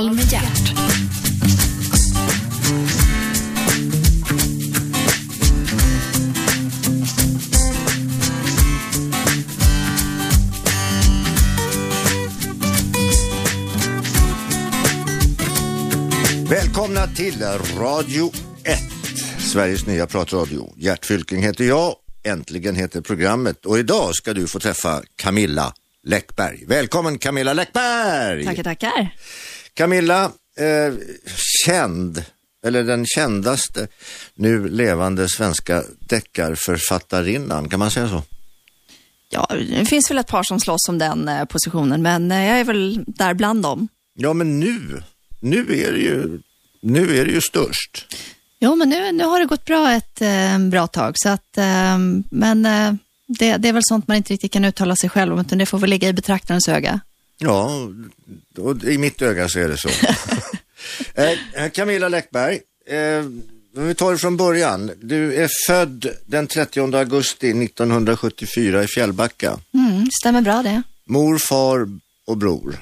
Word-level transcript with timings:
Samtal 0.00 0.16
med 0.16 0.32
hjärt. 0.32 0.72
Välkomna 16.50 17.06
till 17.06 17.42
Radio 17.78 18.32
1, 18.64 18.78
Sveriges 19.38 19.86
nya 19.86 20.06
pratradio. 20.06 20.74
Gert 20.76 21.06
Fylking 21.06 21.42
heter 21.42 21.64
jag, 21.64 21.94
äntligen 22.22 22.76
heter 22.76 23.00
programmet 23.00 23.66
och 23.66 23.78
idag 23.78 24.14
ska 24.14 24.34
du 24.34 24.46
få 24.46 24.58
träffa 24.58 25.02
Camilla 25.16 25.74
Läckberg. 26.04 26.64
Välkommen 26.66 27.18
Camilla 27.18 27.52
Läckberg! 27.52 28.44
Tackar, 28.44 28.62
tackar. 28.62 29.10
Camilla, 29.74 30.24
eh, 30.58 30.94
känd, 31.64 32.24
eller 32.66 32.84
den 32.84 33.06
kändaste 33.06 33.88
nu 34.34 34.68
levande 34.68 35.28
svenska 35.28 35.82
deckarförfattarinnan, 35.98 37.68
kan 37.68 37.78
man 37.78 37.90
säga 37.90 38.08
så? 38.08 38.22
Ja, 39.32 39.46
det 39.50 39.84
finns 39.84 40.10
väl 40.10 40.18
ett 40.18 40.26
par 40.26 40.42
som 40.42 40.60
slåss 40.60 40.88
om 40.88 40.98
den 40.98 41.28
eh, 41.28 41.44
positionen, 41.44 42.02
men 42.02 42.32
eh, 42.32 42.46
jag 42.46 42.60
är 42.60 42.64
väl 42.64 43.04
där 43.06 43.34
bland 43.34 43.62
dem. 43.62 43.88
Ja, 44.14 44.32
men 44.32 44.60
nu, 44.60 45.02
nu 45.40 45.60
är 45.60 45.92
det 45.92 45.98
ju, 45.98 46.40
nu 46.82 47.18
är 47.20 47.24
det 47.24 47.32
ju 47.32 47.40
störst. 47.40 48.06
Jo, 48.60 48.74
men 48.74 48.88
nu, 48.88 49.12
nu 49.12 49.24
har 49.24 49.40
det 49.40 49.46
gått 49.46 49.64
bra 49.64 49.92
ett 49.92 50.22
eh, 50.22 50.58
bra 50.58 50.86
tag, 50.86 51.14
så 51.16 51.28
att, 51.28 51.58
eh, 51.58 51.98
men 52.30 52.66
eh, 52.66 52.94
det, 53.26 53.56
det 53.56 53.68
är 53.68 53.72
väl 53.72 53.82
sånt 53.84 54.08
man 54.08 54.16
inte 54.16 54.32
riktigt 54.32 54.52
kan 54.52 54.64
uttala 54.64 54.96
sig 54.96 55.10
själv 55.10 55.32
om, 55.32 55.40
utan 55.40 55.58
det 55.58 55.66
får 55.66 55.78
väl 55.78 55.90
ligga 55.90 56.08
i 56.08 56.12
betraktarens 56.12 56.68
öga. 56.68 57.00
Ja, 57.42 57.88
och 58.58 58.84
i 58.84 58.98
mitt 58.98 59.22
öga 59.22 59.48
så 59.48 59.58
är 59.58 59.68
det 59.68 59.76
så. 59.76 59.88
eh, 61.14 61.70
Camilla 61.70 62.08
Läckberg, 62.08 62.60
eh, 62.86 63.24
vi 63.76 63.94
tar 63.94 64.12
det 64.12 64.18
från 64.18 64.36
början. 64.36 64.90
Du 65.02 65.34
är 65.34 65.48
född 65.66 66.06
den 66.26 66.46
30 66.46 66.96
augusti 66.96 67.64
1974 67.64 68.84
i 68.84 68.86
Fjällbacka. 68.86 69.58
Mm, 69.74 70.08
stämmer 70.20 70.40
bra 70.40 70.62
det. 70.62 70.82
Mor, 71.06 71.38
far 71.38 71.88
och 72.26 72.36
bror. 72.36 72.78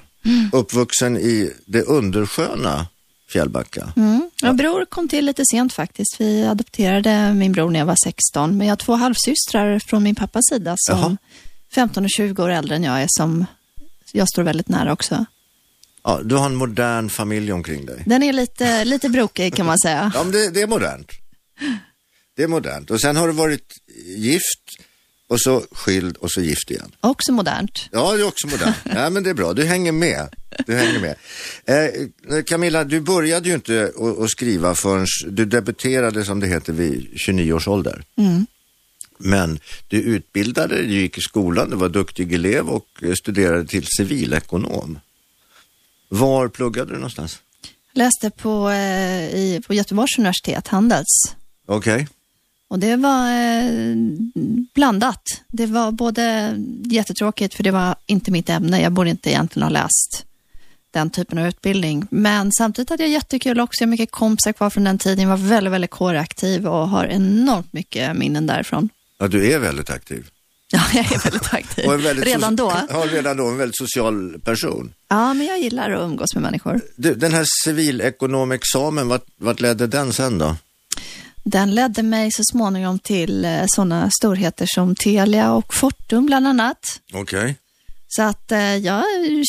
Uppvuxen 0.53 1.17
i 1.17 1.53
det 1.67 1.83
undersköna 1.83 2.87
Fjällbacka. 3.29 3.93
Mm. 3.97 4.31
Ja, 4.43 4.53
bror 4.53 4.85
kom 4.85 5.09
till 5.09 5.27
lite 5.27 5.43
sent 5.51 5.73
faktiskt. 5.73 6.17
Vi 6.19 6.47
adopterade 6.47 7.35
min 7.35 7.53
bror 7.53 7.71
när 7.71 7.79
jag 7.79 7.87
var 7.87 7.97
16, 8.05 8.57
men 8.57 8.67
jag 8.67 8.73
har 8.73 8.77
två 8.77 8.95
halvsystrar 8.95 9.79
från 9.79 10.03
min 10.03 10.15
pappas 10.15 10.43
sida 10.49 10.75
som 10.79 10.99
Jaha. 10.99 11.17
15 11.75 12.05
och 12.05 12.11
20 12.11 12.43
år 12.43 12.49
äldre 12.49 12.77
än 12.77 12.85
jag 12.85 13.03
är, 13.03 13.07
som 13.09 13.47
jag 14.13 14.29
står 14.29 14.43
väldigt 14.43 14.69
nära 14.69 14.93
också. 14.93 15.25
Ja, 16.05 16.21
du 16.25 16.35
har 16.35 16.47
en 16.47 16.55
modern 16.55 17.09
familj 17.09 17.53
omkring 17.53 17.87
dig. 17.87 18.03
Den 18.07 18.23
är 18.23 18.33
lite, 18.33 18.85
lite 18.85 19.09
brokig 19.09 19.55
kan 19.55 19.67
man 19.67 19.79
säga. 19.79 20.13
Ja, 20.15 20.23
men 20.23 20.33
det, 20.33 20.51
det 20.51 20.63
är 20.63 20.67
modernt. 20.67 21.13
Det 22.37 22.43
är 22.43 22.49
modernt. 22.49 22.91
Och 22.91 23.01
sen 23.01 23.17
har 23.17 23.27
du 23.27 23.33
varit 23.33 23.75
gift 24.17 24.63
och 25.29 25.41
så 25.41 25.63
skild 25.73 26.17
och 26.17 26.31
så 26.31 26.41
gift 26.41 26.71
igen. 26.71 26.93
Också 27.01 27.33
modernt. 27.33 27.89
Ja, 27.93 28.13
det 28.13 28.23
är 28.23 28.27
också 28.27 28.47
modernt. 28.47 28.77
Nej, 28.85 29.11
men 29.11 29.23
det 29.23 29.31
är 29.31 29.35
bra. 29.35 29.53
Du 29.53 29.65
hänger 29.65 29.93
med. 29.93 30.29
Du 30.67 30.75
hänger 30.75 31.01
med. 31.01 31.17
Eh, 31.67 32.43
Camilla, 32.43 32.85
du 32.85 33.01
började 33.01 33.49
ju 33.49 33.55
inte 33.55 33.93
att, 34.23 34.31
skriva 34.31 34.75
förrän 34.75 35.07
du 35.29 35.45
debuterade 35.45 36.25
som 36.25 36.41
det 36.41 36.47
heter 36.47 36.73
vid 36.73 37.09
29 37.17 37.53
års 37.53 37.69
ålder. 37.69 38.05
Men 39.19 39.59
du 39.89 39.97
utbildade 39.97 40.75
dig, 40.75 40.87
du 40.87 40.93
gick 40.93 41.19
i 41.19 41.21
skolan, 41.21 41.71
du 41.71 41.77
var 41.77 41.89
duktig 41.89 42.33
elev 42.33 42.69
och 42.69 42.87
studerade 43.19 43.67
till 43.67 43.87
civilekonom. 43.87 44.99
Var 46.09 46.49
pluggade 46.49 46.91
du 46.91 46.95
någonstans? 46.95 47.39
Läste 47.93 48.31
på, 48.31 48.71
eh, 48.71 49.35
i, 49.35 49.63
på 49.67 49.75
Göteborgs 49.75 50.19
universitet, 50.19 50.69
Handels. 50.69 51.37
Okej. 51.67 52.09
Och 52.69 52.79
det 52.79 52.97
var 52.97 53.31
eh, 53.31 53.97
blandat. 54.75 55.23
Det 55.49 55.67
var 55.67 55.93
både 55.93 56.55
jättetråkigt, 56.85 57.55
för 57.55 57.63
det 57.63 57.71
var 57.71 57.95
inte 58.07 58.31
mitt 58.31 58.51
ämne. 58.51 58.81
Jag 58.81 58.93
borde 58.93 59.11
inte 59.11 59.31
egentligen 59.31 59.63
ha 59.63 59.71
läst 59.71 60.25
den 60.91 61.11
typen 61.11 61.39
av 61.39 61.47
utbildning. 61.47 62.07
Men 62.11 62.53
samtidigt 62.53 62.91
hade 62.91 63.03
jag 63.03 63.11
jättekul 63.13 63.61
också. 63.61 63.83
Jag 63.83 63.87
har 63.87 63.91
mycket 63.91 64.11
kompisar 64.11 64.53
kvar 64.53 64.71
från 64.71 64.85
den 64.85 64.99
tiden. 64.99 65.23
Jag 65.23 65.29
var 65.29 65.49
väldigt, 65.49 65.73
väldigt 65.73 65.91
kåraktiv 65.91 66.67
och 66.67 66.89
har 66.89 67.05
enormt 67.05 67.73
mycket 67.73 68.17
minnen 68.17 68.47
därifrån. 68.47 68.89
Ja, 69.19 69.29
du 69.29 69.53
är 69.53 69.59
väldigt 69.59 69.91
aktiv. 69.91 70.31
Ja, 70.71 70.81
jag 70.95 71.13
är 71.13 71.19
väldigt 71.25 71.55
aktiv. 71.55 71.91
Väldigt 71.91 72.27
Redan 72.27 72.57
då. 72.57 72.73
Ja, 72.89 73.05
redan 73.13 73.37
då. 73.37 73.47
En 73.47 73.57
väldigt 73.57 73.77
social 73.77 74.41
person. 74.45 74.95
Ja, 75.09 75.35
men 75.35 75.47
jag 75.47 75.59
gillar 75.59 75.91
att 75.91 76.03
umgås 76.03 76.35
med 76.35 76.43
människor. 76.43 76.81
Du, 76.97 77.15
den 77.15 77.33
här 77.33 77.45
civilekonomexamen, 77.65 79.09
vart, 79.09 79.25
vart 79.37 79.61
ledde 79.61 79.87
den 79.87 80.13
sen 80.13 80.39
då? 80.39 80.57
Den 81.45 81.75
ledde 81.75 82.03
mig 82.03 82.31
så 82.33 82.43
småningom 82.53 82.99
till 82.99 83.45
eh, 83.45 83.65
sådana 83.67 84.11
storheter 84.11 84.67
som 84.69 84.95
Telia 84.97 85.53
och 85.53 85.75
Fortum 85.75 86.27
bland 86.27 86.47
annat. 86.47 87.01
Okej. 87.13 87.57
Så 88.11 88.23
att 88.23 88.53
eh, 88.53 88.77
jag 88.77 89.05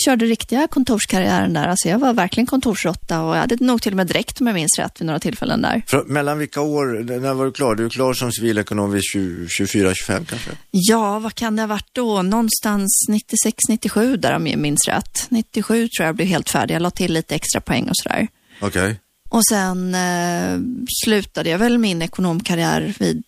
körde 0.06 0.25
riktiga 0.25 0.68
kontorskarriären 0.68 1.53
där. 1.53 1.68
Alltså 1.68 1.90
jag 1.90 2.00
var 2.00 2.14
verkligen 2.14 2.47
kontorsråtta 2.47 3.22
och 3.22 3.36
jag 3.36 3.40
hade 3.40 3.56
nog 3.59 3.81
till 3.81 3.94
och 3.94 3.97
med 3.97 4.08
dräkt 4.08 4.42
om 4.42 4.47
jag 4.47 4.53
minns 4.53 4.80
rätt 4.80 5.02
vid 5.02 5.06
några 5.06 5.20
tillfällen 5.20 5.62
där. 5.62 5.81
För, 5.88 6.03
mellan 6.03 6.38
vilka 6.38 6.62
år, 6.62 7.03
när 7.20 7.34
var 7.34 7.46
du 7.46 7.52
klar? 7.52 7.75
Du 7.75 7.86
är 7.86 7.90
klar 7.90 8.14
som 8.14 8.31
civilekonom 8.31 8.92
vid 8.92 9.02
24-25 9.02 10.25
kanske? 10.25 10.52
Ja, 10.72 11.20
vad 11.20 11.36
kan 11.36 11.56
det 11.56 11.62
ha 11.62 11.68
varit 11.68 11.90
då? 11.92 12.22
Någonstans 12.22 13.06
96-97 13.09 14.18
där 14.18 14.36
om 14.36 14.47
jag 14.47 14.59
minns 14.59 14.88
rätt. 14.88 15.28
97 15.30 15.88
tror 15.88 16.06
jag 16.06 16.16
blev 16.16 16.28
helt 16.28 16.50
färdig. 16.50 16.76
Jag 16.76 16.81
la 16.81 16.91
till 16.91 17.14
lite 17.14 17.36
extra 17.36 17.62
poäng 17.62 17.90
och 17.90 17.97
sådär. 17.97 18.28
Okej. 18.62 19.00
Och 19.30 19.46
sen 19.46 19.96
eh, 19.96 20.59
slutade 21.03 21.50
jag 21.50 21.59
väl 21.59 21.78
min 21.78 22.02
ekonomkarriär 22.02 22.94
vid 23.00 23.24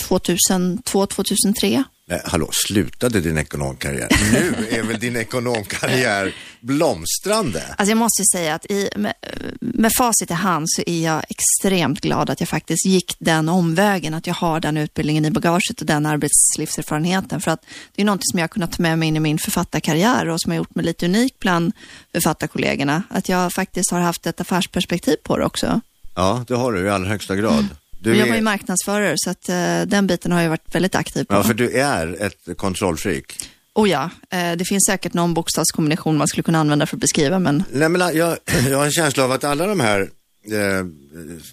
2002-2003. 0.00 1.84
Nej, 2.10 2.20
hallå, 2.24 2.48
slutade 2.52 3.20
din 3.20 3.38
ekonomkarriär? 3.38 4.08
Nu 4.32 4.66
är 4.70 4.82
väl 4.82 4.98
din 5.00 5.16
ekonomkarriär 5.16 6.34
blomstrande? 6.60 7.62
Alltså 7.68 7.90
jag 7.90 7.98
måste 7.98 8.22
säga 8.32 8.54
att 8.54 8.66
i, 8.70 8.90
med, 8.96 9.14
med 9.60 9.90
facit 9.98 10.30
i 10.30 10.34
hand 10.34 10.66
så 10.68 10.82
är 10.86 11.04
jag 11.04 11.22
extremt 11.28 12.00
glad 12.00 12.30
att 12.30 12.40
jag 12.40 12.48
faktiskt 12.48 12.86
gick 12.86 13.16
den 13.18 13.48
omvägen, 13.48 14.14
att 14.14 14.26
jag 14.26 14.34
har 14.34 14.60
den 14.60 14.76
utbildningen 14.76 15.24
i 15.24 15.30
bagaget 15.30 15.80
och 15.80 15.86
den 15.86 16.06
arbetslivserfarenheten. 16.06 17.40
För 17.40 17.50
att 17.50 17.64
det 17.94 18.02
är 18.02 18.06
något 18.06 18.20
som 18.30 18.38
jag 18.38 18.42
har 18.42 18.48
kunnat 18.48 18.72
ta 18.72 18.82
med 18.82 18.98
mig 18.98 19.08
in 19.08 19.16
i 19.16 19.20
min 19.20 19.38
författarkarriär 19.38 20.28
och 20.28 20.40
som 20.40 20.52
har 20.52 20.56
gjort 20.56 20.74
mig 20.74 20.84
lite 20.84 21.06
unik 21.06 21.34
bland 21.38 21.72
författarkollegorna. 22.12 23.02
Att 23.10 23.28
jag 23.28 23.52
faktiskt 23.52 23.90
har 23.90 24.00
haft 24.00 24.26
ett 24.26 24.40
affärsperspektiv 24.40 25.16
på 25.22 25.36
det 25.36 25.44
också. 25.44 25.80
Ja, 26.14 26.44
det 26.48 26.54
har 26.54 26.72
du 26.72 26.86
i 26.86 26.90
allra 26.90 27.08
högsta 27.08 27.36
grad. 27.36 27.68
Du 27.98 28.16
Jag 28.16 28.26
var 28.26 28.34
ju 28.34 28.38
är, 28.38 28.42
marknadsförare 28.42 29.14
så 29.16 29.30
att 29.30 29.48
eh, 29.48 29.82
den 29.86 30.06
biten 30.06 30.32
har 30.32 30.42
jag 30.42 30.48
varit 30.48 30.74
väldigt 30.74 30.94
aktiv 30.94 31.24
på. 31.24 31.34
ja, 31.34 31.42
för 31.42 31.54
du 31.54 31.70
är 31.70 32.22
ett 32.22 32.56
kontrollfreak. 32.56 33.36
Och 33.72 33.88
ja, 33.88 34.10
eh, 34.30 34.52
det 34.52 34.64
finns 34.64 34.86
säkert 34.86 35.14
någon 35.14 35.34
bokstavskombination 35.34 36.16
man 36.16 36.28
skulle 36.28 36.42
kunna 36.42 36.58
använda 36.58 36.86
för 36.86 36.96
att 36.96 37.00
beskriva, 37.00 37.38
men 37.38 37.64
Nej, 37.72 37.88
men 37.88 38.16
jag, 38.16 38.38
jag 38.68 38.78
har 38.78 38.84
en 38.84 38.92
känsla 38.92 39.24
av 39.24 39.32
att 39.32 39.44
alla 39.44 39.66
de 39.66 39.80
här 39.80 40.00
eh, 40.44 40.86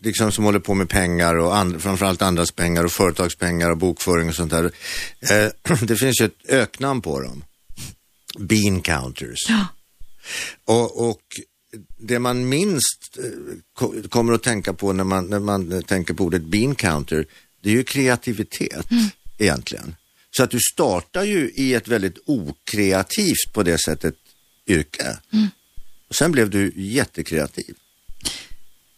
liksom 0.01 0.31
som 0.31 0.44
håller 0.44 0.59
på 0.59 0.73
med 0.73 0.89
pengar 0.89 1.35
och 1.35 1.57
and, 1.57 1.81
framförallt 1.81 2.22
andras 2.22 2.51
pengar 2.51 2.83
och 2.83 2.91
företagspengar 2.91 3.69
och 3.69 3.77
bokföring 3.77 4.29
och 4.29 4.35
sånt 4.35 4.51
där. 4.51 4.72
Eh, 5.31 5.75
det 5.81 5.95
finns 5.95 6.22
ju 6.22 6.25
ett 6.25 6.50
öknamn 6.50 7.01
på 7.01 7.22
dem. 7.22 7.44
Bean 8.39 8.81
counters. 8.81 9.39
Ja. 9.50 9.67
Och, 10.66 11.09
och 11.09 11.22
det 12.07 12.19
man 12.19 12.49
minst 12.49 13.17
eh, 13.17 13.23
ko- 13.73 13.93
kommer 14.09 14.33
att 14.33 14.43
tänka 14.43 14.73
på 14.73 14.93
när 14.93 15.03
man, 15.03 15.25
när 15.25 15.39
man 15.39 15.83
tänker 15.83 16.13
på 16.13 16.23
ordet 16.23 16.41
bean 16.43 16.75
counter, 16.75 17.25
det 17.61 17.69
är 17.69 17.73
ju 17.73 17.83
kreativitet 17.83 18.85
egentligen. 19.38 19.95
Så 20.31 20.44
att 20.44 20.51
du 20.51 20.59
startar 20.73 21.23
ju 21.23 21.51
i 21.55 21.73
ett 21.73 21.88
väldigt 21.88 22.18
okreativt 22.25 23.53
på 23.53 23.63
det 23.63 23.77
sättet 23.81 24.15
yrke. 24.68 25.18
Och 26.09 26.15
sen 26.15 26.31
blev 26.31 26.50
du 26.50 26.71
jättekreativ. 26.75 27.75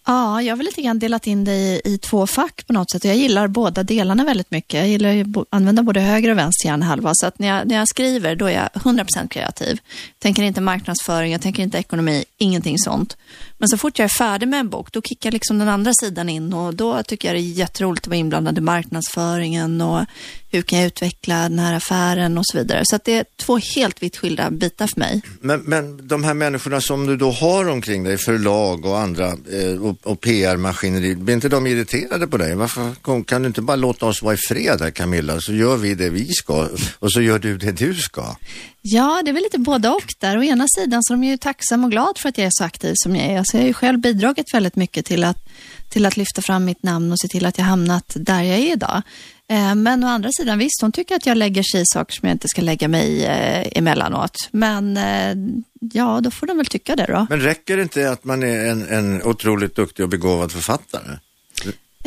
Ja, 0.09 0.41
jag 0.41 0.51
har 0.51 0.57
väl 0.57 0.65
lite 0.65 0.81
grann 0.81 0.99
delat 0.99 1.27
in 1.27 1.43
det 1.43 1.51
i, 1.51 1.81
i 1.83 1.97
två 1.97 2.27
fack 2.27 2.67
på 2.67 2.73
något 2.73 2.91
sätt. 2.91 3.03
Jag 3.03 3.15
gillar 3.15 3.47
båda 3.47 3.83
delarna 3.83 4.23
väldigt 4.23 4.51
mycket. 4.51 4.73
Jag 4.73 4.87
gillar 4.87 5.39
att 5.39 5.47
använda 5.49 5.83
både 5.83 5.99
höger 5.99 6.31
och 6.31 6.37
vänster 6.37 6.67
hjärnhalva. 6.67 7.11
Så 7.13 7.27
att 7.27 7.39
när 7.39 7.47
jag, 7.47 7.67
när 7.67 7.75
jag 7.75 7.87
skriver, 7.87 8.35
då 8.35 8.45
är 8.45 8.53
jag 8.53 8.81
100% 8.81 9.27
kreativ. 9.27 9.79
Tänker 10.19 10.43
inte 10.43 10.61
marknadsföring, 10.61 11.31
jag 11.31 11.41
tänker 11.41 11.63
inte 11.63 11.77
ekonomi, 11.77 12.25
ingenting 12.37 12.79
sånt. 12.79 13.17
Men 13.57 13.69
så 13.69 13.77
fort 13.77 13.99
jag 13.99 14.03
är 14.05 14.17
färdig 14.17 14.47
med 14.47 14.59
en 14.59 14.69
bok, 14.69 14.91
då 14.91 15.01
kickar 15.01 15.31
liksom 15.31 15.59
den 15.59 15.69
andra 15.69 15.91
sidan 16.01 16.29
in 16.29 16.53
och 16.53 16.75
då 16.75 17.03
tycker 17.03 17.27
jag 17.27 17.35
det 17.35 17.41
är 17.41 17.53
jätteroligt 17.53 18.03
att 18.03 18.07
vara 18.07 18.17
inblandad 18.17 18.57
i 18.57 18.61
marknadsföringen 18.61 19.81
och 19.81 20.05
hur 20.49 20.61
kan 20.61 20.79
jag 20.79 20.87
utveckla 20.87 21.41
den 21.41 21.59
här 21.59 21.75
affären 21.75 22.37
och 22.37 22.45
så 22.45 22.57
vidare. 22.57 22.81
Så 22.83 22.95
att 22.95 23.03
det 23.03 23.17
är 23.17 23.25
två 23.35 23.57
helt 23.57 24.03
vitt 24.03 24.17
skilda 24.17 24.51
bitar 24.51 24.87
för 24.87 24.99
mig. 24.99 25.21
Men, 25.41 25.59
men 25.59 26.07
de 26.07 26.23
här 26.23 26.33
människorna 26.33 26.81
som 26.81 27.05
du 27.05 27.17
då 27.17 27.31
har 27.31 27.69
omkring 27.69 28.03
dig, 28.03 28.17
förlag 28.17 28.85
och 28.85 28.99
andra 28.99 29.27
eh, 29.27 29.81
och, 30.03 30.11
och 30.11 30.21
PR-maskineri, 30.21 31.15
blir 31.15 31.33
inte 31.33 31.49
de 31.49 31.67
irriterade 31.67 32.27
på 32.27 32.37
dig? 32.37 32.55
Varför 32.55 33.23
kan 33.23 33.41
du 33.41 33.47
inte 33.47 33.61
bara 33.61 33.75
låta 33.75 34.05
oss 34.05 34.21
vara 34.21 34.33
i 34.33 34.37
fred 34.37 34.81
här 34.81 34.91
Camilla, 34.91 35.41
så 35.41 35.53
gör 35.53 35.77
vi 35.77 35.95
det 35.95 36.09
vi 36.09 36.25
ska 36.33 36.69
och 36.99 37.11
så 37.11 37.21
gör 37.21 37.39
du 37.39 37.57
det 37.57 37.71
du 37.71 37.93
ska? 37.93 38.35
Ja, 38.81 39.21
det 39.25 39.31
är 39.31 39.33
väl 39.33 39.43
lite 39.43 39.59
både 39.59 39.89
och 39.89 40.13
där. 40.19 40.37
Å 40.37 40.43
ena 40.43 40.65
sidan 40.67 41.03
så 41.03 41.13
är 41.13 41.17
de 41.17 41.23
ju 41.23 41.37
tacksamma 41.37 41.85
och 41.85 41.91
glad 41.91 42.17
för 42.17 42.29
att 42.29 42.37
jag 42.37 42.47
är 42.47 42.51
så 42.53 42.63
aktiv 42.63 42.93
som 42.95 43.15
jag 43.15 43.25
är. 43.25 43.37
Alltså 43.37 43.57
jag 43.57 43.63
har 43.63 43.67
ju 43.67 43.73
själv 43.73 43.99
bidragit 43.99 44.53
väldigt 44.53 44.75
mycket 44.75 45.05
till 45.05 45.23
att, 45.23 45.37
till 45.89 46.05
att 46.05 46.17
lyfta 46.17 46.41
fram 46.41 46.65
mitt 46.65 46.83
namn 46.83 47.11
och 47.11 47.19
se 47.19 47.27
till 47.27 47.45
att 47.45 47.57
jag 47.57 47.65
hamnat 47.65 48.13
där 48.15 48.41
jag 48.41 48.57
är 48.57 48.73
idag. 48.73 49.01
Eh, 49.49 49.75
men 49.75 50.03
å 50.03 50.07
andra 50.07 50.29
sidan, 50.31 50.59
visst, 50.59 50.81
hon 50.81 50.91
tycker 50.91 51.15
att 51.15 51.25
jag 51.25 51.37
lägger 51.37 51.63
sig 51.63 51.81
i 51.81 51.85
saker 51.85 52.13
som 52.13 52.27
jag 52.27 52.35
inte 52.35 52.47
ska 52.47 52.61
lägga 52.61 52.87
mig 52.87 53.07
i 53.07 53.25
eh, 53.25 53.77
emellanåt. 53.77 54.49
Men 54.51 54.97
eh, 54.97 55.35
ja, 55.93 56.19
då 56.21 56.31
får 56.31 56.47
de 56.47 56.57
väl 56.57 56.65
tycka 56.65 56.95
det 56.95 57.05
då. 57.05 57.27
Men 57.29 57.39
räcker 57.39 57.77
det 57.77 57.83
inte 57.83 58.11
att 58.11 58.23
man 58.23 58.43
är 58.43 58.65
en, 58.65 58.87
en 58.87 59.23
otroligt 59.23 59.75
duktig 59.75 60.03
och 60.05 60.09
begåvad 60.09 60.51
författare? 60.51 61.17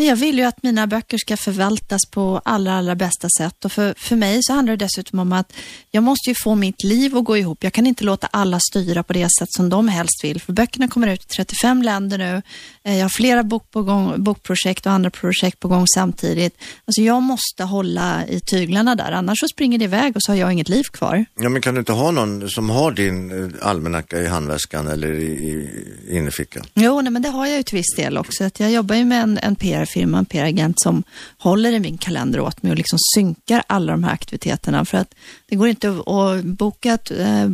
Jag 0.07 0.17
vill 0.17 0.39
ju 0.39 0.45
att 0.45 0.63
mina 0.63 0.87
böcker 0.87 1.19
ska 1.19 1.37
förvaltas 1.37 2.01
på 2.11 2.41
allra, 2.45 2.75
allra 2.75 2.95
bästa 2.95 3.29
sätt 3.39 3.65
och 3.65 3.73
för, 3.73 3.95
för 3.97 4.17
mig 4.17 4.39
så 4.43 4.53
handlar 4.53 4.77
det 4.77 4.85
dessutom 4.85 5.19
om 5.19 5.33
att 5.33 5.53
jag 5.91 6.03
måste 6.03 6.31
ju 6.31 6.35
få 6.45 6.55
mitt 6.55 6.85
liv 6.85 7.17
att 7.17 7.25
gå 7.25 7.37
ihop. 7.37 7.65
Jag 7.65 7.73
kan 7.73 7.87
inte 7.87 8.05
låta 8.05 8.27
alla 8.27 8.61
styra 8.61 9.03
på 9.03 9.13
det 9.13 9.29
sätt 9.39 9.49
som 9.51 9.69
de 9.69 9.89
helst 9.89 10.25
vill, 10.25 10.41
för 10.41 10.53
böckerna 10.53 10.89
kommer 10.89 11.09
ut 11.09 11.21
i 11.23 11.27
35 11.37 11.83
länder 11.83 12.19
nu. 12.19 12.43
Eh, 12.85 12.97
jag 12.97 13.05
har 13.05 13.09
flera 13.09 13.43
bok 13.43 13.71
på 13.71 13.83
gång, 13.83 14.25
bokprojekt 14.25 14.87
och 14.87 14.93
andra 14.93 15.11
projekt 15.11 15.61
på 15.61 15.69
gång 15.69 15.85
samtidigt. 15.95 16.59
Alltså 16.85 17.03
jag 17.03 17.23
måste 17.23 17.65
hålla 17.65 18.27
i 18.27 18.41
tyglarna 18.41 18.95
där, 18.95 19.13
annars 19.13 19.41
så 19.41 19.49
springer 19.49 19.79
det 19.79 19.85
iväg 19.85 20.17
och 20.17 20.23
så 20.23 20.33
har 20.33 20.37
jag 20.37 20.53
inget 20.53 20.69
liv 20.69 20.83
kvar. 20.83 21.25
Ja, 21.41 21.49
men 21.49 21.63
kan 21.63 21.75
du 21.75 21.81
inte 21.81 21.93
ha 21.93 22.11
någon 22.11 22.51
som 22.51 22.71
har 22.71 22.93
din 22.93 23.45
eh, 23.45 23.69
almanacka 23.69 24.19
i 24.19 24.27
handväskan 24.27 24.87
eller 24.87 25.13
i, 25.13 25.25
i 25.27 26.17
innerfickan? 26.17 26.65
Jo, 26.75 27.01
nej, 27.01 27.13
men 27.13 27.23
det 27.23 27.29
har 27.29 27.47
jag 27.47 27.57
ju 27.57 27.63
till 27.63 27.79
viss 27.79 27.95
del 27.97 28.19
också. 28.19 28.45
Att 28.45 28.61
jag 28.61 28.71
jobbar 28.71 28.95
ju 28.97 29.05
med 29.05 29.23
en, 29.23 29.39
en 29.39 29.57
PR-firma, 29.91 30.19
en 30.19 30.25
PR-agent 30.25 30.81
som 30.81 31.03
håller 31.39 31.73
i 31.73 31.81
min 31.81 31.99
kalender 31.99 32.41
åt 32.41 32.63
mig 32.63 32.73
och 32.73 32.79
liksom 32.79 32.99
synkar 33.15 33.63
alla 33.67 33.93
de 33.93 34.05
här 34.05 34.13
aktiviteterna. 34.13 34.85
För 34.85 34.99
att 34.99 35.15
det 35.49 35.57
går 35.57 35.69
inte 35.69 35.89
att 35.89 36.45
boka, 36.45 36.99
eh, 37.11 37.49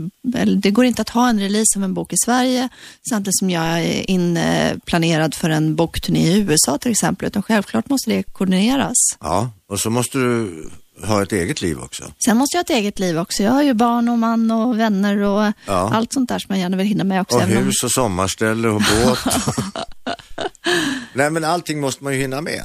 det 0.56 0.70
går 0.70 0.84
inte 0.84 1.02
att 1.02 1.08
ha 1.08 1.28
en 1.28 1.40
release 1.40 1.78
av 1.78 1.84
en 1.84 1.94
bok 1.94 2.12
i 2.12 2.16
Sverige 2.24 2.68
samtidigt 3.10 3.38
som 3.38 3.50
jag 3.50 3.64
är 3.64 4.10
inplanerad 4.10 5.34
för 5.34 5.50
en 5.50 5.76
bokturné 5.76 6.32
i 6.32 6.38
USA 6.38 6.78
till 6.78 6.90
exempel, 6.90 7.26
utan 7.26 7.42
självklart 7.42 7.88
måste 7.88 8.10
det 8.10 8.22
koordineras. 8.22 8.96
Ja, 9.20 9.50
och 9.68 9.80
så 9.80 9.90
måste 9.90 10.18
du 10.18 10.64
ha 11.04 11.22
ett 11.22 11.32
eget 11.32 11.62
liv 11.62 11.78
också. 11.78 12.04
Sen 12.24 12.36
måste 12.36 12.56
jag 12.56 12.58
ha 12.58 12.64
ett 12.64 12.78
eget 12.78 12.98
liv 12.98 13.18
också. 13.18 13.42
Jag 13.42 13.52
har 13.52 13.62
ju 13.62 13.74
barn 13.74 14.08
och 14.08 14.18
man 14.18 14.50
och 14.50 14.78
vänner 14.78 15.18
och 15.18 15.52
ja. 15.66 15.90
allt 15.94 16.12
sånt 16.12 16.28
där 16.28 16.38
som 16.38 16.54
jag 16.54 16.60
gärna 16.60 16.76
vill 16.76 16.86
hinna 16.86 17.04
med 17.04 17.20
också. 17.20 17.36
Och 17.36 17.42
hus 17.42 17.82
och 17.84 17.90
sommarställe 17.90 18.68
och 18.68 18.82
båt. 18.82 19.18
Nej 21.16 21.30
men 21.30 21.44
allting 21.44 21.80
måste 21.80 22.04
man 22.04 22.12
ju 22.12 22.18
hinna 22.18 22.40
med. 22.40 22.64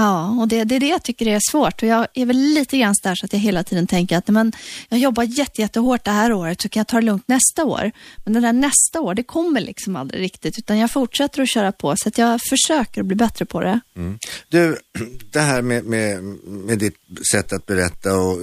Ja, 0.00 0.36
och 0.40 0.48
det, 0.48 0.64
det 0.64 0.76
är 0.76 0.80
det 0.80 0.88
jag 0.88 1.02
tycker 1.02 1.26
är 1.26 1.40
svårt. 1.50 1.82
Och 1.82 1.88
jag 1.88 2.06
är 2.14 2.26
väl 2.26 2.36
lite 2.36 2.78
grann 2.78 2.94
där 3.02 3.14
så 3.14 3.26
att 3.26 3.32
jag 3.32 3.40
hela 3.40 3.64
tiden 3.64 3.86
tänker 3.86 4.16
att 4.18 4.28
men, 4.28 4.52
jag 4.88 5.00
jobbar 5.00 5.22
jätte, 5.22 5.60
jättehårt 5.60 6.04
det 6.04 6.10
här 6.10 6.32
året 6.32 6.60
så 6.60 6.68
kan 6.68 6.80
jag 6.80 6.86
ta 6.86 6.96
det 6.96 7.06
lugnt 7.06 7.28
nästa 7.28 7.64
år. 7.64 7.92
Men 8.24 8.32
det 8.32 8.40
där 8.40 8.52
nästa 8.52 9.00
år, 9.00 9.14
det 9.14 9.22
kommer 9.22 9.60
liksom 9.60 9.96
aldrig 9.96 10.22
riktigt 10.22 10.58
utan 10.58 10.78
jag 10.78 10.90
fortsätter 10.90 11.42
att 11.42 11.48
köra 11.48 11.72
på 11.72 11.94
så 11.96 12.08
att 12.08 12.18
jag 12.18 12.40
försöker 12.50 13.00
att 13.00 13.06
bli 13.06 13.16
bättre 13.16 13.44
på 13.44 13.60
det. 13.60 13.80
Mm. 13.96 14.18
Du, 14.48 14.78
det 15.32 15.40
här 15.40 15.62
med, 15.62 15.84
med, 15.84 16.22
med 16.44 16.78
ditt 16.78 16.96
sätt 17.32 17.52
att 17.52 17.66
berätta 17.66 18.16
och 18.16 18.38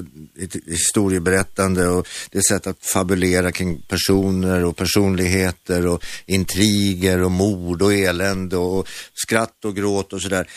historieberättande 0.66 1.88
och 1.88 2.08
det 2.32 2.44
sätt 2.44 2.68
att 2.68 2.86
fabulera 2.86 3.52
kring 3.52 3.82
personer 3.82 4.66
och 4.66 4.78
personligheter 4.78 5.88
och 5.88 6.06
intriger 6.26 7.22
och 7.22 7.32
mord 7.32 7.82
och 7.82 7.94
elände 7.94 8.58
och 8.58 8.88
skratt 9.14 9.66
och 9.66 9.76
gråt 9.76 10.14
och 10.14 10.22
sådär. 10.22 10.48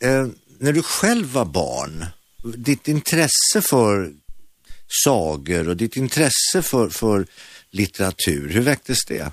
Eh, 0.00 0.26
när 0.58 0.72
du 0.72 0.82
själv 0.82 1.26
var 1.32 1.44
barn, 1.44 2.06
ditt 2.56 2.88
intresse 2.88 3.60
för 3.62 4.12
sagor 5.04 5.68
och 5.68 5.76
ditt 5.76 5.96
intresse 5.96 6.62
för, 6.62 6.88
för 6.88 7.26
litteratur, 7.70 8.48
hur 8.48 8.60
väcktes 8.60 9.04
det? 9.04 9.32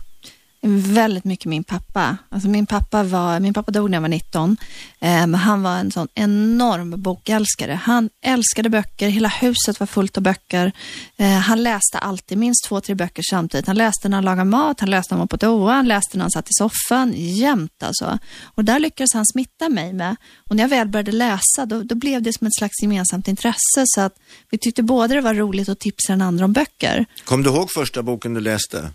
Väldigt 0.65 1.23
mycket 1.23 1.45
min 1.45 1.63
pappa. 1.63 2.17
Alltså 2.29 2.49
min, 2.49 2.65
pappa 2.65 3.03
var, 3.03 3.39
min 3.39 3.53
pappa 3.53 3.71
dog 3.71 3.89
när 3.89 3.95
jag 3.95 4.01
var 4.01 4.09
19, 4.09 4.57
Um, 5.03 5.33
eh, 5.33 5.39
han 5.39 5.63
var 5.63 5.77
en 5.77 5.91
sån 5.91 6.07
enorm 6.15 7.01
bokälskare. 7.01 7.79
Han 7.83 8.09
älskade 8.21 8.69
böcker, 8.69 9.09
hela 9.09 9.27
huset 9.27 9.79
var 9.79 9.87
fullt 9.87 10.17
av 10.17 10.23
böcker. 10.23 10.71
Uh, 11.19 11.27
han 11.27 11.63
läste 11.63 11.99
alltid 11.99 12.37
minst 12.37 12.65
två, 12.67 12.81
tre 12.81 12.95
böcker 12.95 13.23
samtidigt. 13.29 13.67
Han 13.67 13.75
läste 13.75 14.09
när 14.09 14.17
han 14.17 14.25
lagade 14.25 14.49
mat, 14.49 14.79
han 14.79 14.89
läste 14.89 15.13
när 15.13 15.17
han 15.17 15.19
var 15.19 15.27
på 15.27 15.37
toa, 15.37 15.73
han 15.73 15.87
läste 15.87 16.17
när 16.17 16.23
han 16.23 16.31
satt 16.31 16.45
i 16.45 16.53
soffan, 16.53 17.13
jämt 17.15 17.83
alltså. 17.83 18.19
Och 18.43 18.65
där 18.65 18.79
lyckades 18.79 19.13
han 19.13 19.25
smitta 19.25 19.69
mig 19.69 19.93
med. 19.93 20.15
Och 20.49 20.55
när 20.55 20.63
jag 20.63 20.69
väl 20.69 20.87
började 20.87 21.11
läsa, 21.11 21.65
då, 21.65 21.83
då 21.83 21.95
blev 21.95 22.21
det 22.21 22.33
som 22.33 22.47
ett 22.47 22.55
slags 22.55 22.81
gemensamt 22.81 23.27
intresse. 23.27 23.83
Så 23.85 24.01
att 24.01 24.15
vi 24.49 24.57
tyckte 24.57 24.83
både 24.83 25.13
det 25.13 25.21
var 25.21 25.33
roligt 25.33 25.69
att 25.69 25.79
tipsa 25.79 26.13
den 26.13 26.21
andra 26.21 26.45
om 26.45 26.53
böcker. 26.53 27.05
Kom 27.23 27.43
du 27.43 27.49
ihåg 27.49 27.71
första 27.71 28.03
boken 28.03 28.33
du 28.33 28.41
läste? 28.41 28.91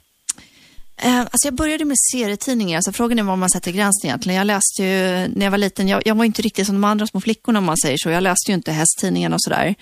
Eh, 1.00 1.20
alltså 1.20 1.46
jag 1.46 1.54
började 1.54 1.84
med 1.84 1.96
serietidningar, 2.12 2.76
alltså 2.76 2.92
frågan 2.92 3.18
är 3.18 3.22
var 3.22 3.36
man 3.36 3.50
sätter 3.50 3.70
gränsen 3.70 4.08
egentligen. 4.08 4.38
Jag 4.38 4.46
läste 4.46 4.82
ju, 4.82 5.28
när 5.28 5.46
jag 5.46 5.50
var 5.50 5.58
liten, 5.58 5.88
jag, 5.88 6.02
jag 6.04 6.14
var 6.14 6.24
inte 6.24 6.42
riktigt 6.42 6.66
som 6.66 6.74
de 6.74 6.84
andra 6.84 7.06
små 7.06 7.20
flickorna 7.20 7.58
om 7.58 7.64
man 7.64 7.76
säger 7.76 7.98
så. 7.98 8.10
Jag 8.10 8.22
läste 8.22 8.50
ju 8.50 8.54
inte 8.54 8.72
hästtidningarna 8.72 9.36
och 9.36 9.42
sådär. 9.42 9.74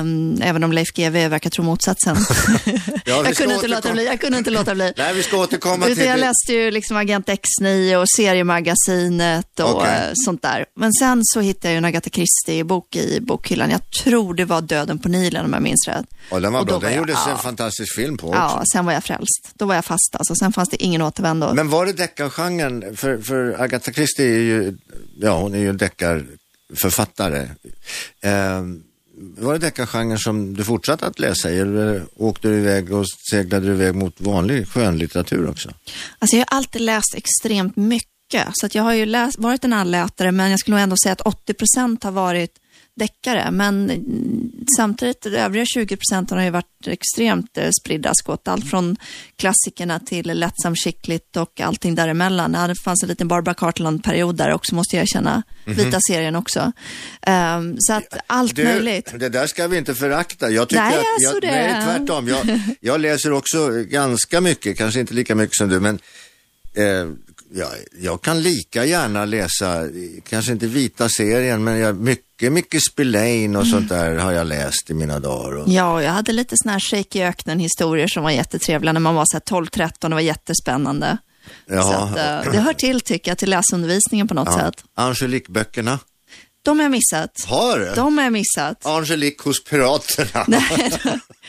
Um, 0.00 0.42
även 0.42 0.64
om 0.64 0.72
Leif 0.72 0.88
GW 0.94 1.28
verkar 1.28 1.50
tro 1.50 1.64
motsatsen. 1.64 2.16
ja, 2.64 2.82
jag, 3.24 3.36
kunde 3.36 3.54
inte 3.54 3.68
låta 3.68 3.92
bli, 3.92 4.06
jag 4.06 4.20
kunde 4.20 4.38
inte 4.38 4.50
låta 4.50 4.74
bli. 4.74 4.92
Nej, 4.96 5.14
vi 5.14 5.22
ska 5.22 5.36
återkomma 5.36 5.86
till 5.86 5.98
Jag 5.98 6.20
läste 6.20 6.52
ju 6.52 6.70
liksom 6.70 6.96
Agent 6.96 7.28
X9 7.28 7.96
och 7.96 8.08
Seriemagasinet 8.16 9.60
och 9.60 9.76
okay. 9.76 10.12
Sånt 10.14 10.42
där. 10.42 10.64
Men 10.76 10.92
sen 10.92 11.20
så 11.24 11.40
hittade 11.40 11.68
jag 11.68 11.72
ju 11.72 11.78
en 11.78 11.84
Agatha 11.84 12.10
Christie-bok 12.10 12.96
i 12.96 13.20
bokhyllan. 13.20 13.70
Jag 13.70 13.90
tror 13.90 14.34
det 14.34 14.44
var 14.44 14.60
Döden 14.60 14.98
på 14.98 15.08
Nilen 15.08 15.44
om 15.44 15.52
jag 15.52 15.62
minns 15.62 15.88
rätt. 15.88 16.06
Ja, 16.30 16.40
den 16.40 16.52
var 16.52 16.64
bra. 16.64 16.78
Den 16.78 16.96
gjordes 16.96 17.18
ja, 17.26 17.32
en 17.32 17.38
fantastisk 17.38 17.94
film 17.94 18.16
på 18.16 18.28
också. 18.28 18.40
Ja, 18.40 18.62
sen 18.72 18.86
var 18.86 18.92
jag 18.92 19.04
frälst. 19.04 19.50
Då 19.54 19.66
var 19.66 19.74
jag 19.74 19.84
fast 19.84 20.16
alltså. 20.18 20.27
Sen 20.34 20.52
fanns 20.52 20.68
det 20.68 20.82
ingen 20.82 21.02
återvändo. 21.02 21.54
Men 21.54 21.68
var 21.68 21.86
det 21.86 21.92
deckargenren? 21.92 22.96
För, 22.96 23.18
för 23.18 23.60
Agatha 23.60 23.92
Christie 23.92 24.26
är 24.26 24.40
ju, 24.40 24.76
ja 25.20 25.38
hon 25.38 25.54
är 25.54 25.58
ju 25.58 25.68
en 25.68 25.76
deckarförfattare. 25.76 27.48
Eh, 28.20 28.62
var 29.38 29.52
det 29.52 29.58
deckargenren 29.58 30.18
som 30.18 30.54
du 30.56 30.64
fortsatte 30.64 31.06
att 31.06 31.18
läsa 31.18 31.50
eller 31.50 32.02
åkte 32.16 32.48
du 32.48 32.58
iväg 32.58 32.92
och 32.92 33.04
seglade 33.30 33.66
du 33.66 33.72
iväg 33.72 33.94
mot 33.94 34.20
vanlig 34.20 34.68
skönlitteratur 34.68 35.50
också? 35.50 35.70
Alltså 36.18 36.36
jag 36.36 36.46
har 36.50 36.56
alltid 36.56 36.82
läst 36.82 37.14
extremt 37.14 37.76
mycket 37.76 38.48
så 38.52 38.66
att 38.66 38.74
jag 38.74 38.82
har 38.82 38.92
ju 38.92 39.06
läst, 39.06 39.38
varit 39.38 39.64
en 39.64 39.72
allätare 39.72 40.32
men 40.32 40.50
jag 40.50 40.60
skulle 40.60 40.76
nog 40.76 40.82
ändå 40.82 40.96
säga 41.02 41.12
att 41.12 41.20
80 41.20 41.54
procent 41.54 42.04
har 42.04 42.10
varit 42.10 42.58
deckare. 42.98 43.50
Men 43.50 44.04
samtidigt, 44.76 45.22
de 45.22 45.36
övriga 45.36 45.64
20 45.66 45.96
procenten 45.96 46.38
har 46.38 46.44
ju 46.44 46.50
varit 46.50 46.86
extremt 46.86 47.58
eh, 47.58 47.70
spridda 47.80 48.12
skott. 48.14 48.48
Allt 48.48 48.70
från 48.70 48.96
klassikerna 49.36 50.00
till 50.00 50.38
lättsamt 50.38 50.78
skickligt 50.78 51.36
och 51.36 51.60
allting 51.60 51.94
däremellan. 51.94 52.52
Det 52.52 52.74
fanns 52.84 53.02
en 53.02 53.08
liten 53.08 53.28
Barbara 53.28 53.54
Cartland-period 53.54 54.36
där 54.36 54.52
också, 54.52 54.74
måste 54.74 54.96
jag 54.96 55.08
känna. 55.08 55.30
Mm 55.30 55.78
-hmm. 55.78 55.84
Vita 55.84 55.98
serien 56.08 56.36
också. 56.36 56.72
Um, 57.26 57.76
så 57.78 57.92
att 57.92 58.18
allt 58.26 58.56
du, 58.56 58.64
möjligt. 58.64 59.12
Det 59.18 59.28
där 59.28 59.46
ska 59.46 59.68
vi 59.68 59.78
inte 59.78 59.94
förakta. 59.94 60.50
Jag 60.50 60.68
tycker 60.68 60.82
nej, 60.82 60.98
att, 60.98 61.04
jag, 61.18 61.34
jag, 61.34 61.42
nej, 61.42 61.84
tvärtom. 61.84 62.28
Jag, 62.28 62.60
jag 62.80 63.00
läser 63.00 63.32
också 63.32 63.70
ganska 63.70 64.40
mycket, 64.40 64.78
kanske 64.78 65.00
inte 65.00 65.14
lika 65.14 65.34
mycket 65.34 65.56
som 65.56 65.68
du, 65.68 65.80
men 65.80 65.98
eh, 66.74 66.84
jag, 67.54 67.68
jag 68.00 68.22
kan 68.22 68.42
lika 68.42 68.84
gärna 68.84 69.24
läsa, 69.24 69.88
kanske 70.28 70.52
inte 70.52 70.66
vita 70.66 71.08
serien, 71.08 71.64
men 71.64 71.78
jag, 71.78 71.96
mycket, 71.96 72.27
mycket 72.40 72.82
Spillane 72.82 73.58
och 73.58 73.64
mm. 73.64 73.66
sånt 73.66 73.88
där 73.88 74.16
har 74.16 74.32
jag 74.32 74.46
läst 74.46 74.90
i 74.90 74.94
mina 74.94 75.20
dagar. 75.20 75.56
Och... 75.56 75.68
Ja, 75.68 76.02
jag 76.02 76.12
hade 76.12 76.32
lite 76.32 76.56
sådana 76.56 76.72
här 76.72 76.80
Shake 76.80 77.18
i 77.18 77.22
öknen-historier 77.22 78.06
som 78.08 78.22
var 78.22 78.30
jättetrevliga 78.30 78.92
när 78.92 79.00
man 79.00 79.14
var 79.14 79.24
12-13 79.24 80.04
och 80.04 80.10
var 80.10 80.20
jättespännande. 80.20 81.18
Ja. 81.66 81.82
Så 81.82 81.92
att, 81.92 82.46
uh, 82.46 82.52
det 82.52 82.60
hör 82.60 82.72
till, 82.72 83.00
tycker 83.00 83.30
jag, 83.30 83.38
till 83.38 83.50
läsundervisningen 83.50 84.28
på 84.28 84.34
något 84.34 84.48
ja. 84.48 84.58
sätt. 84.58 84.84
Angelique-böckerna? 84.94 85.98
De 86.62 86.78
har 86.78 86.84
jag 86.84 86.90
missat. 86.90 87.44
Har 87.46 87.78
du? 87.78 87.94
De 87.94 88.18
har 88.18 88.24
jag 88.24 88.32
missat. 88.32 88.86
Angelique 88.86 89.44
hos 89.44 89.64
Piraterna? 89.64 90.44
Nej, 90.48 90.92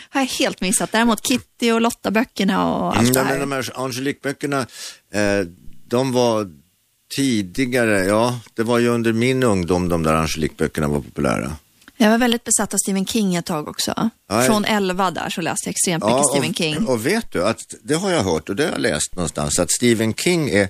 har 0.09 0.21
jag 0.21 0.27
helt 0.27 0.61
missat. 0.61 0.91
Däremot 0.91 1.27
Kitty 1.27 1.71
och 1.71 1.81
Lotta-böckerna 1.81 2.73
och 2.73 2.87
allt 2.87 2.99
mm, 2.99 3.13
det 3.13 3.19
här. 3.19 3.29
Men 3.29 3.39
de 3.39 3.51
här 3.51 3.71
Angelique-böckerna, 3.75 4.59
eh, 5.13 5.45
de 5.87 6.11
var 6.11 6.51
tidigare, 7.15 8.05
ja, 8.05 8.39
det 8.53 8.63
var 8.63 8.79
ju 8.79 8.87
under 8.87 9.13
min 9.13 9.43
ungdom 9.43 9.89
de 9.89 10.03
där 10.03 10.13
Angelique-böckerna 10.13 10.87
var 10.87 11.01
populära. 11.01 11.51
Jag 11.97 12.09
var 12.09 12.17
väldigt 12.17 12.43
besatt 12.43 12.73
av 12.73 12.77
Stephen 12.77 13.05
King 13.05 13.35
ett 13.35 13.45
tag 13.45 13.67
också. 13.67 14.09
Ja, 14.29 14.43
Från 14.43 14.65
11 14.65 15.11
där 15.11 15.29
så 15.29 15.41
läste 15.41 15.69
jag 15.69 15.71
extremt 15.71 16.05
mycket 16.05 16.25
Stephen 16.25 16.53
King. 16.53 16.77
Och, 16.77 16.93
och 16.93 17.05
vet 17.05 17.31
du 17.31 17.47
att 17.47 17.59
det 17.83 17.93
har 17.95 18.11
jag 18.11 18.23
hört 18.23 18.49
och 18.49 18.55
det 18.55 18.63
har 18.63 18.71
jag 18.71 18.81
läst 18.81 19.15
någonstans 19.15 19.59
att 19.59 19.71
Stephen 19.71 20.13
King 20.13 20.49
är 20.49 20.69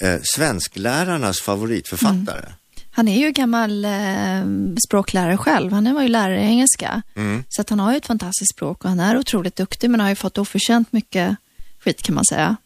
eh, 0.00 0.16
svensklärarnas 0.22 1.40
favoritförfattare. 1.40 2.38
Mm. 2.38 2.52
Han 2.90 3.08
är 3.08 3.18
ju 3.18 3.30
gammal 3.30 3.84
eh, 3.84 4.44
språklärare 4.88 5.36
själv. 5.36 5.72
Han 5.72 5.94
var 5.94 6.02
ju 6.02 6.08
lärare 6.08 6.40
i 6.40 6.44
engelska. 6.44 7.02
Mm. 7.14 7.44
Så 7.48 7.60
att 7.60 7.70
han 7.70 7.80
har 7.80 7.92
ju 7.92 7.96
ett 7.96 8.06
fantastiskt 8.06 8.54
språk 8.54 8.84
och 8.84 8.90
han 8.90 9.00
är 9.00 9.18
otroligt 9.18 9.56
duktig 9.56 9.90
men 9.90 10.00
har 10.00 10.08
ju 10.08 10.14
fått 10.14 10.38
oförtjänt 10.38 10.92
mycket 10.92 11.36
skit 11.84 12.02
kan 12.02 12.14
man 12.14 12.24
säga. 12.24 12.56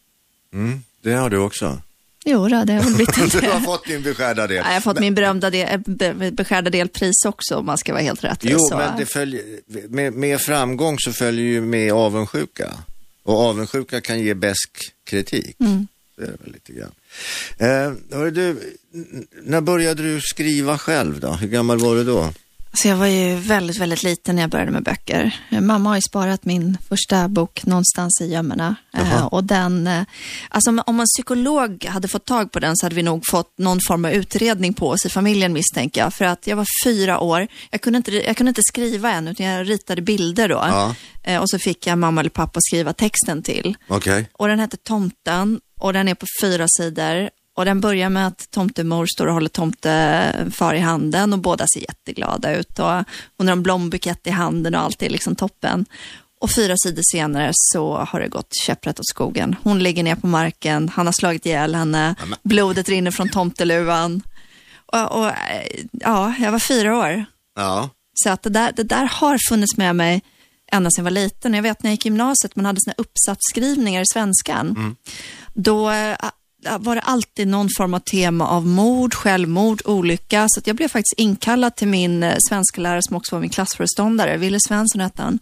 Mm, 0.53 0.83
det 1.03 1.13
har 1.13 1.31
du 1.31 1.39
också. 1.39 1.81
Jo, 2.25 2.49
då, 2.49 2.65
det 2.65 2.73
har 2.73 2.83
väl 2.83 2.95
blivit 2.95 3.33
Du 3.41 3.51
har 3.51 3.61
fått 3.61 3.87
din 3.87 4.03
beskärda 4.03 4.47
del. 4.47 4.57
Ja, 4.57 4.65
jag 4.67 4.73
har 4.75 4.81
fått 4.81 5.01
min 5.01 5.15
berömda 5.15 5.51
del, 5.51 5.81
be, 5.87 6.31
beskärda 6.33 6.71
del 6.71 6.89
pris 6.89 7.25
också 7.27 7.57
om 7.57 7.67
man 7.67 7.79
ska 7.79 7.93
vara 7.93 8.03
helt 8.03 8.25
rättvis. 8.25 8.53
Jo, 8.53 8.59
så. 8.59 8.77
men 8.77 8.99
det 8.99 9.07
följer, 9.07 9.45
med, 9.89 10.13
med 10.13 10.41
framgång 10.41 10.99
så 10.99 11.13
följer 11.13 11.45
ju 11.45 11.61
med 11.61 11.93
avundsjuka. 11.93 12.73
Och 13.23 13.41
avundsjuka 13.41 14.01
kan 14.01 14.21
ge 14.21 14.35
besk 14.35 14.71
kritik. 15.05 15.57
Mm. 15.61 15.87
Det 16.17 16.23
är 16.23 16.27
det 16.27 16.37
väl 16.45 16.53
lite 16.53 16.73
grann. 16.73 16.93
Eh, 17.59 18.31
du, 18.31 18.77
när 19.43 19.61
började 19.61 20.03
du 20.03 20.21
skriva 20.21 20.79
själv 20.79 21.21
då? 21.21 21.33
Hur 21.33 21.49
gammal 21.49 21.79
var 21.79 21.97
du 21.97 22.05
då? 22.05 22.33
Så 22.75 22.89
jag 22.89 22.97
var 22.97 23.07
ju 23.07 23.35
väldigt, 23.37 23.79
väldigt 23.79 24.03
liten 24.03 24.35
när 24.37 24.43
jag 24.43 24.51
började 24.51 24.71
med 24.71 24.83
böcker. 24.83 25.37
Mamma 25.61 25.89
har 25.91 25.97
ju 25.97 26.03
sparat 26.03 26.45
min 26.45 26.79
första 26.89 27.29
bok 27.29 27.65
någonstans 27.67 28.21
i 28.21 28.27
gömmorna. 28.27 28.77
Eh, 28.97 29.25
och 29.27 29.45
den, 29.45 29.87
eh, 29.87 30.03
alltså 30.49 30.71
om- 30.87 31.01
en 31.01 31.07
psykolog 31.17 31.85
hade 31.85 32.09
fått 32.09 32.25
tag 32.25 32.53
på 32.53 32.61
den 32.61 32.77
så 32.77 32.87
hade 32.87 32.95
vi 32.97 33.03
nog 33.03 33.23
fått 33.31 33.59
någon 33.59 33.79
form 33.89 34.05
av 34.05 34.11
utredning 34.13 34.75
på 34.75 34.89
oss 34.89 35.07
i 35.07 35.09
familjen 35.09 35.53
misstänker 35.53 36.01
jag. 36.01 36.15
För 36.15 36.25
att 36.25 36.47
jag 36.47 36.57
var 36.57 36.67
fyra 36.85 37.21
år, 37.21 37.49
jag 37.71 37.81
kunde 37.81 37.97
inte, 37.97 38.13
jag 38.13 38.37
kunde 38.37 38.51
inte 38.51 38.63
skriva 38.65 39.13
än 39.13 39.29
utan 39.29 39.47
jag 39.47 39.69
ritade 39.71 40.03
bilder 40.03 40.49
då. 40.49 40.55
Ja. 40.55 40.95
Eh, 41.23 41.41
och 41.41 41.51
så 41.51 41.59
fick 41.59 41.87
jag 41.87 41.99
mamma 41.99 42.21
eller 42.21 42.31
pappa 42.31 42.61
skriva 42.63 42.93
texten 42.93 43.43
till. 43.43 43.77
Okej. 43.89 44.29
Och 44.33 44.49
den 44.49 44.61
heter 44.61 44.77
Tomten 44.77 45.61
och 45.79 45.93
den 45.93 46.09
är 46.09 46.15
på 46.15 46.27
fyra 46.43 46.67
sidor. 46.79 47.31
Och 47.55 47.65
den 47.65 47.81
börjar 47.81 48.11
med 48.11 48.27
att 48.27 48.51
tomtemor 48.51 49.07
står 49.07 49.27
och 49.27 49.35
håller 49.35 49.49
tomtefar 49.49 50.75
i 50.75 50.79
handen 50.79 51.33
och 51.33 51.39
båda 51.39 51.67
ser 51.75 51.81
jätteglada 51.81 52.57
ut. 52.57 52.79
Och 52.79 53.05
hon 53.39 53.49
har 53.49 53.53
en 53.53 53.63
blombukett 53.63 54.27
i 54.27 54.31
handen 54.31 54.75
och 54.75 54.81
allt 54.81 55.03
är 55.03 55.11
liksom 55.11 55.37
toppen. 55.37 55.87
Och 56.41 56.51
fyra 56.51 56.75
sidor 56.77 57.03
senare 57.13 57.51
så 57.55 57.97
har 57.97 58.21
det 58.21 58.29
gått 58.29 58.55
käpprätt 58.67 59.01
åt 59.01 59.09
skogen. 59.09 59.57
Hon 59.63 59.79
ligger 59.79 60.03
ner 60.03 60.15
på 60.15 60.27
marken, 60.27 60.89
han 60.89 61.07
har 61.07 61.13
slagit 61.13 61.47
ihjäl 61.47 61.75
henne, 61.75 62.15
Amen. 62.23 62.39
blodet 62.43 62.89
rinner 62.89 63.11
från 63.11 63.29
tomteluvan. 63.29 64.23
Och, 64.87 65.13
och, 65.19 65.31
ja, 65.93 66.35
jag 66.41 66.53
var 66.53 66.59
fyra 66.59 66.99
år. 66.99 67.25
Ja. 67.57 67.91
Så 68.15 68.31
att 68.31 68.43
det 68.43 68.51
där, 68.51 68.73
det 68.77 68.83
där 68.83 69.05
har 69.05 69.39
funnits 69.49 69.77
med 69.77 69.97
mig 69.97 70.23
ända 70.73 70.91
sedan 70.91 71.05
jag 71.05 71.11
var 71.13 71.21
liten. 71.21 71.55
Jag 71.55 71.63
vet 71.63 71.83
när 71.83 71.91
jag 71.91 71.93
gick 71.93 72.07
i 72.07 72.09
gymnasiet, 72.09 72.57
man 72.57 72.67
hade 72.67 72.81
såna 72.81 72.95
uppsatsskrivningar 72.99 74.03
i 74.03 74.07
svenskan. 74.13 74.97
Då 75.55 75.91
eh, 75.91 76.17
var 76.79 76.95
det 76.95 77.01
alltid 77.01 77.49
någon 77.49 77.69
form 77.77 77.95
av 77.95 77.99
tema 77.99 78.49
av 78.49 78.67
mord, 78.67 79.15
självmord, 79.15 79.83
olycka. 79.85 80.47
Så 80.49 80.61
att 80.61 80.67
jag 80.67 80.77
blev 80.77 80.89
faktiskt 80.89 81.15
inkallad 81.17 81.77
till 81.77 81.89
min 81.89 82.23
eh, 82.23 82.37
svenska 82.49 82.81
lärare 82.81 83.01
som 83.03 83.17
också 83.17 83.37
var 83.37 83.41
min 83.41 83.51
klassföreståndare, 83.51 84.37
Ville 84.37 84.59
Svensson 84.61 85.01
hette 85.01 85.23
han. 85.23 85.39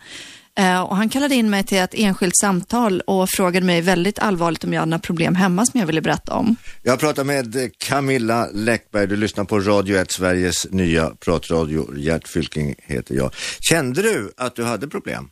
Eh, 0.59 0.81
och 0.81 0.97
han 0.97 1.09
kallade 1.09 1.35
in 1.35 1.51
mig 1.51 1.65
till 1.65 1.79
ett 1.79 1.95
enskilt 1.95 2.37
samtal 2.37 3.01
och 3.01 3.29
frågade 3.29 3.67
mig 3.67 3.81
väldigt 3.81 4.19
allvarligt 4.19 4.65
om 4.65 4.73
jag 4.73 4.81
hade 4.81 4.91
några 4.91 5.01
problem 5.01 5.35
hemma 5.35 5.67
som 5.67 5.81
jag 5.81 5.87
ville 5.87 6.01
berätta 6.01 6.35
om. 6.35 6.57
Jag 6.83 7.01
pratar 7.01 7.25
med 7.25 7.71
Camilla 7.79 8.49
Läckberg. 8.53 9.07
Du 9.07 9.17
lyssnar 9.17 9.45
på 9.45 9.61
Radio 9.61 9.97
1, 9.97 10.13
Sveriges 10.13 10.71
nya 10.71 11.11
pratradio. 11.11 11.97
Gert 11.97 12.29
Fylking 12.29 12.75
heter 12.79 13.15
jag. 13.15 13.35
Kände 13.61 14.03
du 14.03 14.33
att 14.37 14.57
du 14.57 14.65
hade 14.65 14.89
problem? 14.89 15.29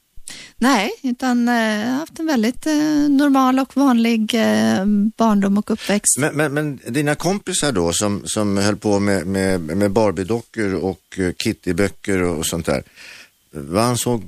Nej, 0.57 0.91
utan 1.03 1.49
eh, 1.49 1.55
jag 1.55 1.87
har 1.87 1.99
haft 1.99 2.19
en 2.19 2.27
väldigt 2.27 2.67
eh, 2.67 2.75
normal 3.09 3.59
och 3.59 3.77
vanlig 3.77 4.35
eh, 4.35 4.85
barndom 5.17 5.59
och 5.59 5.71
uppväxt. 5.71 6.19
Men, 6.19 6.37
men, 6.37 6.55
men 6.55 6.81
dina 6.89 7.15
kompisar 7.15 7.73
då 7.73 7.93
som, 7.93 8.23
som 8.25 8.57
höll 8.57 8.77
på 8.77 8.99
med, 8.99 9.27
med, 9.27 9.61
med 9.61 9.91
Barbie-dockor 9.91 10.75
och 10.75 11.19
Kitty-böcker 11.45 12.23
och 12.23 12.47
sånt 12.47 12.67
där. 12.67 12.83
Vad 13.51 13.85
ansåg 13.85 14.23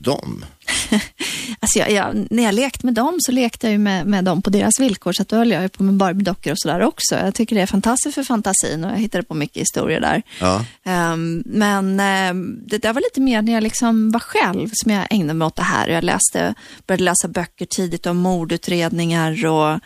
de? 0.00 0.44
Alltså 1.64 1.78
jag, 1.78 1.90
jag, 1.90 2.26
när 2.30 2.42
jag 2.42 2.54
lekte 2.54 2.86
med 2.86 2.94
dem 2.94 3.16
så 3.18 3.32
lekte 3.32 3.66
jag 3.66 3.72
ju 3.72 3.78
med, 3.78 4.06
med 4.06 4.24
dem 4.24 4.42
på 4.42 4.50
deras 4.50 4.80
villkor, 4.80 5.12
så 5.12 5.22
att 5.22 5.28
då 5.28 5.36
höll 5.36 5.50
jag 5.50 5.62
ju 5.62 5.68
på 5.68 5.82
med 5.82 5.94
Barbie-dockor 5.94 6.52
och 6.52 6.58
sådär 6.58 6.82
också. 6.82 7.14
Jag 7.14 7.34
tycker 7.34 7.56
det 7.56 7.62
är 7.62 7.66
fantastiskt 7.66 8.14
för 8.14 8.22
fantasin 8.24 8.84
och 8.84 8.90
jag 8.90 8.98
hittade 8.98 9.24
på 9.24 9.34
mycket 9.34 9.60
historier 9.60 10.00
där. 10.00 10.22
Ja. 10.40 10.64
Ehm, 10.84 11.42
men 11.46 12.00
ehm, 12.00 12.58
det 12.66 12.78
där 12.78 12.92
var 12.92 13.00
lite 13.00 13.20
mer 13.20 13.42
när 13.42 13.52
jag 13.52 13.62
liksom 13.62 14.10
var 14.10 14.20
själv 14.20 14.70
som 14.72 14.92
jag 14.92 15.06
ägnade 15.10 15.34
mig 15.34 15.46
åt 15.46 15.56
det 15.56 15.62
här. 15.62 15.88
Jag 15.88 16.04
läste, 16.04 16.54
började 16.86 17.04
läsa 17.04 17.28
böcker 17.28 17.66
tidigt 17.66 18.06
om 18.06 18.16
mordutredningar 18.16 19.46
och 19.46 19.80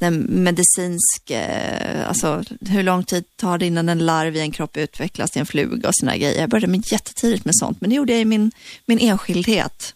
medicinsk, 0.00 1.30
eh, 1.30 2.08
alltså 2.08 2.44
hur 2.60 2.82
lång 2.82 3.04
tid 3.04 3.24
tar 3.36 3.58
det 3.58 3.66
innan 3.66 3.88
en 3.88 4.06
larv 4.06 4.36
i 4.36 4.40
en 4.40 4.50
kropp 4.50 4.76
utvecklas 4.76 5.30
till 5.30 5.40
en 5.40 5.46
fluga 5.46 5.88
och 5.88 5.94
såna 5.94 6.16
grejer. 6.16 6.40
Jag 6.40 6.50
började 6.50 6.66
med 6.66 6.92
jättetidigt 6.92 7.44
med 7.44 7.56
sånt, 7.56 7.80
men 7.80 7.90
det 7.90 7.96
gjorde 7.96 8.12
jag 8.12 8.20
i 8.20 8.24
min, 8.24 8.50
min 8.86 8.98
enskildhet. 8.98 9.94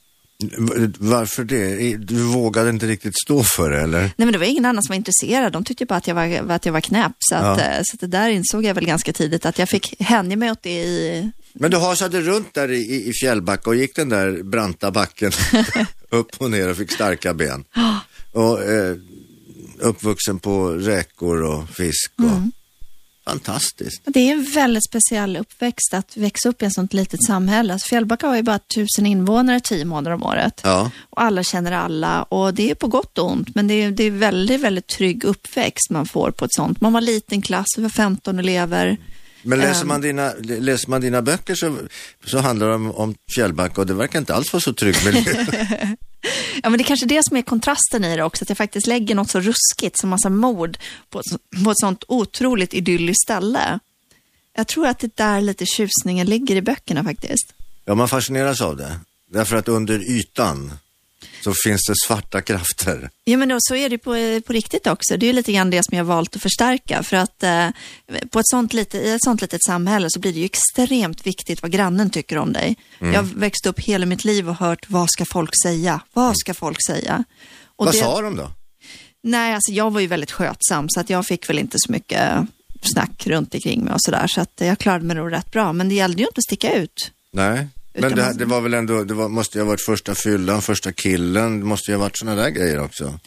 Varför 0.98 1.44
det? 1.44 1.96
Du 1.96 2.22
vågade 2.22 2.70
inte 2.70 2.86
riktigt 2.86 3.14
stå 3.24 3.42
för 3.44 3.70
det 3.70 3.80
eller? 3.80 4.00
Nej, 4.00 4.12
men 4.16 4.32
det 4.32 4.38
var 4.38 4.46
ingen 4.46 4.64
annan 4.64 4.82
som 4.82 4.92
var 4.92 4.96
intresserad. 4.96 5.52
De 5.52 5.64
tyckte 5.64 5.86
bara 5.86 5.96
att 5.96 6.06
jag 6.06 6.14
var, 6.14 6.50
att 6.54 6.66
jag 6.66 6.72
var 6.72 6.80
knäpp. 6.80 7.12
Så, 7.18 7.34
att, 7.34 7.58
Ja. 7.60 7.64
eh, 7.64 7.80
så 7.84 7.96
det 8.00 8.06
där 8.06 8.28
insåg 8.28 8.64
jag 8.64 8.74
väl 8.74 8.86
ganska 8.86 9.12
tidigt, 9.12 9.46
att 9.46 9.58
jag 9.58 9.68
fick 9.68 10.00
hänga 10.00 10.36
mig 10.36 10.50
åt 10.50 10.62
det 10.62 10.82
i... 10.82 11.30
Men 11.52 11.70
du 11.70 11.76
hasade 11.76 12.20
runt 12.20 12.54
där 12.54 12.70
i, 12.72 13.08
i, 13.08 13.12
Fjällbacka 13.12 13.70
och 13.70 13.76
gick 13.76 13.96
den 13.96 14.08
där 14.08 14.42
branta 14.42 14.90
backen 14.90 15.32
upp 16.10 16.30
och 16.38 16.50
ner 16.50 16.68
och 16.70 16.76
fick 16.76 16.92
starka 16.92 17.34
ben. 17.34 17.64
Och 18.32 18.62
eh, 18.62 18.96
uppvuxen 19.78 20.38
på 20.38 20.68
räkor 20.68 21.42
och 21.42 21.68
fisk 21.70 22.12
och 22.18 22.40
fantastiskt. 23.24 24.02
Det 24.04 24.20
är 24.20 24.32
en 24.32 24.44
väldigt 24.44 24.84
speciell 24.84 25.36
uppväxt 25.36 25.94
att 25.94 26.16
växa 26.16 26.48
upp 26.48 26.62
i 26.62 26.64
ett 26.64 26.74
sånt 26.74 26.92
litet 26.92 27.24
samhälle. 27.24 27.72
Alltså 27.72 27.88
Fjällbacka 27.88 28.26
har 28.26 28.36
ju 28.36 28.42
bara 28.42 28.58
tusen 28.58 29.06
invånare 29.06 29.60
tio 29.60 29.84
månader 29.84 30.14
om 30.14 30.22
året. 30.22 30.60
Ja. 30.64 30.90
Och 31.10 31.22
alla 31.22 31.42
känner 31.42 31.72
alla 31.72 32.22
och 32.22 32.54
det 32.54 32.70
är 32.70 32.74
på 32.74 32.88
gott 32.88 33.18
och 33.18 33.30
ont. 33.30 33.54
Men 33.54 33.68
det 33.68 33.74
är, 33.74 33.90
det 33.90 34.04
är 34.04 34.10
väldigt, 34.10 34.60
väldigt 34.60 34.86
trygg 34.86 35.24
uppväxt 35.24 35.90
man 35.90 36.06
får 36.06 36.30
på 36.30 36.44
ett 36.44 36.54
sånt. 36.54 36.80
Man 36.80 36.92
var 36.92 37.00
liten 37.00 37.42
klass, 37.42 37.66
vi 37.76 37.82
var 37.82 37.90
15 37.90 38.38
elever. 38.38 38.98
Men 39.44 39.58
läser 39.58 39.80
Ehm. 39.82 39.88
man 39.88 40.00
dina, 40.00 40.32
läser 40.42 40.90
man 40.90 41.00
dina 41.00 41.22
böcker 41.22 41.54
så, 41.54 41.78
så 42.24 42.38
handlar 42.38 42.68
det 42.68 42.74
om, 42.74 42.90
om 42.90 43.14
Fjällbacka 43.34 43.80
och 43.80 43.86
det 43.86 43.94
verkar 43.94 44.18
inte 44.18 44.34
alls 44.34 44.52
vara 44.52 44.60
så 44.60 44.72
trygg 44.72 44.96
miljö. 45.04 45.46
Ja, 46.62 46.70
men 46.70 46.78
det 46.78 46.82
är 46.82 46.86
kanske 46.86 47.06
det 47.06 47.20
som 47.24 47.36
är 47.36 47.42
kontrasten 47.42 48.04
i 48.04 48.16
det 48.16 48.22
också, 48.24 48.44
att 48.44 48.48
jag 48.48 48.58
faktiskt 48.58 48.86
lägger 48.86 49.14
något 49.14 49.30
så 49.30 49.40
ruskigt 49.40 49.98
som 49.98 50.10
massa 50.10 50.30
mord 50.30 50.78
på, 51.10 51.18
ett 51.18 51.64
på 51.64 51.70
ett 51.70 51.78
sånt 51.78 52.04
otroligt 52.08 52.74
idylliskt 52.74 53.22
ställe. 53.22 53.78
Jag 54.56 54.66
tror 54.66 54.86
att 54.86 54.98
det 54.98 55.06
är 55.06 55.32
där 55.32 55.40
lite 55.40 55.66
tjusningen 55.66 56.26
ligger 56.26 56.56
i 56.56 56.62
böckerna 56.62 57.04
faktiskt. 57.04 57.52
ja, 57.84 57.94
man 57.94 58.08
fascineras 58.08 58.60
av 58.60 58.76
det. 58.76 59.00
Därför 59.30 59.56
att 59.56 59.68
under 59.68 60.10
ytan 60.10 60.72
så 61.44 61.54
finns 61.64 61.80
det 61.88 61.94
svarta 62.06 62.42
krafter. 62.42 63.10
Ja, 63.24 63.36
men 63.36 63.48
då, 63.48 63.56
så 63.60 63.74
är 63.74 63.88
det 63.90 63.98
på, 63.98 64.40
på 64.46 64.52
riktigt 64.52 64.86
också. 64.86 65.16
Det 65.16 65.26
är 65.28 65.32
lite 65.32 65.52
grann 65.52 65.70
det 65.70 65.82
som 65.84 65.96
jag 65.96 66.04
har 66.04 66.14
valt 66.14 66.36
att 66.36 66.42
förstärka. 66.42 67.02
För 67.02 67.16
att 67.16 67.42
eh, 67.42 67.68
på 68.30 68.38
ett 68.38 68.48
sånt 68.48 68.72
lite, 68.72 68.98
i 68.98 69.10
ett 69.10 69.22
sånt 69.24 69.40
litet 69.40 69.64
samhälle 69.64 70.06
så 70.10 70.20
blir 70.20 70.32
det 70.32 70.38
ju 70.38 70.44
extremt 70.44 71.26
viktigt 71.26 71.62
vad 71.62 71.70
grannen 71.70 72.10
tycker 72.10 72.38
om 72.38 72.52
dig. 72.52 72.76
Jag 72.98 73.12
har 73.14 73.22
växt 73.22 73.66
upp 73.66 73.80
hela 73.80 74.06
mitt 74.06 74.24
liv 74.24 74.48
och 74.48 74.56
hört 74.56 74.90
vad 74.90 75.10
ska 75.10 75.24
folk 75.24 75.50
säga? 75.64 76.00
Vad 76.12 76.38
ska 76.38 76.54
folk 76.54 76.78
säga? 76.86 77.24
Och 77.76 77.86
Vad 77.86 77.94
det- 77.94 77.98
sa 77.98 78.20
de 78.20 78.36
då? 78.36 78.50
Nej, 79.22 79.54
alltså 79.54 79.72
jag 79.72 79.90
var 79.90 80.00
ju 80.00 80.06
väldigt 80.06 80.30
skötsam 80.30 80.86
så 80.88 81.00
att 81.00 81.10
jag 81.10 81.26
fick 81.26 81.48
väl 81.48 81.58
inte 81.58 81.76
så 81.80 81.92
mycket 81.92 82.30
snack 82.82 83.26
runt 83.26 83.54
omkring 83.54 83.84
mig 83.84 83.94
och 83.94 84.02
sådär. 84.02 84.26
Så 84.26 84.40
att 84.40 84.52
jag 84.56 84.78
klarade 84.78 85.04
mig 85.04 85.16
nog 85.16 85.32
rätt 85.32 85.50
bra. 85.50 85.72
Men 85.72 85.88
det 85.88 85.94
gällde 85.94 86.18
ju 86.22 86.26
inte 86.26 86.38
att 86.38 86.44
sticka 86.44 86.74
ut. 86.74 87.10
Nej, 87.32 87.66
men 87.94 88.14
det, 88.14 88.32
det 88.38 88.44
var 88.44 88.60
väl 88.60 88.74
ändå, 88.74 89.04
det 89.04 89.14
var, 89.14 89.28
måste 89.28 89.58
ju 89.58 89.64
ha 89.64 89.68
varit 89.68 89.84
första 89.86 90.14
fyllan, 90.14 90.62
första 90.62 90.92
killen, 90.92 91.60
det 91.60 91.66
måste 91.66 91.90
ju 91.90 91.96
ha 91.96 92.02
varit 92.02 92.18
sådana 92.18 92.42
där 92.42 92.50
grejer 92.50 92.80
också. 92.80 93.18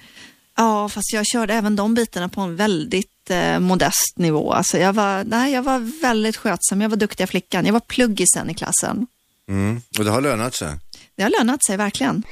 Ja, 0.57 0.89
fast 0.89 1.13
jag 1.13 1.25
körde 1.25 1.53
även 1.53 1.75
de 1.75 1.93
bitarna 1.93 2.29
på 2.29 2.41
en 2.41 2.55
väldigt 2.55 3.29
eh, 3.29 3.59
modest 3.59 4.13
nivå. 4.15 4.53
Alltså 4.53 4.77
jag, 4.77 4.93
var, 4.93 5.24
nej, 5.24 5.53
jag 5.53 5.63
var 5.63 6.01
väldigt 6.01 6.38
skötsam. 6.38 6.81
Jag 6.81 6.89
var 6.89 6.97
duktiga 6.97 7.27
flickan. 7.27 7.65
Jag 7.65 7.74
var 7.74 7.79
pluggisen 7.79 8.50
i 8.50 8.53
klassen. 8.53 9.07
Mm. 9.50 9.81
Och 9.97 10.05
det 10.05 10.12
har 10.12 10.21
lönat 10.21 10.55
sig. 10.55 10.75
Det 11.15 11.24
har 11.24 11.29
lönat 11.29 11.65
sig 11.65 11.77
verkligen. 11.77 12.24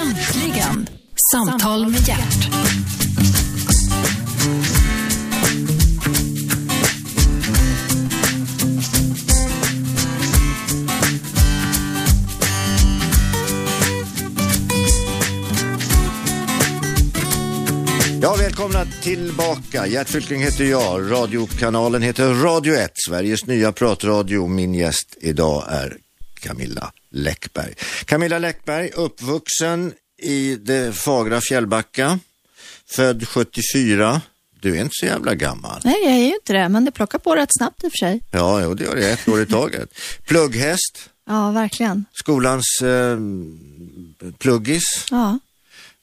Äntligen! 0.00 0.88
Samtal 1.32 1.86
med 1.86 2.08
hjärt. 2.08 3.01
Ja, 18.22 18.36
välkomna 18.38 18.84
tillbaka. 19.02 19.86
Gert 19.86 20.08
Fylking 20.08 20.42
heter 20.42 20.64
jag. 20.64 21.10
Radiokanalen 21.10 22.02
heter 22.02 22.34
Radio 22.34 22.74
1, 22.74 22.90
Sveriges 23.08 23.46
nya 23.46 23.72
pratradio. 23.72 24.46
Min 24.46 24.74
gäst 24.74 25.16
idag 25.20 25.64
är 25.68 25.96
Camilla 26.34 26.92
Läckberg. 27.10 27.74
Camilla 28.04 28.38
Läckberg, 28.38 28.90
uppvuxen 28.94 29.92
i 30.22 30.56
det 30.56 30.96
fagra 30.96 31.40
Fjällbacka, 31.40 32.18
född 32.86 33.28
74. 33.28 34.20
Du 34.60 34.76
är 34.76 34.80
inte 34.80 34.90
så 34.92 35.06
jävla 35.06 35.34
gammal. 35.34 35.80
Nej, 35.84 35.96
jag 36.04 36.12
är 36.12 36.18
ju 36.26 36.34
inte 36.34 36.52
det, 36.52 36.68
men 36.68 36.84
det 36.84 36.90
plockar 36.90 37.18
på 37.18 37.36
rätt 37.36 37.50
snabbt 37.58 37.84
i 37.84 37.86
och 37.86 37.92
för 37.92 37.98
sig. 37.98 38.22
Ja, 38.30 38.62
jo, 38.62 38.74
det 38.74 38.84
gör 38.84 38.96
det. 38.96 39.10
Ett 39.10 39.28
år 39.28 39.42
i 39.42 39.46
taget. 39.46 39.88
Plugghäst, 40.26 41.10
Ja, 41.26 41.50
verkligen. 41.50 42.04
skolans 42.12 42.82
eh, 42.82 43.18
pluggis. 44.38 44.82
Ja. 45.10 45.38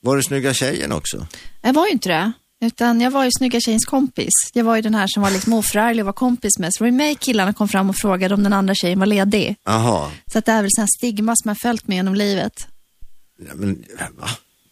Var 0.01 0.15
du 0.17 0.23
snygga 0.23 0.53
tjejen 0.53 0.91
också? 0.91 1.27
Jag 1.61 1.73
var 1.73 1.85
ju 1.85 1.91
inte 1.91 2.09
det, 2.09 2.31
utan 2.65 3.01
jag 3.01 3.11
var 3.11 3.23
ju 3.23 3.29
snygga 3.37 3.59
tjejens 3.59 3.85
kompis. 3.85 4.33
Jag 4.53 4.63
var 4.63 4.75
ju 4.75 4.81
den 4.81 4.95
här 4.95 5.07
som 5.07 5.23
var 5.23 5.31
liksom 5.31 5.53
oförarglig 5.53 6.03
och 6.03 6.05
var 6.05 6.13
kompis 6.13 6.59
med. 6.59 6.73
Så 6.73 6.83
det 6.83 6.91
var 6.91 6.97
mig 6.97 7.15
killarna 7.15 7.53
kom 7.53 7.67
fram 7.67 7.89
och 7.89 7.95
frågade 7.95 8.33
om 8.33 8.43
den 8.43 8.53
andra 8.53 8.75
tjejen 8.75 8.99
var 8.99 9.05
ledig. 9.05 9.55
Aha. 9.65 10.11
Så 10.31 10.39
att 10.39 10.45
det 10.45 10.51
är 10.51 10.61
väl 10.61 10.69
sån 10.75 10.87
stigma 10.87 11.33
som 11.35 11.49
har 11.49 11.55
följt 11.55 11.87
med 11.87 11.95
genom 11.95 12.15
livet. 12.15 12.67
Ja, 13.47 13.55
men, 13.55 13.85
va? 14.17 14.29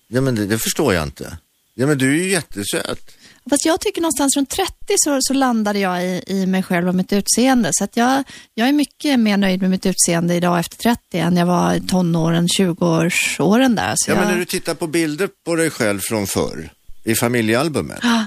Ja, 0.08 0.22
men 0.22 0.36
det, 0.36 0.46
det 0.46 0.58
förstår 0.58 0.94
jag 0.94 1.03
inte. 1.03 1.38
Ja, 1.79 1.88
men 1.88 1.98
du 1.98 2.20
är 2.20 2.24
ju 2.24 2.29
jättesöt. 2.29 3.12
Fast 3.50 3.65
jag 3.65 3.82
tycker 3.82 4.01
någonstans 4.01 4.38
runt 4.38 4.50
30 4.50 4.72
så, 4.98 5.17
så 5.22 5.34
landade 5.34 5.79
jag 5.79 6.06
i, 6.06 6.24
i 6.27 6.46
mig 6.46 6.63
själv 6.63 6.88
och 6.88 6.96
mitt 6.96 7.13
utseende. 7.13 7.70
Så 7.72 7.84
att 7.84 7.98
jag, 7.98 8.24
jag 8.53 8.67
är 8.67 8.74
mycket 8.74 9.20
mer 9.20 9.38
nöjd 9.38 9.62
med 9.62 9.70
mitt 9.70 9.86
utseende 9.86 10.36
idag 10.36 10.60
efter 10.60 10.77
30 10.77 11.01
än 11.17 11.38
jag 11.38 11.46
var 11.46 11.74
i 11.74 11.82
tonåren, 11.82 12.48
20-årsåren 12.48 13.75
där. 13.75 13.94
Så 13.96 14.12
Ja, 14.12 14.15
jag, 14.15 14.22
men 14.22 14.32
när 14.32 14.39
du 14.39 14.46
tittar 14.46 14.74
på 14.75 14.88
bilder 14.88 15.29
på 15.46 15.56
dig 15.56 15.70
själv 15.70 16.00
från 16.00 16.27
förr, 16.27 16.70
i 17.12 17.16
familjealbumet, 17.16 18.00
Ah, 18.04 18.26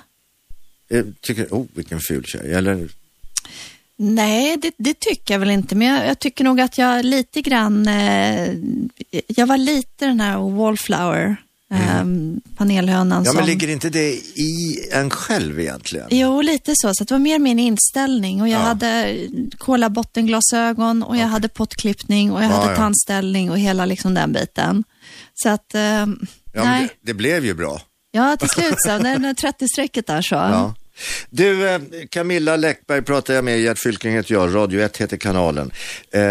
eh, 0.91 1.05
tycker 1.21 1.47
oh 1.51 1.67
vilken 1.75 2.01
ful 2.01 2.25
tjej, 2.25 2.53
eller? 2.55 2.89
Nej, 3.97 4.57
det, 4.57 4.73
det 4.79 5.01
tycker 5.01 5.35
jag 5.35 5.39
väl 5.39 5.51
inte. 5.51 5.75
Men 5.75 5.89
jag, 5.89 6.07
jag 6.07 6.19
tycker 6.19 6.45
nog 6.45 6.61
att 6.61 6.79
jag 6.79 7.05
lite 7.05 7.41
grann... 7.43 7.89
Eh, 7.89 8.55
jag 9.27 9.47
var 9.47 9.57
lite 9.59 10.07
den 10.07 10.21
här 10.21 10.39
wallflower, 10.57 11.37
eh, 11.73 12.05
panelhönan 12.57 13.13
Mm. 13.13 13.25
Ja, 13.25 13.31
som... 13.31 13.37
men 13.37 13.47
ligger 13.47 13.69
inte 13.69 13.91
det 13.91 14.11
i 14.35 14.79
en 14.93 15.11
själv 15.11 15.61
egentligen? 15.61 16.07
Jo, 16.11 16.43
lite 16.43 16.73
så. 16.75 16.95
Så 16.95 17.05
det 17.05 17.15
var 17.15 17.19
mer 17.19 17.39
min 17.39 17.59
inställning. 17.59 18.43
Och 18.43 18.49
jag 18.49 18.61
Ja. 18.61 18.65
hade 18.65 19.19
kolabottenglasögon 19.59 21.03
och 21.03 21.17
jag 21.17 21.27
hade 21.27 21.49
pottklippning 21.49 22.33
och 22.33 22.43
jag 22.43 22.51
Ja, 22.51 22.55
hade 22.57 22.71
ja. 22.71 22.77
tandställning 22.77 23.51
och 23.51 23.59
hela 23.59 23.87
liksom 23.87 24.15
den 24.15 24.33
biten. 24.33 24.85
Så 25.35 25.49
att, 25.49 25.75
eh, 25.75 25.81
Ja, 26.53 26.65
nej. 26.65 26.83
det, 26.83 26.95
det 27.01 27.15
blev 27.15 27.45
ju 27.45 27.55
bra. 27.55 27.83
Ja, 28.13 28.37
till 28.37 28.49
slut 28.49 28.75
så. 28.79 28.99
När, 28.99 29.19
när 29.19 29.35
30-strecket 29.35 30.07
där 30.07 30.23
så. 30.23 30.35
Ja. 30.35 30.75
Du, 31.31 31.69
eh, 31.69 31.81
Camilla 32.11 32.57
Läckberg 32.57 33.03
pratar 33.03 33.35
jag 33.35 33.45
med, 33.45 33.61
Gert 33.61 33.79
Fylking 33.79 34.13
heter 34.13 34.35
jag, 34.35 34.55
Radio 34.55 34.81
1 34.81 34.97
heter 34.97 35.17
kanalen. 35.17 35.71
Eh, 36.11 36.23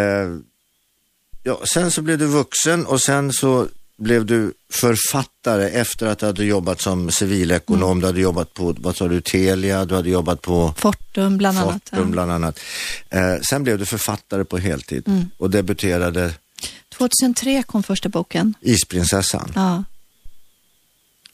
ja, 1.43 1.61
sen 1.73 1.91
så 1.91 2.01
blev 2.01 2.17
du 2.17 2.25
vuxen 2.25 2.85
och 2.85 3.01
sen 3.01 3.33
så 3.33 3.67
blev 3.97 4.25
du 4.25 4.53
författare 4.73 5.69
efter 5.69 6.07
att 6.07 6.19
du 6.19 6.25
hade 6.25 6.45
jobbat 6.45 6.81
som 6.81 7.11
civilekonom. 7.11 7.91
Mm. 7.91 7.99
Du 8.01 8.05
hade 8.07 8.19
jobbat 8.21 8.53
på, 8.53 8.75
vad 8.79 8.95
sa 8.95 9.07
du, 9.07 9.21
Telia, 9.21 9.85
du 9.85 9.95
hade 9.95 10.09
jobbat 10.09 10.41
på 10.41 10.73
Fortum 10.77 11.37
bland 11.37 11.57
annat. 11.57 11.89
Fortum 11.89 12.05
Ja. 12.05 12.11
bland 12.11 12.31
annat. 12.31 12.59
Eh, 13.09 13.35
sen 13.49 13.63
blev 13.63 13.77
du 13.79 13.85
författare 13.85 14.43
på 14.45 14.57
heltid 14.57 15.07
Mm. 15.07 15.25
och 15.37 15.49
debuterade 15.49 16.33
2003 16.97 17.63
kom 17.63 17.83
första 17.83 18.09
boken. 18.09 18.53
Isprinsessan. 18.61 19.51
Ja. 19.55 19.83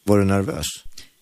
Var 0.08 0.18
du 0.18 0.26
nervös? 0.26 0.66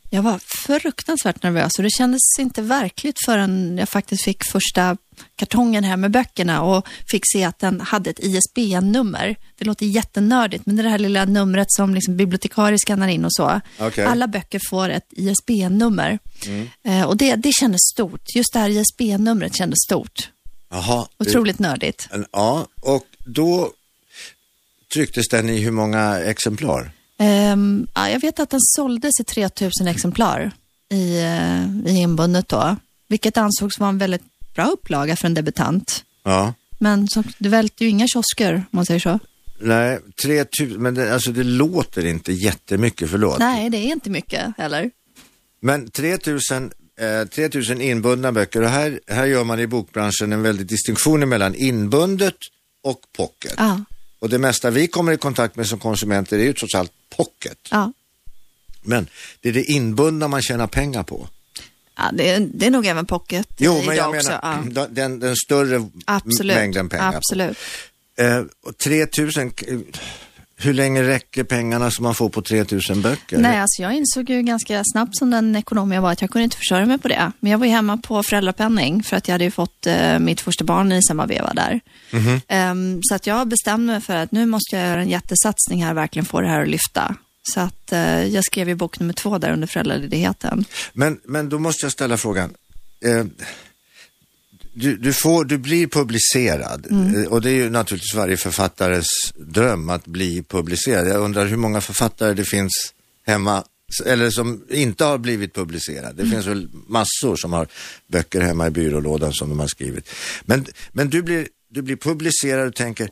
Jag 0.09 0.23
var 0.23 0.39
fruktansvärt 0.67 1.43
nervös 1.43 1.71
och 1.77 1.83
det 1.83 1.89
kändes 1.89 2.21
inte 2.39 2.61
verkligt 2.61 3.17
förrän 3.25 3.77
jag 3.77 3.89
faktiskt 3.89 4.23
fick 4.23 4.43
första 4.51 4.97
kartongen 5.35 5.83
här 5.83 5.97
med 5.97 6.11
böckerna 6.11 6.61
och 6.61 6.87
fick 7.07 7.23
se 7.33 7.43
att 7.43 7.59
den 7.59 7.81
hade 7.81 8.09
ett 8.09 8.19
ISBN-nummer. 8.19 9.35
Det 9.57 9.65
låter 9.65 9.85
jättenördigt, 9.85 10.65
men 10.65 10.75
det 10.75 10.81
är 10.81 10.83
det 10.83 10.89
här 10.89 10.99
lilla 10.99 11.25
numret 11.25 11.67
som 11.69 11.93
liksom 11.95 12.17
bibliotekarier 12.17 12.77
skannar 12.77 13.07
in 13.07 13.25
och 13.25 13.33
så. 13.33 13.61
Okej. 13.79 14.05
Alla 14.05 14.27
böcker 14.27 14.61
får 14.69 14.89
ett 14.89 15.07
ISBN-nummer. 15.11 16.19
Eh, 16.83 17.03
och 17.03 17.17
det, 17.17 17.35
det 17.35 17.51
kändes 17.53 17.81
stort. 17.93 18.35
Just 18.35 18.53
det 18.53 18.59
här 18.59 18.69
ISBN-numret 18.69 19.55
kändes 19.55 19.77
stort. 19.87 20.29
Jaha. 20.69 21.07
Otroligt 21.17 21.59
nördigt. 21.59 22.09
Ja, 22.31 22.67
och 22.81 23.05
då 23.25 23.71
trycktes 24.93 25.27
den 25.27 25.49
i 25.49 25.59
hur 25.59 25.71
många 25.71 26.19
exemplar? 26.19 26.91
Ehm, 27.23 27.87
ja, 27.93 28.09
jag 28.09 28.19
vet 28.19 28.39
att 28.39 28.49
den 28.49 28.59
såldes 28.61 29.19
i 29.19 29.23
3000 29.23 29.87
exemplar 29.87 30.51
i, 30.93 31.21
eh, 31.21 31.93
i 31.93 31.97
inbundet 31.97 32.49
då, 32.49 32.75
vilket 33.07 33.37
ansågs 33.37 33.79
vara 33.79 33.89
en 33.89 33.97
väldigt 33.97 34.23
bra 34.55 34.65
upplaga 34.65 35.15
för 35.15 35.25
en 35.27 35.33
debutant. 35.33 36.03
Ja. 36.23 36.53
Men 36.79 37.07
så, 37.07 37.23
det 37.37 37.49
välte 37.49 37.83
ju 37.83 37.89
inga 37.89 38.07
kiosker, 38.07 38.53
om 38.53 38.65
man 38.69 38.85
säger 38.85 38.99
så. 38.99 39.19
Nej, 39.59 39.99
3000, 40.23 40.81
men 40.83 40.93
det, 40.95 41.13
alltså 41.13 41.31
det 41.31 41.43
låter 41.43 42.05
inte 42.05 42.33
jättemycket, 42.33 43.09
förlåt. 43.09 43.39
Nej, 43.39 43.69
det 43.69 43.77
är 43.77 43.91
inte 43.91 44.09
mycket 44.09 44.57
heller. 44.57 44.91
Men 45.61 45.89
3000, 45.89 46.71
eh, 46.99 47.27
3000 47.27 47.81
inbundna 47.81 48.31
böcker 48.31 48.61
och 48.61 48.69
här, 48.69 48.99
här 49.07 49.25
gör 49.25 49.43
man 49.43 49.59
i 49.59 49.67
bokbranschen 49.67 50.33
en 50.33 50.41
väldig 50.41 50.67
distinktion 50.67 51.29
mellan 51.29 51.55
inbundet 51.55 52.37
och 52.83 52.99
pocket. 53.17 53.53
Ja, 53.57 53.83
Och 54.19 54.29
det 54.29 54.37
mesta 54.39 54.69
vi 54.69 54.87
kommer 54.87 55.11
i 55.11 55.17
kontakt 55.17 55.55
med 55.55 55.67
som 55.67 55.79
konsumenter 55.79 56.39
är 56.39 56.43
ju 56.43 56.53
trots 56.53 56.75
allt 56.75 56.91
pocket. 57.17 57.57
ja. 57.71 57.93
Men 58.85 59.07
det 59.41 59.49
är 59.49 59.53
det 59.53 59.63
inbundna 59.63 60.27
man 60.27 60.41
tjänar 60.41 60.67
pengar 60.67 61.03
på. 61.03 61.27
ja 61.97 62.11
det, 62.13 62.29
är, 62.29 62.39
det 62.53 62.65
är 62.65 62.71
nog 62.71 62.85
även 62.85 63.05
pocket 63.05 63.47
Jo, 63.57 63.73
idag 63.73 63.85
men 63.87 63.95
jag 63.97 64.09
också. 64.15 64.29
menar 64.29 64.71
Ja. 64.75 64.87
den, 64.89 65.19
den 65.19 65.35
större 65.35 65.89
Absolut. 66.05 66.55
mängden 66.57 66.89
pengar. 66.89 67.13
Absolut. 67.15 67.57
Eh, 68.17 68.41
och 68.63 68.77
3000, 68.77 69.51
eh, 69.67 69.77
hur 70.55 70.73
länge 70.73 71.03
räcker 71.03 71.43
pengarna 71.43 71.91
som 71.91 72.03
man 72.03 72.15
får 72.15 72.29
på 72.29 72.41
3000 72.41 73.01
böcker? 73.01 73.37
Nej, 73.37 73.59
alltså 73.59 73.81
jag 73.81 73.93
insåg 73.93 74.29
ju 74.29 74.41
ganska 74.41 74.83
snabbt 74.93 75.17
som 75.17 75.29
den 75.29 75.55
ekonom 75.55 75.91
jag 75.91 76.01
var 76.01 76.11
att 76.11 76.21
jag 76.21 76.29
kunde 76.29 76.43
inte 76.43 76.57
försörja 76.57 76.85
mig 76.85 76.97
på 76.97 77.07
det. 77.07 77.31
Men 77.39 77.51
jag 77.51 77.57
var 77.57 77.65
ju 77.65 77.71
hemma 77.71 77.97
på 77.97 78.23
föräldrapenning 78.23 79.03
för 79.03 79.17
att 79.17 79.27
jag 79.27 79.33
hade 79.33 79.43
ju 79.43 79.51
fått 79.51 79.87
eh, 79.87 80.19
mitt 80.19 80.41
första 80.41 80.63
barn 80.63 80.91
i 80.91 81.03
samma 81.03 81.25
veva 81.25 81.53
där. 81.53 81.79
Mhm. 82.11 82.41
Ehm, 82.47 82.99
så 83.03 83.15
att 83.15 83.27
jag 83.27 83.47
bestämde 83.47 83.93
mig 83.93 84.01
för 84.01 84.15
att 84.15 84.31
nu 84.31 84.45
måste 84.45 84.75
jag 84.75 84.87
göra 84.87 85.01
en 85.01 85.09
jättesatsning 85.09 85.83
här 85.83 85.91
och 85.91 85.97
verkligen 85.97 86.25
få 86.25 86.41
det 86.41 86.47
här 86.47 86.61
att 86.61 86.69
lyfta. 86.69 87.15
Så 87.53 87.59
att 87.59 87.91
eh, 87.91 88.23
jag 88.25 88.43
skrev 88.43 88.69
ju 88.69 88.75
bok 88.75 88.99
nummer 88.99 89.13
två 89.13 89.37
där 89.37 89.51
under 89.51 89.67
föräldraledigheten. 89.67 90.65
Men, 90.93 91.19
men 91.23 91.49
då 91.49 91.59
måste 91.59 91.85
jag 91.85 91.91
ställa 91.91 92.17
frågan. 92.17 92.53
Eh, 93.05 93.25
du, 94.73 94.97
du, 94.97 95.13
får, 95.13 95.45
du 95.45 95.57
blir 95.57 95.87
publicerad 95.87 96.87
Mm. 96.91 97.27
och 97.27 97.41
det 97.41 97.49
är 97.49 97.53
ju 97.53 97.69
naturligtvis 97.69 98.15
varje 98.15 98.37
författares 98.37 99.05
dröm 99.35 99.89
att 99.89 100.05
bli 100.05 100.43
publicerad. 100.43 101.07
Jag 101.07 101.21
undrar 101.21 101.45
hur 101.45 101.57
många 101.57 101.81
författare 101.81 102.33
det 102.33 102.45
finns 102.45 102.93
hemma 103.25 103.63
eller 104.05 104.29
som 104.29 104.63
inte 104.69 105.05
har 105.05 105.17
blivit 105.17 105.53
publicerade. 105.53 106.23
Det 106.23 106.29
finns 106.29 106.45
väl 106.45 106.69
massor 106.87 107.35
som 107.35 107.53
har 107.53 107.67
böcker 108.07 108.41
hemma 108.41 108.67
i 108.67 108.69
byrålådan 108.69 109.33
som 109.33 109.49
de 109.49 109.59
har 109.59 109.67
skrivit. 109.67 110.09
Men, 110.45 110.65
men 110.91 111.09
du, 111.09 111.21
blir, 111.21 111.47
du 111.69 111.81
blir 111.81 111.95
publicerad 111.95 112.67
och 112.67 112.75
tänker, 112.75 113.09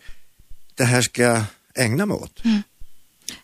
det 0.76 0.84
här 0.84 1.02
ska 1.02 1.24
jag 1.24 1.44
ägna 1.76 2.06
mig 2.06 2.16
åt. 2.16 2.42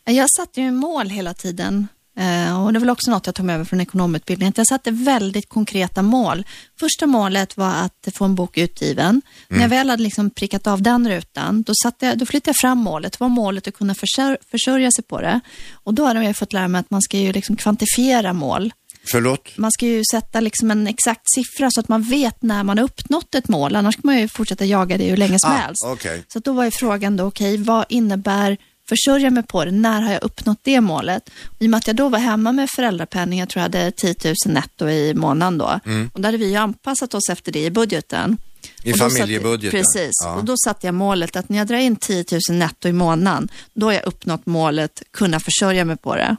Jag 0.03 0.31
satte 0.31 0.61
ju 0.61 0.71
mål 0.71 1.09
hela 1.09 1.33
tiden. 1.33 1.87
Eh, 2.17 2.65
och 2.65 2.73
det 2.73 2.79
var 2.79 2.91
också 2.91 3.11
något 3.11 3.25
jag 3.25 3.35
tog 3.35 3.45
med 3.45 3.57
mig 3.59 3.67
från 3.67 3.81
ekonomutbildningen. 3.81 4.53
Jag 4.57 4.67
satte 4.67 4.91
väldigt 4.91 5.49
konkreta 5.49 6.01
mål. 6.01 6.45
Första 6.79 7.05
målet 7.07 7.57
var 7.57 7.73
att 7.73 8.07
få 8.13 8.25
en 8.25 8.35
bok 8.35 8.57
utgiven. 8.57 9.21
När 9.47 9.61
jag 9.61 9.69
väl 9.69 9.89
hade 9.89 10.03
liksom 10.03 10.29
prickat 10.29 10.67
av 10.67 10.81
den 10.81 11.09
rutan, 11.09 11.63
då, 11.63 11.73
satte 11.83 12.15
då 12.15 12.25
flyttade 12.25 12.49
jag 12.49 12.55
fram 12.55 12.77
målet. 12.77 13.11
Det 13.11 13.19
var 13.19 13.29
målet 13.29 13.67
att 13.67 13.73
kunna 13.77 13.95
försör, 13.95 14.37
försörja 14.51 14.91
sig 14.91 15.03
på 15.03 15.21
det. 15.21 15.39
Och 15.73 15.93
då 15.93 16.05
hade 16.05 16.23
jag 16.23 16.37
fått 16.37 16.53
lära 16.53 16.67
mig 16.67 16.79
att 16.79 16.89
man 16.91 17.01
ska 17.01 17.17
ju 17.17 17.31
liksom 17.33 17.55
kvantifiera 17.55 18.33
mål. 18.33 18.73
Förlåt? 19.11 19.57
Man 19.57 19.71
ska 19.71 19.85
ju 19.85 20.03
sätta 20.11 20.39
liksom 20.39 20.71
en 20.71 20.87
exakt 20.87 21.21
siffra 21.35 21.71
så 21.71 21.79
att 21.79 21.87
man 21.87 22.01
vet 22.03 22.41
när 22.41 22.63
man 22.63 22.77
har 22.77 22.85
uppnått 22.85 23.35
ett 23.35 23.47
mål. 23.47 23.75
Annars 23.75 23.95
kan 23.95 24.01
man 24.03 24.19
ju 24.19 24.27
fortsätta 24.27 24.65
jaga 24.65 24.97
det 24.97 25.09
hur 25.09 25.17
länge 25.17 25.39
som 25.39 25.51
Ah, 25.51 25.55
helst. 25.55 25.83
okej. 25.85 26.23
Så 26.27 26.39
då 26.39 26.53
var 26.53 26.63
ju 26.65 26.71
frågan 26.71 27.17
då, 27.17 27.23
okej, 27.23 27.57
vad 27.57 27.85
innebär 27.89 28.57
försörja 28.89 29.29
mig 29.29 29.43
på 29.43 29.65
det? 29.65 29.71
När 29.71 30.01
har 30.01 30.11
jag 30.13 30.23
uppnått 30.23 30.59
det 30.61 30.81
målet? 30.81 31.29
I 31.59 31.65
och 31.65 31.69
med 31.69 31.77
att 31.77 31.87
jag 31.87 31.95
då 31.95 32.09
var 32.09 32.19
hemma 32.19 32.51
med 32.51 32.69
föräldrapenning, 32.69 33.39
jag 33.39 33.49
tror 33.49 33.59
jag 33.61 33.63
hade 33.63 33.91
10 33.91 34.15
000 34.25 34.35
netto 34.53 34.89
i 34.89 35.13
månaden 35.13 35.57
då. 35.57 35.79
Och 36.13 36.21
då 36.21 36.27
hade 36.27 36.37
vi 36.37 36.55
anpassat 36.55 37.13
oss 37.13 37.29
efter 37.29 37.51
det 37.51 37.63
i 37.65 37.71
budgeten. 37.71 38.23
Mm. 38.23 38.37
I 38.83 38.93
familjebudgeten? 38.93 39.79
Precis, 39.79 40.11
Ja. 40.23 40.35
och 40.35 40.45
då 40.45 40.55
satte 40.65 40.87
jag 40.87 40.93
målet 40.95 41.35
att 41.35 41.49
när 41.49 41.57
jag 41.57 41.67
drar 41.67 41.77
in 41.77 41.95
10 41.95 42.25
000 42.49 42.57
netto 42.57 42.87
i 42.87 42.93
månaden, 42.93 43.47
då 43.73 43.85
har 43.85 43.93
jag 43.93 44.05
uppnått 44.05 44.45
målet 44.45 45.03
kunna 45.11 45.39
försörja 45.39 45.85
mig 45.85 45.97
på 45.97 46.15
det. 46.15 46.35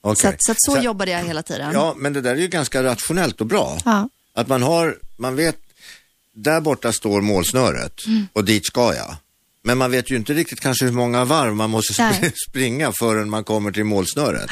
Okej. 0.00 0.22
Så, 0.22 0.28
att, 0.28 0.36
så, 0.38 0.52
att 0.52 0.56
så 0.62 0.72
Så- 0.74 0.78
jobbade 0.82 1.10
jag 1.10 1.24
hela 1.24 1.42
tiden. 1.42 1.70
Ja, 1.72 1.94
men 1.96 2.12
det 2.12 2.20
där 2.20 2.30
är 2.30 2.40
ju 2.40 2.48
ganska 2.48 2.82
rationellt 2.82 3.40
och 3.40 3.46
bra. 3.46 3.78
Ja. 3.84 4.08
Att 4.34 4.48
man 4.48 4.62
har, 4.62 4.98
man 5.16 5.36
vet, 5.36 5.56
där 6.34 6.60
borta 6.60 6.92
står 6.92 7.20
målsnöret 7.20 8.06
Mm. 8.06 8.28
och 8.32 8.44
dit 8.44 8.66
ska 8.66 8.94
jag. 8.94 9.16
Men 9.64 9.78
man 9.78 9.90
vet 9.90 10.10
ju 10.10 10.16
inte 10.16 10.34
riktigt 10.34 10.60
kanske 10.60 10.84
hur 10.84 10.92
många 10.92 11.24
varv 11.24 11.54
man 11.54 11.70
måste 11.70 12.02
sp- 12.02 12.32
springa 12.50 12.92
förrän 12.92 13.30
man 13.30 13.44
kommer 13.44 13.72
till 13.72 13.84
målsnöret. 13.84 14.50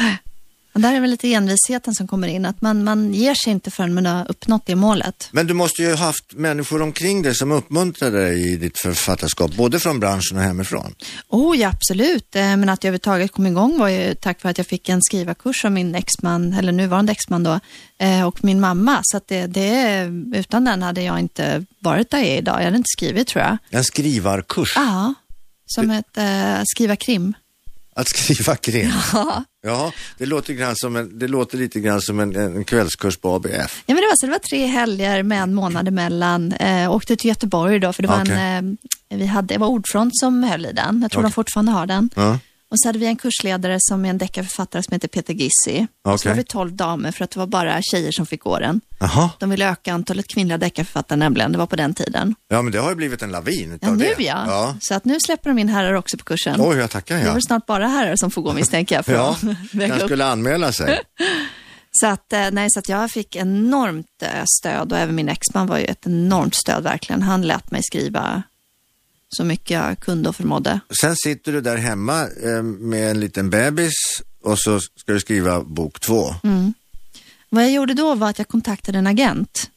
Och 0.75 0.81
där 0.81 0.95
är 0.95 1.01
väl 1.01 1.11
lite 1.11 1.33
envisheten 1.35 1.95
som 1.95 2.09
kommer 2.09 2.29
in, 2.29 2.45
att 2.47 2.61
man, 2.63 2.85
man 2.85 3.15
ger 3.15 3.35
sig 3.35 3.53
inte 3.53 3.71
förrän 3.71 3.95
man 3.95 4.07
har 4.07 4.31
uppnått 4.31 4.67
det 4.67 4.75
målet. 4.75 5.29
Men 5.33 5.47
du 5.47 5.55
måste 5.55 5.83
ju 5.83 5.89
ha 5.91 5.97
haft 5.97 6.33
människor 6.33 6.83
omkring 6.83 7.23
dig 7.23 7.35
som 7.35 7.53
uppmuntrade 7.53 8.23
dig 8.23 8.53
i 8.53 8.57
ditt 8.57 8.79
författarskap, 8.79 9.55
både 9.57 9.81
från 9.81 10.01
branschen 10.01 10.37
och 10.39 10.43
hemifrån. 10.43 10.95
Oh 11.29 11.59
ja, 11.59 11.69
absolut. 11.69 12.37
Eh, 12.37 12.43
Men 12.43 12.69
att 12.69 12.85
jag 12.85 12.89
överhuvudtaget 12.89 13.33
kom 13.33 13.47
igång 13.47 13.79
var 13.79 13.89
ju 13.89 14.15
tack 14.15 14.43
vare 14.43 14.51
att 14.51 14.59
jag 14.59 14.67
fick 14.67 14.89
en 14.89 15.03
skrivarkurs 15.03 15.65
av 15.65 15.73
min 15.73 15.95
exman, 15.95 16.53
eller 16.53 16.73
nuvarande 16.73 17.13
exman 17.13 17.43
då, 17.43 17.61
eh, 17.99 18.27
och 18.27 18.45
min 18.45 18.61
mamma. 18.61 19.01
Så 19.03 19.17
att 19.17 19.29
det, 19.29 19.47
det, 19.47 20.05
utan 20.35 20.65
den 20.65 20.83
hade 20.83 21.03
jag 21.03 21.19
inte 21.21 21.65
varit 21.79 22.11
där 22.11 22.19
jag 22.19 22.27
är 22.29 22.39
idag. 22.39 22.61
Jag 22.61 22.65
hade 22.65 22.77
inte 22.77 22.93
skrivit 22.97 23.29
tror 23.29 23.45
jag. 23.45 23.57
En 23.71 23.85
skrivarkurs. 23.85 24.73
Ja, 24.77 25.15
som 25.67 25.91
ett 25.91 26.19
eh, 26.19 26.63
skriva 26.65 26.97
krim. 26.97 27.35
Att 27.95 28.09
skriva 28.09 28.57
krim. 28.57 28.93
Ja. 29.13 29.45
Ja, 29.65 29.93
det 30.19 30.27
låter, 30.27 30.55
grann 30.55 30.77
som 30.77 30.97
en, 30.97 31.19
det 31.19 31.29
låter 31.29 31.59
lite 31.59 31.81
grann 31.81 32.01
som 32.01 32.21
en, 32.21 32.37
en 32.37 32.65
kvällskurs 32.65 33.17
på 33.17 33.35
ABF. 33.35 33.83
Ja, 33.87 33.95
men 33.95 33.97
det, 33.97 34.03
var, 34.03 34.17
så 34.17 34.27
det 34.27 34.33
var 34.33 34.39
tre 34.39 34.67
helger 34.67 35.23
med 35.23 35.43
en 35.43 35.55
månad 35.55 35.89
emellan. 35.89 36.53
Eh, 36.53 36.93
åkte 36.93 37.17
till 37.17 37.29
Göteborg 37.29 37.79
då, 37.79 37.93
för 37.93 38.03
det 38.03 38.09
var 38.09 38.23
Okej. 38.23 38.35
en, 38.37 38.79
eh, 39.11 39.17
vi 39.19 39.27
hade, 39.27 39.55
det 39.55 39.59
var 39.59 39.67
Ordfront 39.67 40.19
som 40.19 40.43
höll 40.43 40.67
i 40.67 40.73
den. 40.73 41.03
Jag 41.03 41.11
tror 41.11 41.23
de 41.23 41.27
Okej. 41.27 41.35
fortfarande 41.35 41.73
har 41.73 41.87
den. 41.87 42.11
Ja. 42.15 42.39
Och 42.73 42.81
så 42.81 42.89
hade 42.89 42.99
vi 42.99 43.07
en 43.07 43.17
kursledare 43.17 43.77
som 43.81 44.05
är 44.05 44.11
en 44.11 44.19
deckarförfattare 44.19 44.83
som 44.83 44.93
heter 44.93 45.09
Peter 45.09 45.35
Gissi. 45.35 45.87
Och 46.09 46.21
så 46.21 46.29
var 46.29 46.37
vi 46.37 46.45
tolv 46.45 46.73
damer 46.77 47.13
för 47.13 47.25
att 47.25 47.31
det 47.31 47.39
var 47.39 47.47
bara 47.47 47.83
tjejer 47.83 48.13
som 48.13 48.27
fick 48.27 48.41
gå 48.43 48.59
den. 48.59 48.81
Jaha, 49.01 49.31
De 49.39 49.51
ville 49.51 49.69
öka 49.71 49.93
antalet 49.95 50.29
kvinnliga 50.29 50.59
deckarförfattare 50.59 51.17
nämligen, 51.19 51.53
det 51.53 51.59
var 51.59 51.67
på 51.67 51.77
den 51.77 51.95
tiden. 51.95 52.35
ja 52.49 52.63
men 52.63 52.73
det 52.73 52.79
har 52.79 52.89
ju 52.91 52.97
blivit 52.97 53.23
en 53.23 53.31
lavin 53.31 53.69
Ja, 53.71 53.75
utav 53.75 53.97
nu 53.97 54.05
det. 54.17 54.23
ja. 54.25 54.45
ja. 54.47 54.77
Så 54.81 54.95
att 54.95 55.05
nu 55.05 55.19
släpper 55.21 55.51
de 55.51 55.59
in 55.59 55.69
herrar 55.69 55.93
också 55.95 56.17
på 56.19 56.25
kursen. 56.25 56.57
Oj, 56.61 56.77
jag 56.77 56.91
tackar 56.91 57.15
Det 57.17 57.21
är 57.23 57.27
ja. 57.27 57.33
väl 57.33 57.43
snart 57.43 57.67
bara 57.67 57.87
herrar 57.89 58.17
som 58.17 58.31
får 58.31 58.43
gå 58.43 58.53
misstänker 58.53 58.95
jag. 58.95 59.05
För 59.05 59.13
Ja, 59.15 59.37
upp. 59.97 60.01
skulle 60.05 60.25
anmäla 60.25 60.73
sig. 60.73 61.01
Så 62.01 62.07
att, 62.07 62.33
eh, 62.33 62.51
nej, 62.53 62.67
så 62.71 62.79
att 62.79 62.89
jag 62.89 63.11
fick 63.11 63.37
enormt 63.37 64.07
eh, 64.23 64.29
stöd 64.61 64.93
och 64.93 64.99
även 64.99 65.15
min 65.15 65.29
exman 65.29 65.67
var 65.67 65.79
ju 65.79 65.85
ett 65.85 66.07
enormt 66.07 66.55
stöd 66.55 66.83
verkligen. 66.83 67.23
Han 67.23 67.43
lät 67.43 67.71
mig 67.71 67.83
skriva 67.83 68.43
så 69.37 69.45
mycket 69.45 69.71
jag 69.71 70.01
kunde 70.01 70.29
och 70.29 70.37
förmådde. 70.37 70.81
Sen 71.01 71.16
sitter 71.16 71.53
du 71.53 71.61
där 71.61 71.77
hemma 71.77 72.21
eh, 72.23 72.62
med 72.62 73.11
en 73.11 73.21
liten 73.21 73.51
bebis 73.51 73.95
och 74.45 74.59
så 74.59 74.81
ska 74.81 75.12
du 75.12 75.21
skriva 75.21 75.61
bok 75.61 76.01
två. 76.01 76.35
Mm. 76.45 76.75
Vad 77.49 77.64
jag 77.64 77.73
gjorde 77.73 77.95
då 77.95 78.14
var 78.14 78.31
att 78.31 78.38
jag 78.38 78.49
kontaktade 78.49 78.99
en 78.99 79.07
agent. 79.07 79.71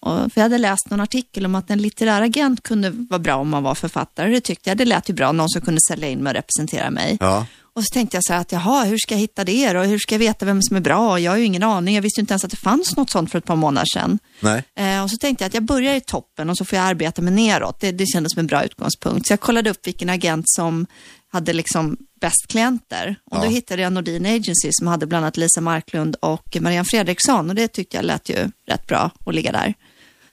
Och 0.00 0.32
för 0.32 0.32
jag 0.34 0.42
hade 0.42 0.58
läst 0.58 0.90
någon 0.90 1.00
artikel 1.00 1.46
om 1.46 1.54
att 1.54 1.70
en 1.70 1.78
litterär 1.78 2.22
agent 2.22 2.62
kunde 2.62 2.90
vara 2.90 3.18
bra 3.18 3.36
om 3.36 3.48
man 3.48 3.62
var 3.62 3.74
författare. 3.74 4.30
Det 4.30 4.40
tyckte 4.40 4.70
jag, 4.70 4.76
det 4.76 4.84
lät 4.84 5.10
ju 5.10 5.14
bra, 5.14 5.32
någon 5.32 5.48
som 5.48 5.60
kunde 5.60 5.80
sälja 5.88 6.08
in 6.08 6.22
mig 6.22 6.30
och 6.30 6.34
representera 6.34 6.90
mig. 6.90 7.16
Ja. 7.20 7.46
Och 7.74 7.84
så 7.84 7.92
tänkte 7.92 8.16
jag 8.16 8.24
så 8.24 8.32
här 8.32 8.40
att 8.40 8.52
jaha, 8.52 8.84
hur 8.84 8.98
ska 8.98 9.14
jag 9.14 9.20
hitta 9.20 9.44
det 9.44 9.72
då? 9.72 9.80
Hur 9.80 9.98
ska 9.98 10.14
jag 10.14 10.18
veta 10.18 10.44
vem 10.46 10.62
som 10.62 10.76
är 10.76 10.80
bra? 10.80 11.18
Jag 11.20 11.32
har 11.32 11.36
ju 11.38 11.44
ingen 11.44 11.62
aning, 11.62 11.94
jag 11.94 12.02
visste 12.02 12.20
inte 12.20 12.32
ens 12.32 12.44
att 12.44 12.50
det 12.50 12.56
fanns 12.56 12.96
något 12.96 13.10
sånt 13.10 13.30
för 13.30 13.38
ett 13.38 13.44
par 13.44 13.56
månader 13.56 13.86
sedan. 13.94 14.18
Nej. 14.40 14.62
Eh, 14.76 15.02
och 15.02 15.10
så 15.10 15.16
tänkte 15.16 15.44
jag 15.44 15.46
att 15.48 15.54
jag 15.54 15.62
börjar 15.62 15.94
i 15.94 16.00
toppen 16.00 16.50
och 16.50 16.56
så 16.58 16.64
får 16.64 16.78
jag 16.78 16.86
arbeta 16.86 17.22
mig 17.22 17.32
neråt. 17.34 17.80
Det, 17.80 17.92
det 17.92 18.06
kändes 18.06 18.32
som 18.32 18.40
en 18.40 18.46
bra 18.46 18.64
utgångspunkt. 18.64 19.26
Så 19.26 19.32
jag 19.32 19.40
kollade 19.40 19.70
upp 19.70 19.86
vilken 19.86 20.08
agent 20.10 20.44
som 20.48 20.86
hade 21.32 21.52
liksom 21.52 21.96
bäst 22.20 22.46
klienter. 22.48 23.16
Och 23.30 23.38
då 23.38 23.44
Ja. 23.44 23.48
hittade 23.50 23.82
jag 23.82 23.92
Nordin 23.92 24.26
Agency 24.26 24.68
som 24.72 24.86
hade 24.86 25.06
bland 25.06 25.24
annat 25.24 25.36
Lisa 25.36 25.60
Marklund 25.60 26.16
och 26.20 26.56
Marianne 26.60 26.84
Fredriksson. 26.90 27.48
Och 27.48 27.54
det 27.54 27.68
tyckte 27.68 27.96
jag 27.96 28.04
lät 28.04 28.28
ju 28.28 28.50
rätt 28.66 28.86
bra 28.86 29.10
att 29.26 29.34
ligga 29.34 29.52
där. 29.52 29.74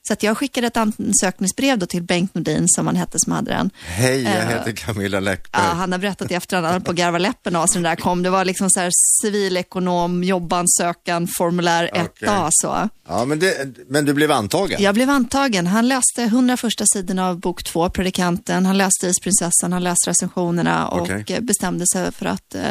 Så 0.07 0.15
jag 0.19 0.37
skickade 0.37 0.67
ett 0.67 0.77
ansökningsbrev 0.77 1.77
då 1.77 1.85
till 1.85 2.03
Bengt 2.03 2.35
Nordin 2.35 2.63
som 2.67 2.87
han 2.87 2.95
hette 2.95 3.17
som 3.19 3.31
hade 3.33 3.51
den. 3.51 3.69
Hej, 3.85 4.23
jag 4.23 4.33
Eh, 4.35 4.47
heter 4.47 4.71
Camilla 4.71 5.17
Ja, 5.17 5.21
Läckberg. 5.21 5.61
han 5.63 5.91
har 5.91 5.99
berättat 5.99 6.31
i 6.31 6.33
efterhand, 6.33 6.65
han 6.65 6.73
höll 6.73 6.81
på 6.81 6.91
att 6.91 6.97
garva 6.97 7.17
läppen 7.17 7.55
av 7.55 7.67
sig 7.67 7.81
när 7.81 7.89
det 7.89 7.95
där 7.95 8.01
kom. 8.01 8.23
Det 8.23 8.29
var 8.29 8.45
liksom 8.45 8.69
så 8.69 8.79
här 8.79 8.89
civilekonom, 9.21 10.23
jobbansökan, 10.23 11.27
formulär 11.37 11.89
1A 11.93 12.05
Okej. 12.05 12.47
så. 12.51 12.89
Ja, 13.07 13.25
men, 13.25 13.39
det, 13.39 13.67
men 13.89 14.05
du 14.05 14.13
blev 14.13 14.31
antagen? 14.31 14.81
Jag 14.81 14.93
blev 14.95 15.09
antagen. 15.09 15.67
Han 15.67 15.87
läste 15.87 16.23
100 16.23 16.57
första 16.57 16.85
sidorna 16.93 17.27
av 17.29 17.39
bok 17.39 17.63
två, 17.63 17.89
Predikanten. 17.89 18.65
Han 18.65 18.77
läste 18.77 19.07
Isprinsessan, 19.07 19.73
han 19.73 19.83
läste 19.83 20.09
recensionerna 20.09 20.87
och 20.87 21.31
eh, 21.31 21.39
bestämde 21.41 21.85
sig 21.93 22.11
för 22.11 22.25
att 22.25 22.55
eh, 22.55 22.61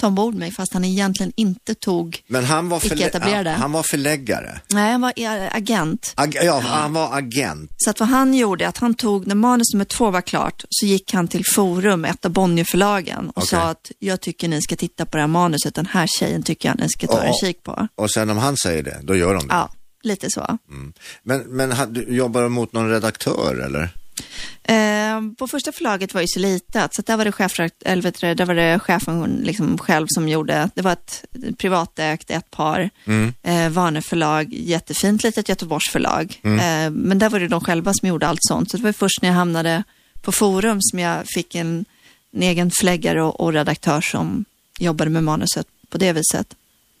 ta 0.00 0.06
ombord 0.06 0.34
mig, 0.34 0.52
fast 0.52 0.72
han 0.72 0.84
egentligen 0.84 1.32
inte 1.36 1.74
tog... 1.74 2.22
Men 2.28 2.44
han 2.44 2.68
var, 2.68 2.78
förlä- 2.78 3.44
han, 3.46 3.60
han 3.60 3.72
var 3.72 3.82
förläggare. 3.82 4.60
Nej, 4.72 4.92
han 4.92 5.00
var 5.00 5.12
eh, 5.16 5.56
agent. 5.56 6.12
Ag- 6.16 6.38
ja, 6.42 6.62
han 6.82 6.92
var 6.92 7.18
agent. 7.18 7.70
Så 7.76 7.90
att 7.90 8.00
vad 8.00 8.08
han 8.08 8.34
gjorde, 8.34 8.68
att 8.68 8.78
han 8.78 8.94
tog, 8.94 9.26
när 9.26 9.34
manus 9.34 9.72
nummer 9.74 9.84
två 9.84 10.10
var 10.10 10.20
klart, 10.20 10.64
så 10.70 10.86
gick 10.86 11.12
han 11.14 11.28
till 11.28 11.44
Forum, 11.54 12.04
ett 12.04 12.24
av 12.24 12.30
Bonnierförlagen, 12.30 13.28
och 13.28 13.36
Okej. 13.38 13.48
sa 13.48 13.60
att 13.62 13.90
jag 13.98 14.20
tycker 14.20 14.48
ni 14.48 14.62
ska 14.62 14.76
titta 14.76 15.06
på 15.06 15.16
det 15.16 15.20
här 15.22 15.28
manuset, 15.28 15.74
den 15.74 15.86
här 15.86 16.06
tjejen 16.18 16.42
tycker 16.42 16.68
jag 16.68 16.78
ni 16.78 16.88
ska 16.88 17.06
ta 17.06 17.16
Ja. 17.16 17.22
en 17.24 17.34
kik 17.34 17.62
på. 17.62 17.88
Och 17.96 18.10
sen 18.10 18.30
om 18.30 18.38
han 18.38 18.56
säger 18.56 18.82
det, 18.82 19.00
då 19.02 19.16
gör 19.16 19.34
de 19.34 19.48
det. 19.48 19.54
Ja, 19.54 19.70
lite 20.02 20.30
så. 20.30 20.58
Men, 21.22 21.40
men 21.46 21.72
han- 21.72 21.92
du 21.92 22.16
jobbar 22.16 22.48
mot 22.48 22.72
någon 22.72 22.90
redaktör 22.90 23.54
eller? 23.66 23.90
Eh, 24.62 25.20
på 25.38 25.48
första 25.48 25.72
förlaget 25.72 26.14
var 26.14 26.20
ju 26.20 26.26
så 26.28 26.40
litet, 26.40 26.94
så 26.94 27.02
där 27.02 27.16
var 27.16 27.24
det, 27.24 27.32
chef, 27.32 27.60
eller 27.84 28.02
du, 28.20 28.34
där 28.34 28.44
var 28.44 28.54
det 28.54 28.78
chefen 28.78 29.40
liksom 29.44 29.78
själv 29.78 30.06
som 30.10 30.28
gjorde, 30.28 30.70
det 30.74 30.82
var 30.82 30.92
ett 30.92 31.24
privatägt, 31.58 32.30
ett 32.30 32.50
par, 32.50 32.90
Mm. 33.04 33.34
eh, 33.42 34.00
förlag, 34.02 34.52
jättefint 34.54 35.22
litet 35.24 35.48
Göteborgs 35.48 35.92
förlag. 35.92 36.40
Mm. 36.44 36.58
Eh, 36.58 36.90
men 37.04 37.18
där 37.18 37.30
var 37.30 37.40
det 37.40 37.48
de 37.48 37.60
själva 37.60 37.92
som 37.94 38.08
gjorde 38.08 38.26
allt 38.28 38.42
sånt, 38.42 38.70
så 38.70 38.76
det 38.76 38.82
var 38.82 38.92
först 38.92 39.22
när 39.22 39.28
jag 39.28 39.36
hamnade 39.36 39.84
på 40.22 40.32
Forum 40.32 40.78
som 40.80 40.98
jag 40.98 41.26
fick 41.26 41.54
en, 41.54 41.84
en 42.32 42.42
egen 42.42 42.70
förläggare 42.70 43.22
och, 43.22 43.40
och 43.40 43.52
redaktör 43.52 44.00
som 44.00 44.44
jobbade 44.78 45.10
med 45.10 45.24
manuset 45.24 45.66
på 45.88 45.98
det 45.98 46.12
viset. 46.12 46.54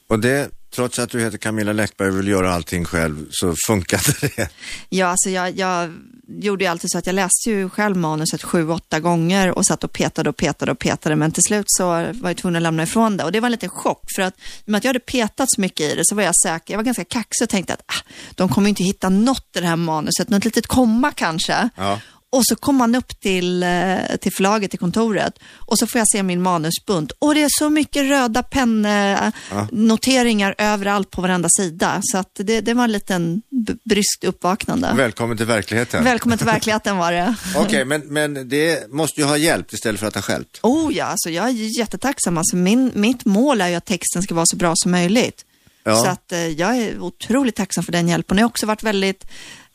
Och 0.08 0.18
det, 0.18 0.50
trots 0.74 0.98
att 0.98 1.10
du 1.10 1.20
heter 1.20 1.38
Camilla 1.38 1.72
Läckberg 1.72 2.08
och 2.08 2.18
vill 2.18 2.28
göra 2.28 2.54
allting 2.54 2.84
själv, 2.84 3.26
så 3.30 3.54
funkade 3.66 4.12
det. 4.20 4.48
Ja, 4.88 5.06
alltså 5.06 5.30
jag, 5.30 5.58
jag 5.58 5.94
gjorde 6.28 6.64
ju 6.64 6.70
alltid 6.70 6.90
så 6.90 6.98
att 6.98 7.06
jag 7.06 7.14
läste 7.14 7.50
ju 7.50 7.68
själv 7.68 7.96
manuset 7.96 8.42
sju, 8.42 8.70
åtta 8.70 9.00
gånger 9.00 9.58
och 9.58 9.66
satt 9.66 9.84
och 9.84 9.92
petade 9.92 10.30
och 10.30 10.36
petade 10.36 10.72
och 10.72 10.78
petade, 10.78 11.16
men 11.16 11.32
till 11.32 11.42
slut 11.42 11.64
så 11.66 11.86
var 11.88 12.30
jag 12.30 12.36
tvungen 12.36 12.56
att 12.56 12.62
lämna 12.62 12.82
ifrån 12.82 13.16
det. 13.16 13.24
Och 13.24 13.32
det 13.32 13.40
var 13.40 13.46
en 13.46 13.52
liten 13.52 13.68
chock, 13.68 14.04
för 14.16 14.22
att 14.22 14.34
i 14.66 14.74
att 14.74 14.84
jag 14.84 14.88
hade 14.88 15.00
petat 15.00 15.50
så 15.50 15.60
mycket 15.60 15.92
i 15.92 15.94
det 15.94 16.02
så 16.04 16.14
var 16.14 16.22
jag 16.22 16.36
säker, 16.36 16.74
jag 16.74 16.78
var 16.78 16.84
ganska 16.84 17.04
kaxig 17.04 17.44
och 17.44 17.48
tänkte 17.48 17.72
att 17.72 17.82
ah, 17.86 18.10
de 18.34 18.48
kommer 18.48 18.68
inte 18.68 18.84
hitta 18.84 19.08
något 19.08 19.56
i 19.56 19.60
det 19.60 19.66
här 19.66 19.76
manuset, 19.76 20.28
något 20.28 20.44
litet 20.44 20.66
komma 20.66 21.12
kanske. 21.12 21.68
Ja. 21.76 22.00
Och 22.30 22.46
så 22.46 22.56
kom 22.56 22.76
man 22.76 22.94
upp 22.94 23.20
till, 23.20 23.62
eh, 23.62 23.98
till 24.20 24.32
förlaget, 24.32 24.70
till 24.70 24.80
kontoret 24.80 25.38
och 25.54 25.78
så 25.78 25.86
får 25.86 25.98
jag 25.98 26.08
se 26.12 26.22
min 26.22 26.42
manusbunt. 26.42 27.12
Och 27.18 27.34
det 27.34 27.42
är 27.42 27.48
så 27.50 27.70
mycket 27.70 28.02
röda 28.02 28.42
pennoteringar 28.42 30.54
överallt 30.58 31.10
på 31.10 31.22
varenda 31.22 31.48
sida. 31.58 32.00
Så 32.02 32.18
att 32.18 32.30
det, 32.34 32.60
det 32.60 32.74
var 32.74 32.84
en 32.84 32.92
liten 32.92 33.42
bryskt 33.84 34.24
uppvaknande. 34.24 34.92
Välkommen 34.96 35.36
till 35.36 35.46
verkligheten. 35.46 36.04
Välkommen 36.04 36.38
till 36.38 36.46
verkligheten 36.46 36.96
var 36.96 37.12
det. 37.12 37.34
Okej, 37.56 37.84
men, 37.84 38.00
men 38.00 38.48
det 38.48 38.92
måste 38.92 39.20
ju 39.20 39.26
ha 39.26 39.36
hjälpt 39.36 39.72
istället 39.72 40.00
för 40.00 40.06
att 40.06 40.14
ha 40.14 40.22
skälpt. 40.22 40.60
Oh 40.62 40.94
ja, 40.94 41.04
alltså 41.04 41.30
jag 41.30 41.48
är 41.48 41.78
jättetacksam. 41.78 42.38
Alltså 42.38 42.56
min, 42.56 42.92
mitt 42.94 43.24
mål 43.24 43.60
är 43.60 43.68
ju 43.68 43.74
att 43.74 43.86
texten 43.86 44.22
ska 44.22 44.34
vara 44.34 44.46
så 44.46 44.56
bra 44.56 44.72
som 44.76 44.90
möjligt. 44.90 45.44
Ja. 45.84 45.96
Så 45.96 46.06
att 46.06 46.32
eh, 46.32 46.48
jag 46.48 46.76
är 46.76 47.00
otroligt 47.00 47.56
tacksam 47.56 47.84
för 47.84 47.92
den 47.92 48.08
hjälpen. 48.08 48.38
Jag 48.38 48.44
har 48.44 48.48
också 48.48 48.66
varit 48.66 48.82
väldigt, 48.82 49.26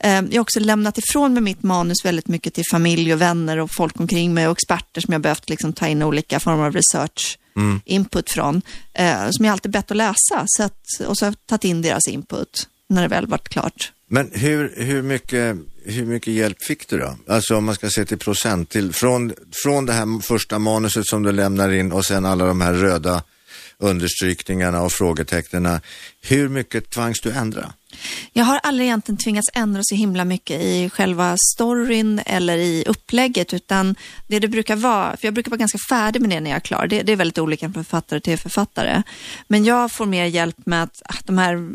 jag 0.10 0.34
har 0.34 0.40
också 0.40 0.60
lämnat 0.60 0.98
ifrån 0.98 1.34
mig 1.34 1.44
mitt 1.44 1.64
manus 1.64 2.06
väldigt 2.06 2.28
mycket 2.28 2.54
till 2.54 2.64
familj 2.72 3.14
och 3.14 3.22
vänner 3.22 3.58
och 3.58 3.70
folk 3.76 4.00
omkring 4.00 4.34
mig 4.34 4.48
och 4.48 4.58
experter 4.58 5.02
som 5.02 5.12
jag 5.12 5.22
behövt 5.22 5.50
liksom 5.50 5.74
ta 5.74 5.88
in 5.88 6.04
olika 6.04 6.40
former 6.40 6.66
av 6.66 6.74
research 6.74 7.38
Mm. 7.56 7.82
input 7.86 8.30
från, 8.30 8.62
eh, 8.94 9.30
som 9.32 9.46
jag 9.46 9.52
alltid 9.52 9.72
bett 9.72 9.92
att 9.92 9.98
läsa. 9.98 10.44
Så 10.46 10.64
att, 10.64 10.86
och 11.08 11.18
så 11.18 11.26
har 11.26 11.32
jag 11.32 11.46
tagit 11.46 11.64
in 11.64 11.82
deras 11.82 12.08
input 12.08 12.68
när 12.90 13.02
det 13.02 13.08
väl 13.08 13.28
varit 13.28 13.50
klart. 13.50 13.92
Men 14.08 14.32
hur, 14.34 14.74
hur, 14.78 15.02
mycket, 15.02 15.58
hur 15.86 16.06
mycket 16.06 16.34
hjälp 16.34 16.64
fick 16.64 16.88
du 16.88 16.98
då? 16.98 17.18
Alltså 17.28 17.56
om 17.56 17.66
man 17.66 17.76
ska 17.76 17.90
se 17.90 18.06
till 18.06 18.18
procent, 18.18 18.70
till, 18.70 18.94
från, 18.94 19.34
från 19.64 19.86
det 19.86 19.94
här 19.94 20.22
första 20.22 20.60
manuset 20.60 21.06
som 21.06 21.24
du 21.24 21.32
lämnar 21.32 21.72
in 21.72 21.92
och 21.92 22.06
sen 22.06 22.26
alla 22.26 22.46
de 22.46 22.62
här 22.62 22.74
röda 22.74 23.24
understrykningarna 23.78 24.82
och 24.82 24.92
frågetecknen. 24.92 25.80
Hur 26.22 26.50
mycket 26.50 26.90
tvangs 26.90 27.22
du 27.22 27.32
ändra? 27.32 27.74
Jag 28.34 28.46
har 28.46 28.60
aldrig 28.64 28.88
egentligen 28.88 29.18
tvingats 29.18 29.50
ändra 29.54 29.82
så 29.84 29.96
himla 29.96 30.26
mycket 30.26 30.62
i 30.62 30.90
själva 30.90 31.36
storyn 31.56 32.22
eller 32.26 32.58
i 32.58 32.84
upplägget, 32.88 33.54
utan 33.54 33.96
det 34.28 34.40
det 34.40 34.48
brukar 34.48 34.76
vara, 34.76 35.18
för 35.18 35.28
jag 35.28 35.34
brukar 35.34 35.52
vara 35.52 35.58
ganska 35.58 35.78
färdig 35.90 36.22
med 36.22 36.30
det 36.30 36.40
när 36.40 36.50
jag 36.50 36.58
är 36.58 36.60
klar. 36.60 36.88
Det, 36.88 37.04
det 37.04 37.12
är 37.12 37.16
väldigt 37.16 37.38
olika 37.38 37.66
från 37.66 37.84
författare 37.84 38.20
till 38.20 38.38
författare. 38.38 39.04
Men 39.48 39.66
jag 39.66 39.92
får 39.92 40.06
mer 40.06 40.26
hjälp 40.26 40.58
med 40.66 40.84
att 40.84 41.02
ah, 41.06 41.16
de 41.26 41.38
här 41.38 41.70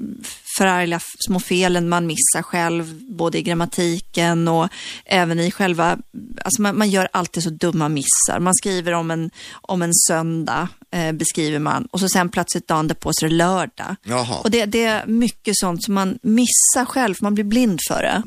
förargliga 0.58 1.00
små 1.28 1.40
felen 1.40 1.88
man 1.88 2.06
missar 2.06 2.42
själv, 2.42 3.00
både 3.08 3.38
i 3.38 3.42
grammatiken 3.42 4.48
och 4.48 4.68
även 5.04 5.40
i 5.40 5.50
själva, 5.50 5.98
alltså 6.44 6.62
man, 6.62 6.78
man 6.78 6.90
gör 6.90 7.08
alltid 7.12 7.42
så 7.42 7.50
dumma 7.50 7.88
missar. 7.88 8.40
Man 8.40 8.54
skriver 8.54 8.92
om 8.92 9.10
en, 9.10 9.30
om 9.52 9.82
en 9.82 9.94
söndag, 9.94 10.68
eh, 10.92 11.12
beskriver 11.12 11.58
man, 11.58 11.88
och 11.90 12.00
så 12.00 12.08
sen 12.08 12.28
plötsligt 12.28 12.68
dagen 12.68 12.88
därpå 12.88 13.10
så 13.12 13.26
är 13.26 13.30
det 13.30 13.36
lördag. 13.36 13.96
Jaha. 14.02 14.38
Och 14.38 14.50
det, 14.50 14.64
det 14.64 14.84
är 14.84 15.06
mycket 15.06 15.56
sånt 15.56 15.84
som 15.84 15.94
man 15.94 16.18
missar 16.22 16.84
själv, 16.84 17.14
man 17.20 17.34
blir 17.34 17.44
blind 17.44 17.80
för 17.88 18.02
det. 18.02 18.22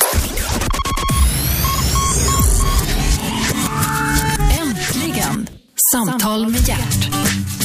Äntligen! 4.62 5.50
Samtal 5.94 6.48
med 6.48 6.67
hjärt. 6.67 7.61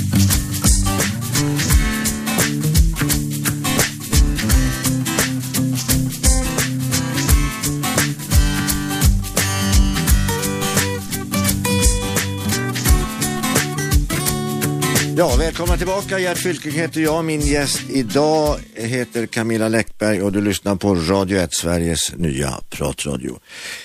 Ja, 15.18 15.36
välkomna 15.38 15.76
tillbaka. 15.76 16.18
Gert 16.18 16.38
Fylking 16.38 16.72
heter 16.72 17.00
jag. 17.00 17.24
Min 17.24 17.40
gäst 17.40 17.82
idag 17.90 18.58
heter 18.74 19.26
Camilla 19.26 19.68
Läckberg 19.68 20.22
och 20.22 20.32
du 20.32 20.40
lyssnar 20.40 20.76
på 20.76 20.94
Radio 20.94 21.38
1, 21.38 21.54
Sveriges 21.54 22.12
nya 22.16 22.60
pratradio. 22.70 23.38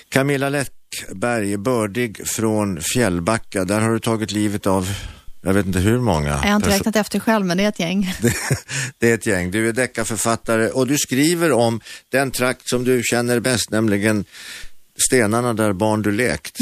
Camilla 0.10 0.50
Läckberg, 0.50 1.58
bördig 1.58 2.28
från 2.28 2.82
Fjällbacka. 2.82 3.66
Där 3.66 3.82
har 3.82 3.90
du 3.90 4.00
tagit 4.00 4.32
livet 4.32 4.68
av, 4.68 4.90
jag 5.42 5.54
vet 5.54 5.66
inte 5.66 5.80
hur 5.80 6.00
många. 6.00 6.30
Jag 6.30 6.38
har 6.38 6.56
inte 6.56 6.70
räknat 6.70 6.96
efter 6.96 7.20
själv, 7.20 7.46
men 7.46 7.58
det 7.58 7.64
är 7.64 7.70
ett 7.70 7.80
gäng. 7.80 8.14
det, 8.22 8.34
det 8.98 9.10
är 9.10 9.14
ett 9.14 9.26
gäng. 9.26 9.52
Du 9.52 9.70
är 9.70 9.74
deckarförfattare 9.74 10.70
och 10.70 10.88
du 10.88 10.98
skriver 10.98 11.52
om 11.52 11.82
den 12.10 12.32
trakt 12.32 12.70
som 12.70 12.84
du 12.84 13.02
känner 13.04 13.40
bäst, 13.40 13.70
nämligen 13.70 14.26
stenarna 15.08 15.54
där 15.54 15.74
barn 15.74 16.02
du 16.02 16.12
lekt. 16.12 16.60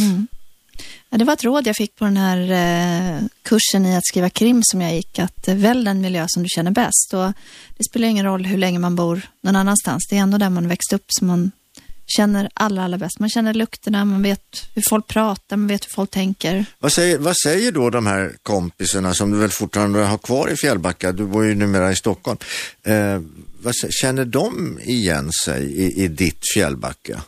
Ja, 1.10 1.18
det 1.18 1.26
var 1.26 1.34
ett 1.34 1.44
råd 1.44 1.68
jag 1.68 1.76
fick 1.76 1.96
på 1.96 2.06
den 2.06 2.18
här 2.18 2.40
eh, 2.52 3.24
kursen 3.44 3.86
i 3.86 3.96
att 3.96 4.06
skriva 4.06 4.30
krim 4.30 4.62
som 4.64 4.82
jag 4.82 4.96
gick, 4.96 5.20
att 5.20 5.48
eh, 5.48 5.56
välj 5.56 5.86
den 5.86 6.02
miljö 6.02 6.26
som 6.28 6.44
du 6.44 6.50
känner 6.50 6.72
bäst. 6.72 7.14
Och 7.14 7.34
det 7.78 7.84
spelar 7.84 8.08
ingen 8.08 8.26
roll 8.26 8.46
hur 8.46 8.58
länge 8.58 8.80
man 8.80 8.96
bor 8.96 9.22
någon 9.42 9.56
annanstans. 9.56 10.08
Det 10.10 10.18
är 10.18 10.20
ändå 10.20 10.38
där 10.38 10.50
man 10.50 10.68
växt 10.68 10.94
upp 10.94 11.06
som 11.08 11.28
man 11.28 11.52
känner 12.10 12.50
allra, 12.54 12.84
allra 12.84 12.98
bäst. 12.98 13.20
Man 13.20 13.30
känner 13.30 13.54
lukterna, 13.54 14.06
man 14.06 14.22
vet 14.22 14.68
hur 14.76 14.84
folk 14.90 15.08
pratar, 15.08 15.58
man 15.58 15.68
vet 15.68 15.86
hur 15.86 15.94
folk 15.96 16.12
tänker. 16.12 16.66
Vad 16.80 16.94
säger, 16.94 17.18
vad 17.18 17.38
säger 17.38 17.72
då 17.72 17.90
de 17.90 18.06
här 18.06 18.36
kompisarna 18.44 19.14
som 19.14 19.32
du 19.32 19.38
väl 19.38 19.50
fortfarande 19.50 20.00
har 20.00 20.18
kvar 20.18 20.52
i 20.52 20.56
Fjällbacka? 20.56 21.12
Du 21.12 21.26
bor 21.26 21.46
ju 21.46 21.56
numera 21.56 21.92
i 21.92 21.96
Stockholm. 21.96 22.38
Eh, 22.84 23.22
vad, 23.62 23.74
känner 23.90 24.26
de 24.26 24.80
igen 24.84 25.32
sig 25.46 25.64
i, 25.64 26.04
i 26.04 26.08
ditt 26.08 26.42
Fjällbacka? 26.54 27.22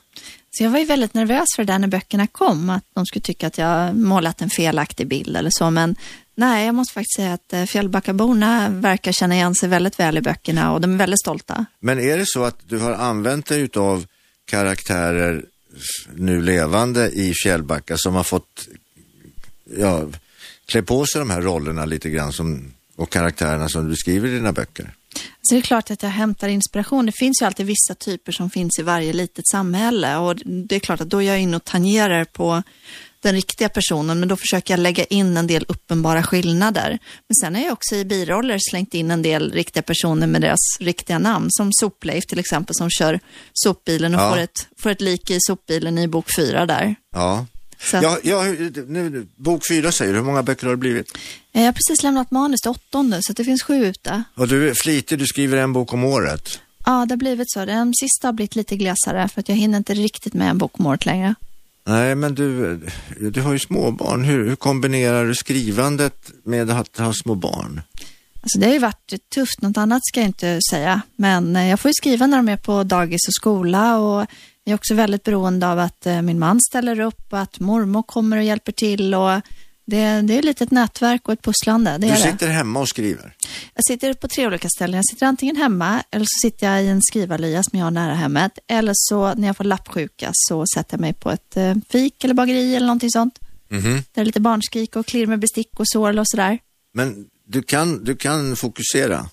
Så 0.52 0.64
jag 0.64 0.70
var 0.70 0.80
ju 0.80 0.86
väldigt 0.86 1.14
nervös 1.14 1.48
för 1.56 1.64
det 1.64 1.74
där 1.74 1.80
när 1.80 1.88
böckerna 1.88 2.28
kom, 2.28 2.70
att 2.70 2.84
de 2.94 3.06
skulle 3.06 3.22
tycka 3.22 3.48
att 3.48 3.58
jag 3.58 3.96
målat 3.96 4.42
en 4.42 4.50
felaktig 4.50 5.08
bild 5.08 5.38
eller 5.38 5.50
så. 5.54 5.70
Men 5.70 5.96
nej, 6.36 6.66
jag 6.66 6.76
måste 6.76 6.94
faktiskt 6.94 7.16
säga 7.16 7.34
att 7.34 7.54
eh, 7.54 7.66
Fjällbackaborna 7.66 8.70
verkar 8.70 9.12
känna 9.12 9.36
igen 9.36 9.56
sig 9.56 9.70
väldigt 9.70 10.00
väl 10.00 10.18
i 10.18 10.22
böckerna 10.22 10.74
och 10.74 10.82
de 10.82 10.94
är 10.94 10.98
väldigt 10.98 11.20
stolta. 11.20 11.66
Men 11.80 12.00
är 12.00 12.18
det 12.18 12.26
så 12.28 12.44
att 12.44 12.58
du 12.68 12.80
har 12.80 12.92
använt 12.92 13.46
dig 13.46 13.70
av 13.76 14.06
karaktärer 14.46 15.46
nu 16.16 16.42
levande 16.42 17.10
i 17.10 17.34
Fjällbacka 17.44 17.98
som 17.98 18.16
har 18.16 18.24
fått 18.24 18.68
ja, 19.78 20.08
klä 20.66 20.82
på 20.82 21.06
sig 21.06 21.20
de 21.20 21.30
här 21.30 21.42
rollerna 21.42 21.86
lite 21.86 22.10
grann 22.10 22.34
som, 22.34 22.74
och 22.96 23.10
karaktärerna 23.10 23.70
som 23.70 23.90
du 23.90 23.96
skriver 23.96 24.30
i 24.30 24.32
dina 24.32 24.52
böcker? 24.52 24.94
Så 25.42 25.56
det 25.56 25.60
är 25.60 25.62
klart 25.62 25.92
att 25.92 26.04
jag 26.04 26.10
hämtar 26.10 26.48
inspiration. 26.48 27.06
Det 27.06 27.12
finns 27.12 27.42
ju 27.42 27.46
alltid 27.46 27.66
vissa 27.66 27.96
typer 27.96 28.32
som 28.32 28.50
finns 28.50 28.80
i 28.80 28.82
varje 28.82 29.14
litet 29.14 29.48
samhälle 29.48 30.18
och 30.18 30.36
det 30.46 30.76
är 30.76 30.80
klart 30.80 31.02
att 31.02 31.10
då 31.10 31.18
är 31.22 31.28
jag 31.28 31.40
inne 31.40 31.56
och 31.58 31.64
tangerar 31.64 32.26
på 32.26 32.64
den 33.22 33.34
riktiga 33.36 33.70
personen, 33.70 34.20
men 34.20 34.30
då 34.30 34.36
försöker 34.36 34.74
jag 34.74 34.80
lägga 34.80 35.04
in 35.04 35.38
en 35.38 35.48
del 35.48 35.66
uppenbara 35.68 36.24
skillnader. 36.24 37.00
Men 37.28 37.36
sen 37.36 37.56
har 37.56 37.62
jag 37.62 37.74
också 37.74 37.96
i 37.96 38.06
biroller 38.06 38.58
slängt 38.70 38.94
in 38.94 39.12
en 39.12 39.22
del 39.22 39.52
riktiga 39.52 39.84
personer 39.84 40.28
med 40.28 40.42
deras 40.42 40.60
riktiga 40.80 41.20
namn, 41.20 41.48
som 41.50 41.70
Sopleif 41.74 42.26
till 42.26 42.40
exempel, 42.40 42.76
som 42.76 42.90
kör 42.90 43.20
sopbilen 43.54 44.16
och 44.16 44.22
Ja. 44.22 44.30
får, 44.30 44.38
ett, 44.38 44.68
får 44.78 44.90
ett 44.90 45.02
lik 45.02 45.32
i 45.32 45.38
sopbilen 45.40 45.98
i 45.98 46.08
bok 46.08 46.26
fyra 46.38 46.66
där. 46.66 46.96
Ja. 47.16 47.46
Att, 47.94 48.04
Ja, 48.04 48.18
ja 48.24 48.44
nu, 48.88 49.28
bok 49.36 49.68
fyra 49.68 49.92
säger 49.92 50.14
du, 50.14 50.20
hur 50.20 50.26
många 50.26 50.44
böcker 50.44 50.68
har 50.68 50.74
det 50.74 50.78
blivit? 50.78 51.18
Jag 51.52 51.62
har 51.62 51.72
precis 51.72 52.04
lämnat 52.04 52.32
manus 52.32 52.62
till 52.62 52.72
åttonde, 52.72 53.20
så 53.22 53.34
det 53.34 53.44
finns 53.44 53.64
sju 53.64 53.86
ute. 53.86 54.24
Och 54.36 54.48
du 54.48 54.70
är 54.70 54.74
flitig, 54.74 55.20
du 55.20 55.26
skriver 55.26 55.58
en 55.58 55.74
bok 55.74 55.94
om 55.94 56.04
året. 56.04 56.60
Ja, 56.86 57.06
det 57.06 57.12
har 57.14 57.18
blivit 57.18 57.52
så. 57.52 57.66
Den 57.66 57.94
sista 57.94 58.28
har 58.28 58.34
blivit 58.34 58.56
lite 58.56 58.78
glesare, 58.78 59.28
för 59.28 59.40
att 59.40 59.50
jag 59.50 59.56
hinner 59.56 59.78
inte 59.78 59.94
riktigt 59.94 60.34
med 60.34 60.50
en 60.50 60.58
bok 60.58 60.80
om 60.80 60.86
året 60.86 61.06
längre. 61.06 61.36
Nej, 61.84 62.16
men 62.16 62.36
du, 62.36 62.80
du 63.20 63.42
har 63.42 63.54
ju 63.54 63.60
småbarn. 63.60 64.24
Hur, 64.24 64.50
hur 64.50 64.56
kombinerar 64.56 65.26
du 65.26 65.36
skrivandet 65.36 66.32
med 66.44 66.70
att 66.70 66.98
ha 66.98 67.14
små 67.14 67.36
barn? 67.36 67.82
Alltså 68.42 68.60
det 68.60 68.66
har 68.66 68.74
ju 68.74 68.80
varit 68.80 69.14
tufft, 69.36 69.62
något 69.62 69.78
annat 69.78 70.02
ska 70.04 70.20
jag 70.20 70.30
inte 70.30 70.60
säga. 70.72 71.02
Men 71.16 71.56
eh, 71.56 71.70
jag 71.70 71.80
får 71.80 71.90
ju 71.90 71.94
skriva 71.94 72.28
när 72.28 72.38
de 72.38 72.50
är 72.50 72.58
på 72.58 72.84
dagis 72.84 73.28
och 73.28 73.34
skola 73.34 73.98
och 73.98 74.28
jag 74.64 74.72
är 74.72 74.76
också 74.76 74.94
väldigt 74.94 75.24
beroende 75.24 75.68
av 75.68 75.80
att 75.80 76.06
eh, 76.06 76.22
min 76.22 76.40
man 76.40 76.62
ställer 76.62 77.00
upp 77.00 77.34
och 77.34 77.40
att 77.40 77.60
mormor 77.60 78.04
kommer 78.04 78.38
och 78.38 78.44
hjälper 78.44 78.72
till. 78.72 79.16
Och 79.16 79.42
det, 79.86 80.22
det 80.22 80.38
är 80.38 80.42
lite 80.42 80.64
ett 80.64 80.72
nätverk 80.72 81.28
och 81.28 81.34
ett 81.34 81.42
pusslande. 81.42 81.92
Det 81.92 81.98
Du 81.98 82.08
är 82.08 82.12
det. 82.26 82.32
sitter 82.32 82.48
hemma 82.48 82.80
och 82.80 82.88
skriver. 82.90 83.36
Jag 83.76 83.86
sitter 83.86 84.14
på 84.14 84.28
tre 84.28 84.48
olika 84.48 84.70
ställen. 84.70 84.96
Jag 84.96 85.06
sitter 85.10 85.26
antingen 85.26 85.56
hemma 85.56 86.04
eller 86.12 86.26
så 86.26 86.48
sitter 86.48 86.72
jag 86.72 86.84
i 86.84 86.88
en 86.88 87.02
skrivarlya 87.02 87.64
som 87.64 87.80
jag 87.80 87.86
har 87.86 87.92
nära 87.92 88.14
hemmet. 88.14 88.60
Eller 88.68 88.94
så 88.96 89.34
när 89.34 89.48
jag 89.48 89.58
får 89.58 89.64
lappsjuka 89.64 90.30
så 90.34 90.66
sätter 90.76 90.94
jag 90.94 91.02
mig 91.02 91.14
på 91.14 91.32
ett 91.32 91.58
eh, 91.58 91.76
fik 91.90 92.24
eller 92.24 92.34
bageri 92.34 92.76
eller 92.76 92.88
någonting 92.88 93.10
sånt. 93.12 93.40
Mhm. 93.70 93.84
Där 93.94 94.04
det 94.14 94.22
är 94.22 94.26
lite 94.26 94.40
barnskrik 94.40 94.96
och 94.96 95.06
klirr 95.06 95.28
med 95.28 95.40
bestick 95.40 95.80
och 95.80 95.88
sorl 95.88 96.20
och 96.20 96.28
sådär. 96.28 96.60
Men 96.94 97.26
du 97.48 97.62
kan, 97.64 98.04
du 98.04 98.16
kan 98.16 98.56
fokusera. 98.56 99.26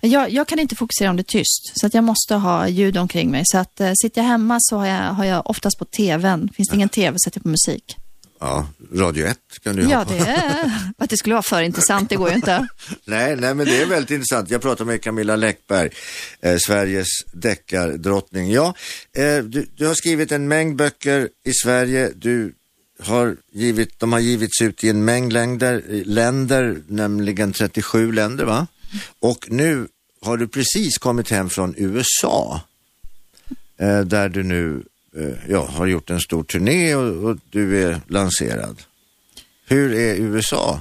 Jag, 0.00 0.30
jag 0.30 0.48
kan 0.48 0.58
inte 0.58 0.76
fokusera 0.76 1.10
om 1.10 1.16
det 1.16 1.20
är 1.20 1.38
tyst, 1.38 1.72
så 1.80 1.86
att 1.86 1.94
jag 1.94 2.04
måste 2.04 2.34
ha 2.34 2.68
ljud 2.68 2.96
omkring 2.96 3.30
mig. 3.30 3.42
Så 3.44 3.58
att 3.58 3.80
eh, 3.80 3.92
sitter 4.02 4.20
jag 4.20 4.28
hemma 4.28 4.56
så 4.60 4.76
har 4.76 4.86
jag, 4.86 5.12
har 5.12 5.24
jag 5.24 5.50
oftast 5.50 5.78
på 5.78 5.84
tvn. 5.84 6.50
Finns 6.54 6.68
det 6.68 6.74
ingen 6.76 6.88
tv 6.88 7.18
sätter 7.24 7.38
jag 7.38 7.42
på 7.42 7.48
musik. 7.48 7.96
Ja, 8.44 8.66
Radio 8.94 9.26
1 9.26 9.38
kan 9.62 9.76
du 9.76 9.84
ha 9.84 9.90
Ja, 9.90 10.04
det 10.08 10.18
är... 10.18 10.92
Att 10.98 11.10
det 11.10 11.16
skulle 11.16 11.34
vara 11.34 11.42
för 11.42 11.62
intressant, 11.62 12.10
det 12.10 12.16
går 12.16 12.28
ju 12.28 12.34
inte. 12.34 12.68
Nej, 13.04 13.36
nej, 13.36 13.54
men 13.54 13.66
det 13.66 13.82
är 13.82 13.86
väldigt 13.86 14.10
intressant. 14.10 14.50
Jag 14.50 14.62
pratar 14.62 14.84
med 14.84 15.02
Camilla 15.02 15.36
Läckberg, 15.36 15.90
eh, 16.40 16.56
Sveriges 16.66 17.08
deckardrottning. 17.32 18.52
Ja, 18.52 18.74
eh, 19.16 19.38
du, 19.38 19.66
du 19.76 19.86
har 19.86 19.94
skrivit 19.94 20.32
en 20.32 20.48
mängd 20.48 20.76
böcker 20.76 21.28
i 21.44 21.52
Sverige. 21.52 22.10
Du 22.14 22.54
har 23.00 23.36
givit, 23.52 23.98
de 23.98 24.12
har 24.12 24.20
givits 24.20 24.62
ut 24.62 24.84
i 24.84 24.88
en 24.88 25.04
mängd 25.04 25.32
länder, 25.32 25.82
länder, 26.04 26.82
nämligen 26.88 27.52
37 27.52 28.12
länder 28.12 28.44
va? 28.44 28.66
Och 29.20 29.46
nu 29.48 29.88
har 30.20 30.36
du 30.36 30.48
precis 30.48 30.98
kommit 30.98 31.30
hem 31.30 31.50
från 31.50 31.74
USA. 31.76 32.60
Eh, 33.78 34.00
där 34.00 34.28
du 34.28 34.42
nu 34.42 34.82
ja, 35.48 35.66
har 35.66 35.86
gjort 35.86 36.10
en 36.10 36.20
stor 36.20 36.44
turné 36.44 36.94
och, 36.94 37.30
och 37.30 37.38
du 37.50 37.84
är 37.84 38.00
lanserad. 38.08 38.82
Hur 39.66 39.94
är 39.94 40.14
USA? 40.14 40.80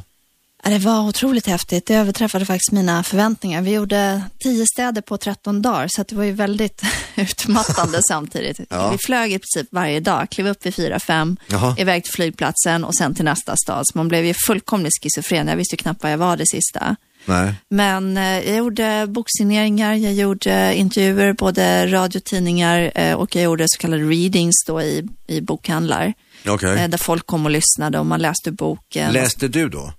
Det 0.63 0.79
var 0.79 1.07
otroligt 1.07 1.47
häftigt. 1.47 1.85
Det 1.85 1.95
överträffade 1.95 2.45
faktiskt 2.45 2.71
mina 2.71 3.03
förväntningar. 3.03 3.61
Vi 3.61 3.73
gjorde 3.73 4.23
tio 4.39 4.65
städer 4.73 5.01
på 5.01 5.17
13 5.17 5.61
dagar, 5.61 5.87
så 5.89 6.03
det 6.03 6.15
var 6.15 6.23
ju 6.23 6.31
väldigt 6.31 6.81
utmattande 7.15 7.99
samtidigt. 8.07 8.59
Ja. 8.69 8.91
Vi 8.91 8.97
flög 9.05 9.31
i 9.31 9.39
princip 9.39 9.67
varje 9.71 9.99
dag, 9.99 10.29
klev 10.29 10.47
upp 10.47 10.65
vid 10.65 10.75
fyra, 10.75 10.99
fem, 10.99 11.37
Jaha. 11.47 11.75
iväg 11.77 12.03
till 12.03 12.13
flygplatsen 12.13 12.83
och 12.83 12.95
sen 12.95 13.15
till 13.15 13.25
nästa 13.25 13.55
stad. 13.55 13.81
Så 13.85 13.97
man 13.97 14.07
blev 14.07 14.25
ju 14.25 14.33
fullkomligt 14.47 14.93
schizofren. 15.03 15.47
Jag 15.47 15.55
visste 15.55 15.77
knappt 15.77 16.03
var 16.03 16.09
jag 16.09 16.17
var 16.17 16.37
det 16.37 16.47
sista. 16.47 16.95
Nej. 17.25 17.53
Men 17.69 18.17
eh, 18.17 18.23
jag 18.23 18.57
gjorde 18.57 19.05
boksigneringar, 19.09 19.93
jag 19.93 20.13
gjorde 20.13 20.75
intervjuer, 20.75 21.33
både 21.33 21.87
radiotidningar 21.87 22.91
eh, 22.95 23.13
och 23.13 23.35
jag 23.35 23.43
gjorde 23.43 23.65
så 23.67 23.77
kallade 23.77 24.03
readings 24.03 24.55
då 24.67 24.81
i, 24.81 25.07
i 25.27 25.41
bokhandlar. 25.41 26.13
Okej. 26.47 26.79
Eh, 26.79 26.89
där 26.89 26.97
folk 26.97 27.25
kom 27.25 27.45
och 27.45 27.51
lyssnade 27.51 27.99
och 27.99 28.05
man 28.05 28.21
läste 28.21 28.51
boken. 28.51 29.13
Läste 29.13 29.47
du 29.47 29.69
då? 29.69 29.93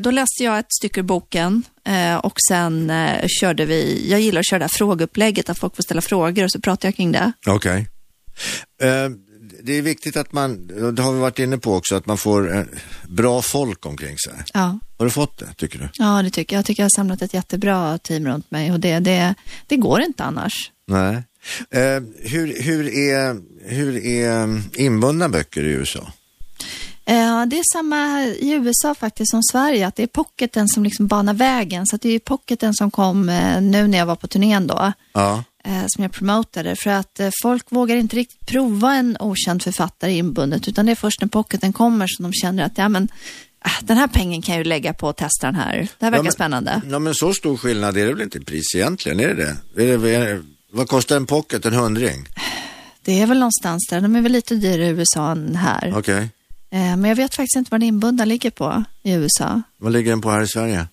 Då 0.00 0.10
läste 0.10 0.44
jag 0.44 0.58
ett 0.58 0.72
stycke 0.72 1.00
ur 1.00 1.04
boken 1.04 1.62
och 2.22 2.34
sen 2.48 2.92
körde 3.40 3.64
vi, 3.64 4.10
jag 4.10 4.20
gillar 4.20 4.40
att 4.40 4.48
köra 4.48 4.58
det 4.58 4.64
här 4.64 4.68
frågeupplägget, 4.68 5.50
att 5.50 5.58
folk 5.58 5.76
får 5.76 5.82
ställa 5.82 6.00
frågor 6.00 6.44
och 6.44 6.52
så 6.52 6.60
pratar 6.60 6.88
jag 6.88 6.96
kring 6.96 7.12
det. 7.12 7.32
Okej. 7.46 7.88
Eh, 8.82 8.88
det 9.62 9.72
är 9.72 9.82
viktigt 9.82 10.16
att 10.16 10.32
man, 10.32 10.66
det 10.94 11.02
har 11.02 11.12
vi 11.12 11.20
varit 11.20 11.38
inne 11.38 11.58
på 11.58 11.74
också, 11.74 11.96
att 11.96 12.06
man 12.06 12.18
får 12.18 12.66
bra 13.08 13.42
folk 13.42 13.86
omkring 13.86 14.18
sig. 14.18 14.34
Ja. 14.54 14.78
Har 14.98 15.04
du 15.04 15.10
fått 15.10 15.38
det, 15.38 15.54
tycker 15.56 15.78
du? 15.78 15.88
ja, 15.98 16.22
det 16.22 16.30
tycker 16.30 16.56
jag. 16.56 16.58
Jag 16.58 16.66
tycker 16.66 16.82
jag 16.82 16.84
har 16.84 16.96
samlat 16.96 17.22
ett 17.22 17.34
jättebra 17.34 17.98
team 17.98 18.26
runt 18.26 18.50
mig 18.50 18.72
och 18.72 18.80
det, 18.80 18.98
det, 18.98 19.34
det 19.66 19.76
går 19.76 20.00
inte 20.00 20.24
annars. 20.24 20.70
Nej. 20.86 21.14
Eh, 21.70 22.00
hur, 22.30 22.62
hur, 22.62 22.88
är, 22.88 23.36
hur 23.74 24.06
är 24.06 24.60
inbundna 24.80 25.28
böcker 25.28 25.64
i 25.64 25.68
USA? 25.70 26.12
Eh, 27.04 27.46
det 27.46 27.58
är 27.58 27.72
samma 27.78 28.22
i 28.24 28.50
USA 28.52 28.94
faktiskt 28.94 29.30
som 29.30 29.42
Sverige, 29.42 29.86
att 29.86 29.96
det 29.96 30.02
är 30.02 30.06
pocketen 30.06 30.68
som 30.68 30.84
liksom 30.84 31.06
banar 31.06 31.34
vägen. 31.34 31.86
Så 31.86 31.96
det 31.96 32.08
är 32.10 32.18
pocketen 32.18 32.74
som 32.74 32.90
kom 32.90 33.28
eh, 33.28 33.60
nu 33.60 33.86
när 33.86 33.98
jag 33.98 34.06
var 34.06 34.16
på 34.16 34.26
turnén 34.28 34.66
då, 34.66 34.92
Ja. 35.12 35.44
eh, 35.64 35.84
som 35.86 36.02
jag 36.02 36.12
promotade. 36.12 36.76
För 36.76 36.90
att 36.90 37.20
eh, 37.20 37.30
folk 37.42 37.64
vågar 37.72 37.96
inte 37.96 38.16
riktigt 38.16 38.46
prova 38.46 38.94
en 38.94 39.16
okänd 39.20 39.62
författare 39.62 40.12
inbundet, 40.12 40.68
utan 40.68 40.86
det 40.86 40.92
är 40.92 40.96
först 40.96 41.20
när 41.20 41.28
pocketen 41.28 41.72
kommer 41.72 42.06
som 42.06 42.22
de 42.22 42.32
känner 42.32 42.64
att 42.64 42.78
ja, 42.78 42.88
men, 42.88 43.08
den 43.82 43.96
här 43.96 44.08
pengen 44.08 44.42
kan 44.42 44.54
jag 44.54 44.64
ju 44.64 44.68
lägga 44.68 44.94
på 44.94 45.08
att 45.08 45.16
testa 45.16 45.46
den 45.46 45.54
här. 45.54 45.88
Det 45.98 46.04
här 46.04 46.10
verkar 46.10 46.16
ja, 46.16 46.22
men, 46.22 46.32
spännande. 46.32 46.82
Ja, 46.90 46.98
men 46.98 47.14
så 47.14 47.34
stor 47.34 47.56
skillnad 47.56 47.96
är 47.96 48.06
det 48.06 48.12
väl 48.12 48.22
inte 48.22 48.38
i 48.38 48.44
pris 48.44 48.74
egentligen? 48.74 49.20
Är 49.20 49.28
det 49.28 49.34
det? 49.34 49.82
Är 49.82 49.98
det 49.98 50.10
är 50.10 50.34
det 50.34 50.42
vad 50.70 50.88
kostar 50.88 51.16
en 51.16 51.26
pocket? 51.26 51.64
En 51.64 51.74
hundring? 51.74 52.28
Det 53.02 53.22
är 53.22 53.26
väl 53.26 53.38
någonstans 53.38 53.86
där. 53.90 54.00
De 54.00 54.16
är 54.16 54.20
väl 54.20 54.32
lite 54.32 54.54
dyrare 54.54 54.86
i 54.86 54.90
USA 54.90 55.30
än 55.30 55.56
här. 55.56 55.92
Okej. 55.96 56.28
Eh, 56.70 56.96
men 56.96 57.04
jag 57.04 57.16
vet 57.16 57.34
faktiskt 57.34 57.56
inte 57.56 57.70
vad 57.70 57.80
den 57.80 57.88
inbundna 57.88 58.24
ligger 58.24 58.50
på 58.50 58.84
i 59.02 59.12
USA. 59.12 59.62
Vad 59.76 59.92
ligger 59.92 60.10
den 60.10 60.20
på 60.20 60.30
här 60.30 60.42
i 60.42 60.48
Sverige? 60.48 60.86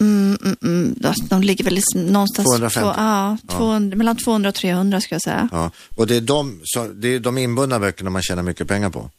Mm, 0.00 0.38
mm, 0.44 0.56
mm. 0.62 0.94
De- 1.28 1.42
ligger 1.42 1.64
väl 1.64 1.80
någonstans 1.94 2.48
250. 2.48 2.80
Två, 2.80 3.02
ja, 3.02 3.38
200, 3.48 3.96
mellan 3.96 4.16
200 4.16 4.48
och 4.48 4.54
300 4.54 5.00
ska 5.00 5.14
jag 5.14 5.22
säga. 5.22 5.48
Ja. 5.52 5.70
Och 5.96 6.06
det 6.06 6.16
är, 6.16 6.20
de, 6.20 6.60
så, 6.64 6.86
det 6.86 7.08
är 7.08 7.20
de 7.20 7.38
inbundna 7.38 7.78
böckerna 7.80 8.10
man 8.10 8.22
tjänar 8.22 8.42
mycket 8.42 8.68
pengar 8.68 8.90
på? 8.90 9.10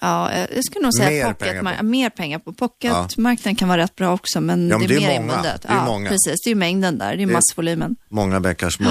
Ja, 0.00 0.30
eh, 0.30 0.46
jag 0.54 0.64
skulle 0.64 0.82
nog 0.82 0.94
säga 0.94 1.10
Mer 1.10 1.32
pocket, 1.32 1.48
pengar 1.48 1.76
på. 1.78 1.84
mer 1.84 2.10
pengar 2.10 2.38
på 2.38 2.52
pocketmarknaden 2.52 3.56
kan 3.56 3.68
vara 3.68 3.82
rätt 3.82 3.96
bra 3.96 4.12
också, 4.14 4.40
men, 4.40 4.68
Ja, 4.68 4.78
men 4.78 4.88
det 4.88 4.94
är, 4.94 5.00
det 5.00 5.06
är 5.14 5.20
många. 5.20 5.42
Det 5.42 5.48
är 5.48 5.58
ja, 5.74 5.84
många. 5.84 6.08
precis. 6.08 6.34
Det 6.44 6.50
är 6.50 6.54
mängden 6.54 6.98
där, 6.98 7.16
det 7.16 7.22
är 7.22 7.26
Det- 7.26 7.32
massvolymen. 7.32 7.96
Många 8.08 8.40
bäckar 8.40 8.70
små. 8.70 8.88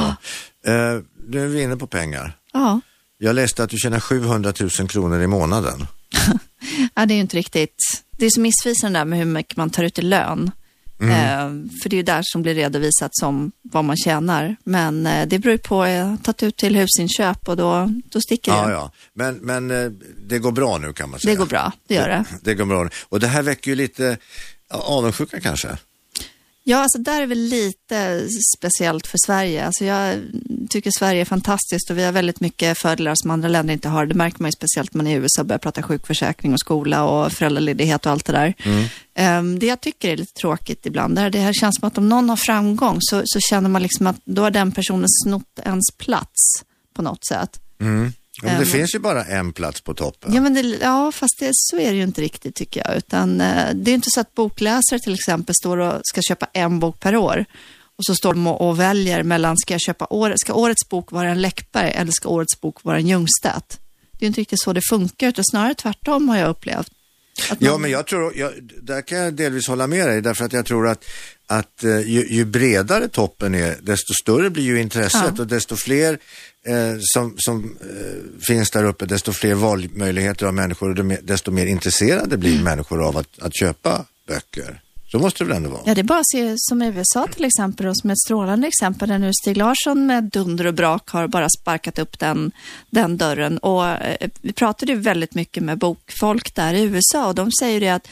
Eh, 0.68 1.02
nu 1.28 1.44
är 1.44 1.48
vi 1.48 1.62
inne 1.62 1.78
på 1.78 1.88
pengar. 1.88 2.38
Ja. 2.54 2.80
Jag 3.18 3.36
läste 3.36 3.64
att 3.64 3.70
du 3.70 3.78
tjänar 3.78 4.00
700 4.00 4.54
000 4.80 4.88
kronor 4.90 5.22
i 5.22 5.28
månaden. 5.28 5.88
ja, 6.96 7.06
det 7.06 7.14
är 7.14 7.16
ju 7.16 7.22
inte 7.22 7.38
riktigt. 7.38 7.76
Det 8.18 8.26
är 8.26 8.30
så 8.30 8.40
missvisande 8.42 9.00
där 9.00 9.06
med 9.06 9.20
hur 9.20 9.26
mycket 9.26 9.58
man 9.58 9.70
tar 9.70 9.84
ut 9.84 10.00
i 10.00 10.02
lön. 10.02 10.52
Mm. 11.00 11.12
Eh, 11.12 11.70
för 11.82 11.90
det 11.90 11.96
är 11.96 11.98
ju 11.98 12.04
där 12.04 12.22
som 12.24 12.42
blir 12.42 12.56
redovisat 12.56 13.12
som 13.16 13.52
vad 13.62 13.86
man 13.86 13.98
tjänar. 13.98 14.56
Men 14.64 15.08
eh, 15.08 15.28
det 15.28 15.40
beror 15.40 15.52
ju 15.52 15.58
på, 15.58 15.88
jag 15.88 16.06
har 16.06 16.18
tagit 16.18 16.44
ut 16.44 16.58
till 16.58 16.76
husinköp 16.76 17.48
och 17.48 17.58
då, 17.58 17.92
då 18.12 18.22
sticker 18.22 18.52
det. 18.52 18.58
Ja, 18.58 18.72
ja. 18.72 18.92
Men, 19.14 19.36
men 19.36 19.72
eh, 19.72 19.92
det 20.28 20.40
går 20.40 20.52
bra 20.52 20.78
nu 20.78 20.94
kan 20.94 21.10
man 21.10 21.20
säga. 21.20 21.32
Det 21.32 21.38
går 21.38 21.46
bra, 21.46 21.72
det 21.88 21.96
gör 21.96 22.10
det. 22.10 22.26
Det 22.42 22.54
går 22.54 22.66
bra. 22.66 22.90
Och 23.10 23.20
det 23.20 23.28
här 23.28 23.42
väcker 23.42 23.72
ju 23.72 23.76
lite 23.76 24.18
ja, 24.70 24.78
avundsjuka 24.78 25.40
kanske. 25.40 25.78
Ja, 26.68 26.78
alltså 26.78 26.98
där 26.98 27.22
är 27.22 27.28
väl 27.28 27.38
lite 27.38 28.28
speciellt 28.58 29.08
för 29.08 29.18
Sverige. 29.26 29.66
Alltså 29.66 29.86
jag 29.86 30.20
tycker 30.70 30.92
Sverige 31.00 31.22
är 31.22 31.26
fantastiskt 31.26 31.90
och 31.90 31.98
vi 31.98 32.04
har 32.04 32.12
väldigt 32.12 32.40
mycket 32.40 32.78
fördelar 32.78 33.14
som 33.16 33.32
andra 33.32 33.50
länder 33.50 33.74
inte 33.74 33.90
har. 33.90 34.06
Det 34.06 34.16
märker 34.16 34.42
man 34.42 34.48
ju 34.48 34.52
speciellt 34.52 34.94
när 34.94 35.04
man 35.04 35.08
är 35.08 35.16
i 35.16 35.22
USA 35.22 35.44
börjar 35.44 35.60
prata 35.60 35.84
sjukförsäkring 35.84 36.54
och 36.54 36.60
skola 36.60 37.04
och 37.04 37.32
föräldraledighet 37.32 38.06
och 38.06 38.12
allt 38.12 38.26
det 38.26 38.34
där. 38.34 38.54
Ehm, 39.16 39.60
det 39.60 39.66
jag 39.66 39.82
tycker 39.82 40.10
är 40.10 40.18
lite 40.18 40.34
tråkigt 40.34 40.86
ibland, 40.86 41.16
där 41.16 41.30
det 41.30 41.40
här 41.40 41.54
känns 41.54 41.76
som 41.80 41.88
att 41.88 41.98
om 41.98 42.10
någon 42.10 42.30
har 42.30 42.38
framgång 42.38 42.98
så, 43.00 43.22
så 43.26 43.40
känner 43.40 43.70
man 43.70 43.82
liksom 43.82 44.08
att 44.08 44.22
då 44.26 44.42
har 44.42 44.52
den 44.52 44.72
personen 44.72 45.10
snott 45.24 45.60
ens 45.64 45.92
plats 45.98 46.64
på 46.96 47.02
något 47.02 47.26
sätt. 47.26 47.60
Ja, 48.42 48.48
men 48.48 48.56
det 48.60 48.64
Ehm. 48.66 48.72
finns 48.72 48.96
ju 48.96 49.00
bara 49.00 49.24
en 49.26 49.54
plats 49.54 49.82
på 49.82 49.94
toppen. 49.94 50.34
Ja, 50.34 50.42
men 50.42 50.54
det, 50.54 50.62
ja 50.62 51.12
fast 51.12 51.40
det, 51.40 51.50
så 51.54 51.78
är 51.80 51.90
det 51.92 51.98
ju 51.98 52.04
inte 52.04 52.22
riktigt 52.22 52.56
tycker 52.56 52.84
jag. 52.88 52.98
Utan, 52.98 53.42
eh, 53.42 53.70
det 53.74 53.92
är 53.92 53.96
inte 53.96 54.10
så 54.12 54.20
att 54.20 54.36
bokläsare 54.36 55.00
till 55.00 55.14
exempel 55.14 55.56
står 55.56 55.78
och 55.78 56.02
ska 56.04 56.22
köpa 56.22 56.48
en 56.54 56.80
bok 56.80 57.00
per 57.00 57.16
år. 57.16 57.46
Och 57.98 58.06
så 58.06 58.16
står 58.16 58.34
de 58.34 58.48
och, 58.48 58.70
och 58.70 58.80
väljer 58.80 59.24
mellan, 59.24 59.58
ska 59.58 59.74
jag 59.74 59.82
köpa 59.82 60.06
år, 60.10 60.34
ska 60.38 60.54
årets 60.54 60.90
bok 60.90 61.12
vara 61.12 61.30
en 61.30 61.42
Läckberg 61.42 61.92
eller 61.92 62.12
ska 62.12 62.30
årets 62.30 62.62
bok 62.62 62.84
vara 62.84 62.98
en 62.98 63.08
Ljungstedt? 63.08 63.80
Det 64.20 64.26
är 64.26 64.28
inte 64.28 64.42
riktigt 64.42 64.62
så 64.62 64.74
det 64.74 64.82
funkar, 64.90 65.28
utan 65.28 65.46
snarare 65.46 65.74
tvärtom 65.74 66.30
har 66.30 66.38
jag 66.38 66.50
upplevt. 66.50 66.88
Ja, 67.60 67.78
men 67.78 67.92
jag 67.92 68.08
tror, 68.08 68.34
jag, 68.38 68.52
där 68.82 69.02
kan 69.02 69.18
jag 69.18 69.34
delvis 69.34 69.68
hålla 69.68 69.88
med 69.88 70.08
dig, 70.08 70.22
därför 70.22 70.46
att 70.46 70.54
jag 70.54 70.66
tror 70.66 70.88
att, 70.88 71.06
att 71.48 71.84
eh, 71.84 72.00
ju, 72.00 72.28
ju 72.30 72.46
bredare 72.46 73.08
toppen 73.08 73.56
är, 73.56 73.76
desto 73.82 74.14
större 74.22 74.50
blir 74.50 74.64
ju 74.64 74.82
intresset 74.82 75.22
Ja. 75.36 75.42
och 75.42 75.48
desto 75.48 75.76
fler 75.76 76.20
eh, 76.66 76.96
som, 77.00 77.36
som 77.38 77.78
eh, 77.82 78.42
finns 78.48 78.72
där 78.72 78.84
uppe, 78.84 79.06
desto 79.06 79.32
fler 79.34 79.54
valmöjligheter 79.54 80.46
av 80.46 80.54
människor 80.54 80.90
och 80.90 80.96
de- 80.96 81.18
desto 81.24 81.52
mer 81.52 81.66
intresserade 81.66 82.38
blir 82.38 82.64
människor 82.64 83.04
av 83.08 83.18
att, 83.18 83.40
att 83.40 83.56
köpa 83.60 84.06
böcker. 84.28 84.82
Så 85.16 85.20
måste 85.20 85.44
det 85.44 85.48
väl 85.48 85.58
ändå 85.58 85.70
vara? 85.70 85.82
Ja, 85.86 85.96
det 85.96 86.02
är 86.02 86.04
bara 86.04 86.20
att 86.20 86.30
se 86.32 86.54
som 86.58 86.82
USA 86.82 87.28
till 87.28 87.46
exempel, 87.46 87.88
och 87.88 87.98
som 87.98 88.10
ett 88.10 88.20
strålande 88.20 88.68
exempel, 88.68 89.10
där 89.10 89.20
nu 89.20 89.32
Stig 89.42 89.58
Larsson 89.58 90.06
med 90.06 90.24
dunder 90.24 90.66
och 90.66 90.74
brak 90.74 91.10
har 91.10 91.28
bara 91.28 91.50
sparkat 91.50 92.00
upp 92.00 92.20
den, 92.20 92.52
den 92.90 93.18
dörren. 93.18 93.58
Och 93.58 93.88
eh, 93.88 94.30
vi 94.42 94.54
pratade 94.54 94.92
ju 94.92 95.00
väldigt 95.00 95.36
mycket 95.36 95.64
med 95.64 95.78
bokfolk 95.78 96.56
där 96.56 96.74
i 96.74 96.84
USA 96.84 97.28
och 97.28 97.36
de 97.36 97.52
säger 97.60 97.80
det 97.80 97.90
att 97.90 98.08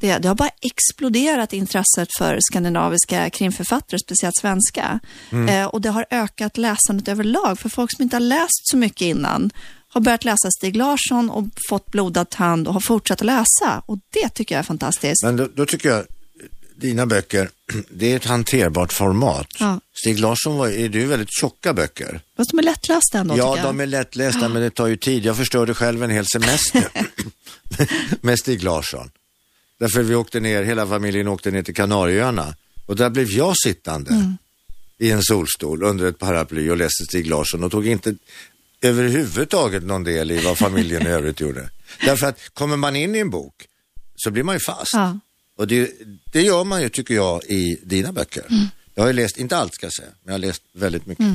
det, 0.00 0.18
det 0.18 0.28
har 0.28 0.34
bara 0.34 0.50
exploderat 0.60 1.52
intresset 1.52 2.08
för 2.18 2.38
skandinaviska 2.40 3.30
krimförfattare, 3.30 3.98
speciellt 3.98 4.36
svenska. 4.36 5.00
Eh, 5.48 5.66
och 5.66 5.80
det 5.80 5.90
har 5.90 6.06
ökat 6.10 6.56
läsandet 6.56 7.08
överlag, 7.08 7.58
för 7.58 7.68
folk 7.68 7.96
som 7.96 8.02
inte 8.02 8.16
har 8.16 8.20
läst 8.20 8.68
så 8.70 8.76
mycket 8.76 9.00
innan 9.00 9.50
har 9.88 10.00
börjat 10.00 10.24
läsa 10.24 10.50
Stig 10.58 10.76
Larsson 10.76 11.30
och 11.30 11.44
fått 11.68 11.86
blodad 11.86 12.30
tand 12.30 12.68
och 12.68 12.74
har 12.74 12.80
fortsatt 12.80 13.20
att 13.20 13.26
läsa. 13.26 13.82
Och 13.86 13.98
det 14.10 14.28
tycker 14.28 14.54
jag 14.54 14.60
är 14.60 14.64
fantastiskt. 14.64 15.24
Men 15.24 15.36
då, 15.36 15.48
då 15.54 15.66
tycker 15.66 15.88
jag, 15.88 16.04
dina 16.80 17.06
böcker, 17.06 17.50
det 17.90 18.12
är 18.12 18.16
ett 18.16 18.24
hanterbart 18.24 18.92
format. 18.92 19.46
Ja. 19.60 19.80
Stig 19.92 20.18
Larsson 20.18 20.56
var, 20.56 20.68
är 20.68 20.88
det 20.88 20.98
ju 20.98 21.06
väldigt 21.06 21.32
tjocka 21.40 21.72
böcker. 21.74 22.20
Fast 22.36 22.50
de 22.50 22.58
är 22.58 22.62
lättlästa 22.62 23.18
ändå, 23.18 23.36
Ja, 23.36 23.58
de 23.62 23.80
är 23.80 23.86
lättlästa 23.86 24.48
men 24.48 24.62
det 24.62 24.70
tar 24.70 24.86
ju 24.86 24.96
tid. 24.96 25.24
Jag 25.24 25.36
förstörde 25.36 25.74
själv 25.74 26.02
en 26.02 26.10
hel 26.10 26.26
semester 26.26 26.88
med 28.20 28.38
Stig 28.38 28.62
Larsson. 28.62 29.10
Därför 29.78 30.02
vi 30.02 30.14
åkte 30.14 30.40
ner, 30.40 30.62
hela 30.62 30.86
familjen 30.86 31.28
åkte 31.28 31.50
ner 31.50 31.62
till 31.62 31.74
Kanarieöarna 31.74 32.54
och 32.86 32.96
där 32.96 33.10
blev 33.10 33.30
jag 33.30 33.54
sittande 33.64 34.10
Mm. 34.10 34.36
i 34.98 35.10
en 35.10 35.22
solstol 35.22 35.82
under 35.82 36.06
ett 36.06 36.18
paraply 36.18 36.70
och 36.70 36.76
läste 36.76 37.04
Stig 37.04 37.26
Larsson 37.26 37.64
och 37.64 37.70
tog 37.70 37.86
inte 37.86 38.14
överhuvudtaget 38.82 39.82
någon 39.82 40.04
del 40.04 40.30
i 40.30 40.38
vad 40.38 40.58
familjen 40.58 41.02
i 41.06 41.10
övrigt 41.10 41.40
gjorde. 41.40 41.70
Därför 42.04 42.26
att 42.26 42.48
kommer 42.54 42.76
man 42.76 42.96
in 42.96 43.14
i 43.14 43.18
en 43.18 43.30
bok 43.30 43.54
så 44.16 44.30
blir 44.30 44.42
man 44.42 44.54
ju 44.54 44.60
fast. 44.60 44.90
Ja. 44.92 45.18
Och 45.58 45.66
det, 45.66 45.90
det 46.32 46.42
gör 46.42 46.64
man 46.64 46.82
ju 46.82 46.88
tycker 46.88 47.14
jag 47.14 47.44
i 47.44 47.78
dina 47.82 48.12
böcker. 48.12 48.44
Jag 48.94 49.02
har 49.02 49.08
ju 49.08 49.12
läst, 49.12 49.38
inte 49.38 49.56
allt 49.56 49.74
ska 49.74 49.86
jag 49.86 49.92
säga, 49.92 50.08
men 50.22 50.32
jag 50.32 50.40
har 50.40 50.46
läst 50.46 50.62
väldigt 50.72 51.06
mycket. 51.06 51.26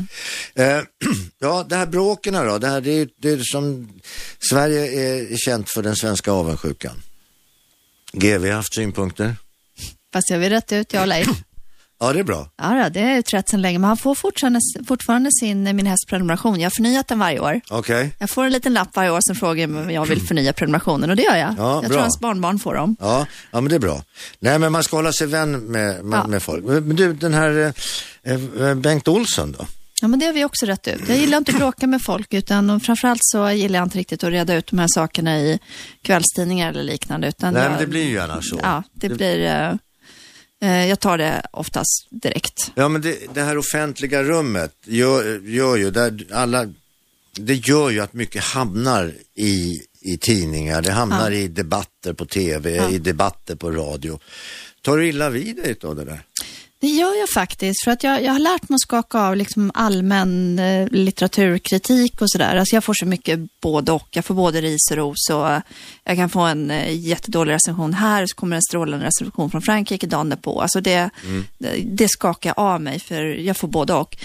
Eh, 0.54 0.66
ja, 1.40 1.66
det 1.70 1.76
här 1.76 1.86
bråken 1.86 2.34
då, 2.34 2.58
det 2.58 2.68
här 2.68 2.82
det 2.82 2.92
är, 2.92 3.10
det 3.18 3.30
är 3.30 3.40
som 3.44 3.90
Sverige 4.50 4.86
är 4.86 5.38
känt 5.38 5.70
för 5.70 5.82
den 5.82 5.96
svenska 5.96 6.32
avundsjukan. 6.32 7.02
GV 8.12 8.46
har 8.46 8.52
haft 8.52 8.76
synpunkter. 8.76 9.36
Fast 10.14 10.30
jag 10.30 10.40
vill 10.40 10.50
rätt 10.50 10.72
ut, 10.72 10.94
jag 10.94 11.02
och 11.02 11.08
Leif. 11.08 11.28
Ja, 12.08 12.14
det 12.14 12.20
är 12.20 12.24
bra. 12.24 12.48
Ja, 12.58 12.90
det 12.90 13.00
är 13.00 13.18
utrett 13.20 13.50
sedan 13.50 13.62
länge, 13.62 13.80
men 13.80 13.88
han 13.88 13.98
får 13.98 14.16
fortfarande, 14.16 14.60
fortfarande 14.88 15.30
sin 15.40 15.64
Min 15.76 15.86
häst 15.86 16.08
prenumeration. 16.08 16.60
Jag 16.60 16.66
har 16.66 16.72
förnyat 16.76 17.08
den 17.08 17.20
varje 17.20 17.40
år. 17.40 17.62
Okej. 17.70 18.16
Jag 18.20 18.30
får 18.30 18.44
en 18.44 18.52
liten 18.52 18.74
lapp 18.74 18.96
varje 18.96 19.12
år 19.12 19.20
som 19.22 19.36
frågar 19.36 19.66
om 19.68 19.90
jag 19.92 20.06
vill 20.06 20.22
förnya 20.28 20.54
prenumerationen 20.54 21.10
och 21.10 21.16
det 21.16 21.24
gör 21.24 21.36
jag. 21.36 21.56
Ja, 21.58 21.74
jag 21.74 21.82
bra. 21.82 21.90
tror 21.90 22.00
hans 22.02 22.20
barnbarn 22.20 22.60
får 22.60 22.74
dem. 22.76 22.96
Ja, 23.00 23.26
ja, 23.52 23.62
men 23.62 23.70
det 23.70 23.76
är 23.76 23.80
bra. 23.80 24.04
Nej, 24.40 24.60
men 24.60 24.72
man 24.72 24.84
ska 24.84 24.96
hålla 24.96 25.12
sig 25.14 25.28
vän 25.28 25.52
med, 25.52 26.06
med, 26.06 26.18
Ja. 26.20 26.28
med 26.28 26.44
folk. 26.44 26.64
Men 26.66 26.96
du, 26.96 27.14
den 27.14 27.34
här 27.34 27.74
eh, 28.24 28.34
eh, 28.68 28.76
Bengt 28.76 29.08
Olsson 29.08 29.52
då? 29.52 29.66
Ja, 30.02 30.08
men 30.08 30.20
det 30.20 30.26
har 30.26 30.34
vi 30.34 30.46
också 30.46 30.66
rätt 30.66 30.88
ut. 30.88 31.02
Jag 31.10 31.18
gillar 31.18 31.38
inte 31.38 31.52
att 31.52 31.58
bråka 31.58 31.88
med 31.88 32.02
folk, 32.02 32.34
utan 32.34 32.80
framförallt 32.80 33.20
så 33.24 33.50
gillar 33.52 33.80
jag 33.80 33.86
inte 33.86 33.98
riktigt 33.98 34.24
att 34.24 34.30
reda 34.30 34.56
ut 34.56 34.68
de 34.68 34.80
här 34.80 34.88
sakerna 34.96 35.40
i 35.40 35.60
kvällstidningar 36.02 36.70
eller 36.70 36.84
liknande. 36.84 37.28
Utan 37.28 37.54
Nej, 37.54 37.64
jag, 37.64 37.72
men 37.72 37.80
det 37.80 37.88
blir 37.88 38.04
ju 38.04 38.14
gärna 38.14 38.42
så. 38.42 38.60
Ja, 38.64 38.84
det 38.94 39.10
blir... 39.10 39.46
eh, 39.46 39.68
eh, 39.70 39.74
jag 40.68 41.00
tar 41.00 41.18
det 41.18 41.46
oftast 41.52 42.08
direkt. 42.10 42.72
Ja, 42.76 42.88
men 42.88 43.02
det, 43.02 43.34
det 43.34 43.42
här 43.42 43.58
offentliga 43.58 44.24
rummet 44.24 44.76
gör, 44.86 45.40
gör 45.40 45.76
ju, 45.76 45.92
där 45.92 46.26
alla, 46.32 46.74
det 47.40 47.56
gör 47.56 47.90
ju 47.90 48.00
att 48.00 48.14
mycket 48.14 48.44
hamnar 48.44 49.14
i, 49.36 49.82
i 50.02 50.18
tidningar, 50.18 50.82
det 50.82 50.92
hamnar 50.92 51.32
i 51.32 51.48
debatter 51.48 52.14
på 52.14 52.26
tv, 52.26 52.90
i 52.92 52.98
debatter 52.98 53.56
på 53.56 53.72
radio. 53.72 54.20
Tar 54.82 54.98
du 54.98 55.08
illa 55.08 55.30
vid 55.30 55.56
dig 55.56 55.76
av 55.84 55.96
det 55.96 56.06
där? 56.06 56.24
Det 56.84 56.90
gör 56.90 57.20
jag 57.20 57.30
faktiskt, 57.30 57.84
för 57.84 57.92
att 57.92 58.04
jag, 58.04 58.24
jag 58.24 58.32
har 58.32 58.40
lärt 58.40 58.70
mig 58.70 58.76
att 58.76 58.82
skaka 58.82 59.20
av 59.20 59.36
liksom 59.36 59.72
allmän 59.74 60.60
eh, 60.60 60.88
litteraturkritik 60.92 62.22
och 62.22 62.32
sådär. 62.32 62.56
Alltså 62.56 62.76
jag 62.76 62.84
får 62.84 62.94
så 62.94 63.06
mycket 63.06 63.40
både 63.62 63.92
och. 63.92 64.08
Jag 64.12 64.26
får 64.26 64.36
både 64.36 64.62
ris 64.62 64.92
och 64.92 64.98
ros 64.98 65.30
och 65.30 65.52
eh, 65.52 65.62
jag 66.04 66.18
kan 66.18 66.30
få 66.30 66.40
en 66.40 66.72
eh, 66.72 67.00
jättedålig 67.00 67.54
recension 67.54 67.94
här, 67.94 68.26
så 68.26 68.36
kommer 68.36 68.56
en 68.56 68.62
strålande 68.62 69.06
recension 69.06 69.52
från 69.52 69.62
Frankrike 69.62 70.08
dagen 70.08 70.30
därpå. 70.30 70.62
Alltså 70.62 70.82
det, 70.82 71.10
det, 71.58 71.78
det 71.84 72.08
skakar 72.10 72.50
jag 72.50 72.60
av 72.60 72.82
mig, 72.82 73.00
för 73.00 73.24
jag 73.24 73.58
får 73.58 73.68
både 73.68 73.94
och. 73.94 74.18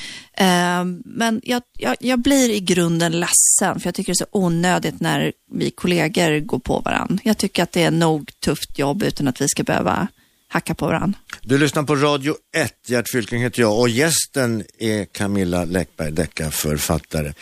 Men 1.05 1.41
jag, 1.43 1.63
jag, 1.79 1.97
jag 2.01 2.19
blir 2.19 2.51
i 2.51 2.61
grunden 2.61 3.13
ledsen, 3.21 3.81
för 3.81 3.87
jag 3.87 3.95
tycker 3.95 4.13
det 4.13 4.23
är 4.23 4.25
så 4.25 4.39
onödigt 4.39 5.01
när 5.01 5.33
vi 5.53 5.71
kollegor 5.71 6.41
går 6.41 6.59
på 6.59 6.81
varandra. 6.81 7.19
Jag 7.23 7.39
tycker 7.39 7.63
att 7.63 7.73
det 7.73 7.83
är 7.83 7.91
nog 7.91 8.31
tufft 8.45 8.79
jobb 8.79 9.03
utan 9.03 9.29
att 9.29 9.41
vi 9.41 9.49
ska 9.49 9.63
behöva 9.63 10.09
hacka 10.49 10.75
på 10.75 10.87
varandra. 10.87 11.19
Du 11.43 11.59
lyssnar 11.59 11.83
på 11.83 11.97
Radio 11.97 12.37
1, 12.57 12.75
Gert 12.87 13.11
Fylking 13.13 13.43
heter 13.43 13.61
jag 13.61 13.79
och 13.79 13.89
gästen 13.89 14.65
är 14.79 15.05
Camilla 15.05 15.65
Läckberg, 15.65 16.13
deckarförfattare. 16.13 17.33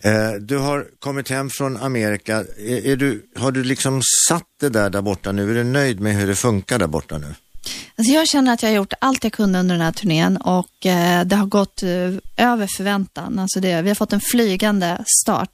Eh, 0.00 0.32
du 0.40 0.58
har 0.58 0.86
kommit 0.98 1.30
hem 1.30 1.50
från 1.50 1.76
Amerika. 1.76 2.44
Är, 2.58 2.86
är 2.86 2.96
du, 2.96 3.26
har 3.36 3.52
du 3.52 3.64
liksom 3.64 4.02
satt 4.28 4.48
det 4.60 4.68
där 4.68 4.90
där 4.90 5.02
borta 5.02 5.32
nu? 5.32 5.50
Är 5.50 5.54
du 5.54 5.64
nöjd 5.64 6.00
med 6.00 6.14
hur 6.14 6.26
det 6.26 6.36
funkar 6.36 6.78
där 6.78 6.86
borta 6.86 7.18
nu? 7.18 7.34
Alltså 7.96 8.12
jag 8.12 8.28
känner 8.28 8.52
att 8.52 8.62
jag 8.62 8.70
har 8.70 8.76
gjort 8.76 8.92
allt 8.98 9.24
jag 9.24 9.32
kunde 9.32 9.58
under 9.58 9.74
den 9.74 9.84
här 9.84 9.92
turnén 9.92 10.36
och 10.36 10.86
eh, 10.86 11.24
det 11.24 11.36
har 11.36 11.46
gått 11.46 11.82
eh, 11.82 11.90
över 12.36 12.66
förväntan. 12.76 13.38
Alltså 13.38 13.60
det, 13.60 13.82
vi 13.82 13.88
har 13.90 13.94
fått 13.94 14.12
en 14.12 14.20
flygande 14.20 15.04
start. 15.22 15.50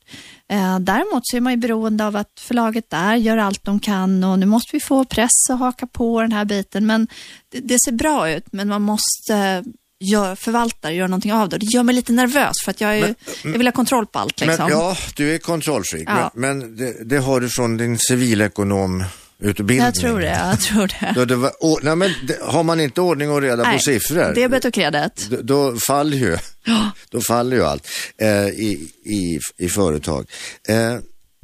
Eh, 0.51 0.79
däremot 0.79 1.23
så 1.27 1.37
är 1.37 1.41
man 1.41 1.53
ju 1.53 1.57
beroende 1.57 2.07
av 2.07 2.17
att 2.17 2.41
förlaget 2.41 2.91
där 2.91 3.15
gör 3.15 3.37
allt 3.37 3.65
de 3.65 3.81
kan 3.81 4.25
och 4.25 4.39
nu 4.39 4.47
måste 4.47 4.77
vi 4.77 4.81
få 4.81 5.05
press 5.05 5.49
och 5.51 5.59
haka 5.59 5.87
på 5.87 6.23
den 6.23 6.33
här 6.33 6.45
biten. 6.45 6.87
Men 6.87 7.09
det, 7.53 7.61
det 7.61 7.77
ser 7.85 7.93
bra 7.93 8.31
ut, 8.31 8.45
men 8.53 8.69
man 8.69 8.83
måste 8.83 9.35
eh, 9.35 9.63
gör, 10.05 10.35
förvalta, 10.35 10.93
göra 10.93 11.09
någonting 11.09 11.33
av 11.33 11.49
det. 11.49 11.59
Det 11.59 11.67
gör 11.67 11.83
mig 11.83 11.95
lite 11.95 12.13
nervös 12.13 12.53
för 12.65 12.71
att 12.71 12.81
jag, 12.81 12.99
är, 12.99 13.15
jag 13.45 13.51
vill 13.59 13.67
ha 13.67 13.73
kontroll 13.73 14.07
på 14.07 14.19
allt. 14.19 14.41
Liksom. 14.41 14.65
Men, 14.69 14.79
ja, 14.79 14.97
du 15.17 15.35
är 15.35 15.39
kontrollfreak, 15.39 16.05
Ja. 16.07 16.31
men, 16.35 16.59
men 16.59 16.77
det, 16.77 17.05
det 17.05 17.19
har 17.19 17.41
du 17.41 17.49
från 17.49 17.77
din 17.77 17.99
civilekonomutbildning. 19.41 19.79
jag 19.79 19.95
tror 19.95 20.21
det, 20.21 20.27
jag 20.27 20.61
tror 20.61 20.87
det. 20.87 21.13
Då 21.15 21.25
det 21.25 21.37
var, 21.37 21.53
å, 21.61 21.79
nej, 21.83 21.97
men 21.97 22.11
det, 22.27 22.39
har 22.43 22.63
man 22.63 22.81
inte 22.81 23.01
ordning 23.01 23.31
och 23.31 23.43
reda 23.43 23.73
på 23.73 23.79
siffror, 23.79 24.35
debet 24.35 24.65
och 24.65 24.75
kredit. 24.75 25.27
då, 25.31 25.43
då 25.43 25.77
faller 25.77 26.17
ju, 26.17 26.39
då 27.11 27.21
faller 27.21 27.57
ju 27.57 27.65
allt 27.65 27.89
eh, 28.19 28.47
i, 28.47 28.91
i, 29.05 29.41
i 29.57 29.69
företag. 29.69 30.31
Eh, 30.69 30.97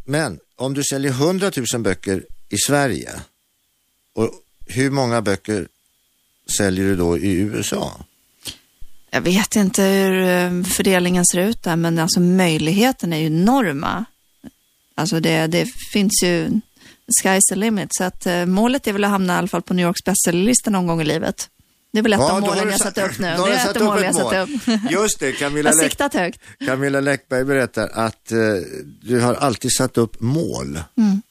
men 0.04 0.38
om 0.56 0.74
du 0.74 0.82
säljer 0.84 1.10
100 1.10 1.50
000 1.74 1.82
böcker 1.82 2.22
i 2.48 2.56
Sverige, 2.66 3.10
och 4.14 4.30
hur 4.66 4.90
många 4.90 5.22
böcker 5.22 5.68
säljer 6.58 6.84
du 6.84 6.96
då 6.96 7.18
i 7.18 7.32
USA? 7.32 8.04
Jag 9.10 9.20
vet 9.20 9.56
inte 9.56 9.82
hur 9.82 10.22
eh, 10.22 10.62
fördelningen 10.62 11.24
ser 11.26 11.38
ut 11.38 11.62
där, 11.62 11.76
men 11.76 11.98
alltså 11.98 12.20
möjligheten 12.20 13.12
är 13.12 13.16
ju 13.16 13.26
enorma. 13.26 14.04
Alltså 14.94 15.20
det, 15.20 15.46
det 15.46 15.66
finns 15.92 16.22
ju, 16.22 16.60
sky's 17.22 17.40
the 17.48 17.54
limit, 17.56 17.88
så 17.94 18.04
att 18.04 18.26
eh, 18.26 18.46
målet 18.46 18.86
är 18.86 18.92
väl 18.92 19.04
att 19.04 19.10
hamna 19.10 19.34
i 19.34 19.36
alla 19.36 19.48
fall 19.48 19.62
på 19.62 19.74
New 19.74 19.86
Yorks 19.86 20.04
bestsellerlista 20.04 20.70
någon 20.70 20.86
gång 20.86 21.00
i 21.00 21.04
livet. 21.04 21.48
Det 21.92 21.98
är 21.98 22.02
väl 22.02 22.12
ett 22.12 22.18
Ja, 22.20 22.32
av 22.32 22.40
målen 22.40 22.68
jag 22.70 22.80
satt- 22.80 22.98
upp 22.98 23.18
nu. 23.18 23.34
då 23.36 23.42
har 23.42 23.48
Det 23.48 23.54
är 23.54 23.70
ett 23.70 23.76
av 23.76 23.82
målen 23.84 24.04
jag 24.04 24.14
satt 24.14 24.48
upp. 24.48 24.90
Just 24.90 25.20
det, 25.20 25.32
Camilla, 25.32 25.70
Jag 25.70 25.80
siktat 25.80 26.14
högt. 26.14 26.40
Camilla 26.66 27.00
Läckberg 27.00 27.44
berättar 27.44 27.88
att 27.92 28.32
eh, 28.32 28.38
du 29.02 29.20
har 29.20 29.34
alltid 29.34 29.72
satt 29.72 29.98
upp 29.98 30.20
mål. 30.20 30.80
Mm. 30.96 31.22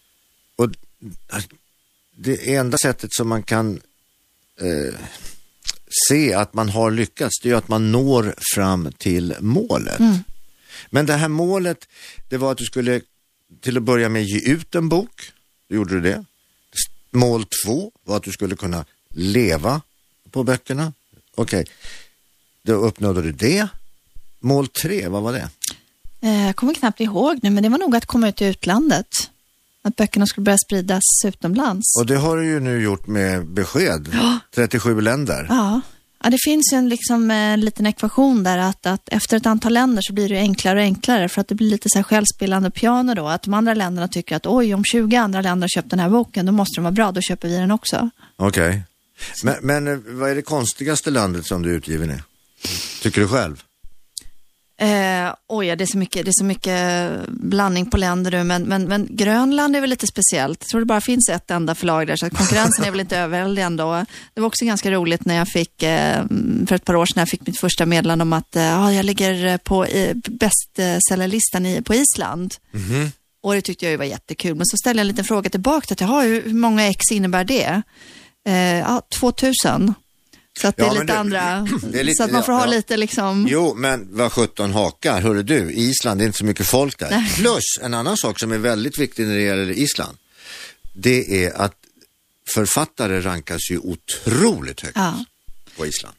Och 0.55 0.69
det 2.17 2.55
enda 2.55 2.77
sättet 2.77 3.13
som 3.13 3.27
man 3.29 3.43
kan 3.43 3.81
eh, 4.61 4.93
se 6.09 6.33
att 6.33 6.53
man 6.53 6.69
har 6.69 6.91
lyckats, 6.91 7.39
det 7.43 7.49
är 7.49 7.55
att 7.55 7.67
man 7.67 7.91
når 7.91 8.35
fram 8.55 8.91
till 8.97 9.35
målet. 9.39 9.99
Mm. 9.99 10.15
Men 10.89 11.05
det 11.05 11.13
här 11.13 11.27
målet, 11.27 11.87
det 12.29 12.37
var 12.37 12.51
att 12.51 12.57
du 12.57 12.65
skulle 12.65 13.01
till 13.61 13.77
att 13.77 13.83
börja 13.83 14.09
med 14.09 14.23
ge 14.23 14.51
ut 14.51 14.75
en 14.75 14.89
bok. 14.89 15.31
Då 15.69 15.75
gjorde 15.75 15.93
du 15.95 16.01
det. 16.01 16.25
Mål 17.11 17.45
två 17.65 17.91
var 18.03 18.17
att 18.17 18.23
du 18.23 18.31
skulle 18.31 18.55
kunna 18.55 18.85
leva 19.09 19.81
på 20.31 20.43
böckerna. 20.43 20.93
Okej, 21.35 21.65
då 22.63 22.73
uppnådde 22.73 23.21
du 23.21 23.31
det. 23.31 23.67
Mål 24.39 24.67
tre, 24.67 25.07
vad 25.07 25.23
var 25.23 25.33
det? 25.33 25.49
Eh, 26.21 26.45
Jag 26.45 26.55
kommer 26.55 26.73
knappt 26.73 26.99
ihåg 26.99 27.39
nu, 27.43 27.49
men 27.49 27.63
det 27.63 27.69
var 27.69 27.77
nog 27.77 27.95
att 27.95 28.05
komma 28.05 28.29
ut 28.29 28.41
i 28.41 28.45
utlandet. 28.45 29.07
Att 29.81 29.95
böckerna 29.95 30.25
skulle 30.25 30.43
börja 30.45 30.57
spridas 30.67 31.03
utomlands. 31.25 31.95
Och 31.99 32.05
det 32.05 32.15
har 32.17 32.37
du 32.37 32.45
ju 32.45 32.59
nu 32.59 32.81
gjort 32.83 33.07
med 33.07 33.45
besked. 33.47 34.15
37 34.55 35.01
länder. 35.01 35.45
Ja 35.49 35.81
ja, 36.25 36.29
det 36.29 36.37
finns 36.43 36.73
en 36.73 36.89
liksom, 36.89 37.31
en 37.31 37.61
liten 37.61 37.85
ekvation 37.85 38.43
där 38.43 38.57
att, 38.57 38.85
att 38.85 39.09
efter 39.11 39.37
ett 39.37 39.45
antal 39.45 39.73
länder 39.73 40.01
så 40.01 40.13
blir 40.13 40.29
det 40.29 40.37
enklare 40.37 40.79
och 40.79 40.85
enklare 40.85 41.29
för 41.29 41.41
att 41.41 41.47
det 41.47 41.55
blir 41.55 41.69
lite 41.69 41.89
så 41.89 41.97
här 41.97 42.03
självspelande 42.03 42.71
piano 42.71 43.13
då. 43.13 43.27
Att 43.27 43.43
de 43.43 43.53
andra 43.53 43.73
länderna 43.73 44.07
tycker 44.07 44.35
att 44.35 44.45
oj, 44.45 44.73
om 44.73 44.83
20 44.83 45.15
andra 45.15 45.41
länder 45.41 45.63
har 45.63 45.69
köpt 45.69 45.89
den 45.89 45.99
här 45.99 46.09
boken, 46.09 46.45
då 46.45 46.51
måste 46.51 46.77
den 46.77 46.83
vara 46.83 46.91
bra, 46.91 47.11
då 47.11 47.21
köper 47.21 47.47
vi 47.47 47.57
den 47.57 47.71
också. 47.71 48.09
Okej. 48.35 48.83
Men, 49.43 49.55
men 49.61 49.87
eh, 49.87 49.97
vad 50.07 50.29
är 50.29 50.35
det 50.35 50.41
konstigaste 50.41 51.11
landet 51.11 51.45
som 51.45 51.61
du 51.61 51.71
är 51.71 51.77
utgiven 51.77 52.11
i? 52.11 52.17
Tycker 53.01 53.21
du 53.21 53.27
själv? 53.27 53.63
Eh, 54.81 55.33
oj, 55.49 55.67
ja, 55.67 55.75
det 55.75 55.83
är 55.83 55.91
så 55.91 55.97
mycket, 55.97 56.25
det 56.25 56.29
är 56.31 56.39
så 56.39 56.43
mycket 56.43 57.11
blandning 57.29 57.85
på 57.89 57.97
länder 57.97 58.31
nu, 58.31 58.43
men, 58.43 58.63
men, 58.63 58.83
men 58.83 59.07
Grönland 59.09 59.75
är 59.75 59.81
väl 59.81 59.89
lite 59.89 60.07
speciellt. 60.07 60.57
Jag 60.61 60.67
tror 60.67 60.79
det 60.81 60.85
bara 60.85 61.01
finns 61.01 61.29
ett 61.29 61.51
enda 61.51 61.75
förlag 61.75 62.07
där, 62.07 62.15
så 62.15 62.25
att 62.25 62.37
konkurrensen 62.37 62.85
är 62.85 62.91
väl 62.91 62.99
inte 62.99 63.17
överväldigande. 63.25 63.83
Och 63.83 64.05
Det 64.33 64.41
var 64.41 64.47
också 64.47 64.65
ganska 64.65 64.91
roligt 64.91 65.25
när 65.25 65.35
jag 65.35 65.47
fick, 65.47 65.83
eh, 65.83 66.23
för 66.67 66.73
ett 66.75 66.85
par 66.85 66.95
år 66.95 67.05
sedan, 67.05 67.21
jag 67.21 67.29
fick 67.29 67.47
mitt 67.47 67.59
första 67.59 67.85
meddelande 67.85 68.21
om 68.21 68.33
att 68.33 68.55
eh, 68.55 68.63
ja, 68.63 68.93
jag 68.93 69.05
ligger 69.05 69.57
på 69.57 69.85
eh, 69.85 70.15
bästsäljarlistan 70.75 71.65
i- 71.65 71.81
på 71.81 71.93
Island. 71.95 72.55
Och 73.43 73.53
det 73.53 73.61
tyckte 73.61 73.85
jag 73.85 73.91
ju 73.91 73.97
var 73.97 74.05
jättekul. 74.05 74.55
Men 74.55 74.65
så 74.65 74.77
ställde 74.77 74.99
jag 74.99 75.03
en 75.03 75.07
liten 75.07 75.25
fråga 75.25 75.49
tillbaka 75.49 75.95
till, 75.95 76.07
jaha, 76.07 76.21
hur 76.21 76.41
hur 76.41 76.53
många 76.53 76.87
ex 76.87 77.11
innebär 77.11 77.43
det? 77.43 77.81
Eh, 78.47 78.79
ja, 78.79 79.01
2000. 79.19 79.93
Så 80.61 80.67
att 80.67 80.77
det 80.77 80.83
Ja, 80.83 80.89
är 80.89 80.93
lite 80.93 81.05
det- 81.05 81.17
andra, 81.19 81.41
är 81.93 82.03
lite- 82.03 82.15
så 82.17 82.23
att 82.23 82.31
man 82.31 82.43
får 82.43 82.51
ha 82.53 82.59
ja. 82.59 82.65
lite 82.65 82.97
liksom... 82.97 83.47
Jo, 83.49 83.73
men 83.77 84.07
vad 84.11 84.31
17 84.31 84.71
hakar. 84.71 85.21
Hörru 85.21 85.43
du, 85.43 85.71
Island, 85.73 86.19
det 86.19 86.23
är 86.23 86.25
inte 86.25 86.37
så 86.37 86.45
mycket 86.45 86.67
folk 86.67 86.99
där. 86.99 87.33
Plus, 87.35 87.63
en 87.81 87.93
annan 87.93 88.17
sak 88.17 88.39
som 88.39 88.51
är 88.51 88.57
väldigt 88.57 88.97
viktig 88.99 89.27
när 89.27 89.35
det 89.35 89.41
gäller 89.41 89.69
Island, 89.71 90.17
det 90.93 91.45
är 91.45 91.53
att 91.61 91.73
författare 92.53 93.21
rankas 93.21 93.71
ju 93.71 93.77
otroligt 93.77 94.81
högt 94.81 94.95
Ja. 94.97 95.25
på 95.77 95.85
Island. 95.85 96.15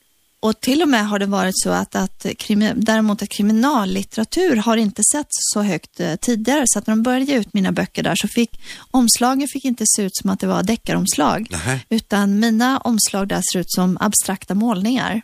Och 0.46 0.60
till 0.60 0.82
och 0.82 0.88
med 0.88 1.08
har 1.08 1.18
det 1.18 1.26
varit 1.26 1.58
så 1.58 1.70
att, 1.70 1.94
att 1.94 2.26
krimi, 2.38 2.72
däremot 2.76 3.22
att 3.22 3.28
kriminallitteratur 3.28 4.56
har 4.56 4.76
inte 4.76 5.02
sett 5.12 5.26
så 5.30 5.62
högt 5.62 6.00
eh, 6.00 6.16
tidigare. 6.16 6.64
Så 6.66 6.78
att 6.78 6.86
när 6.86 6.96
de 6.96 7.02
började 7.02 7.24
ge 7.24 7.38
ut 7.38 7.54
mina 7.54 7.72
böcker 7.72 8.02
där 8.02 8.14
så 8.16 8.28
fick 8.28 8.60
omslagen 8.90 9.48
fick 9.48 9.64
inte 9.64 9.84
se 9.86 10.02
ut 10.02 10.16
som 10.16 10.30
att 10.30 10.40
det 10.40 10.46
var 10.46 10.62
deckaromslag. 10.62 11.46
Nähä. 11.50 11.80
Utan 11.88 12.38
mina 12.38 12.78
omslag 12.78 13.28
där 13.28 13.42
ser 13.52 13.58
ut 13.58 13.70
som 13.70 13.98
abstrakta 14.00 14.54
målningar. 14.54 15.22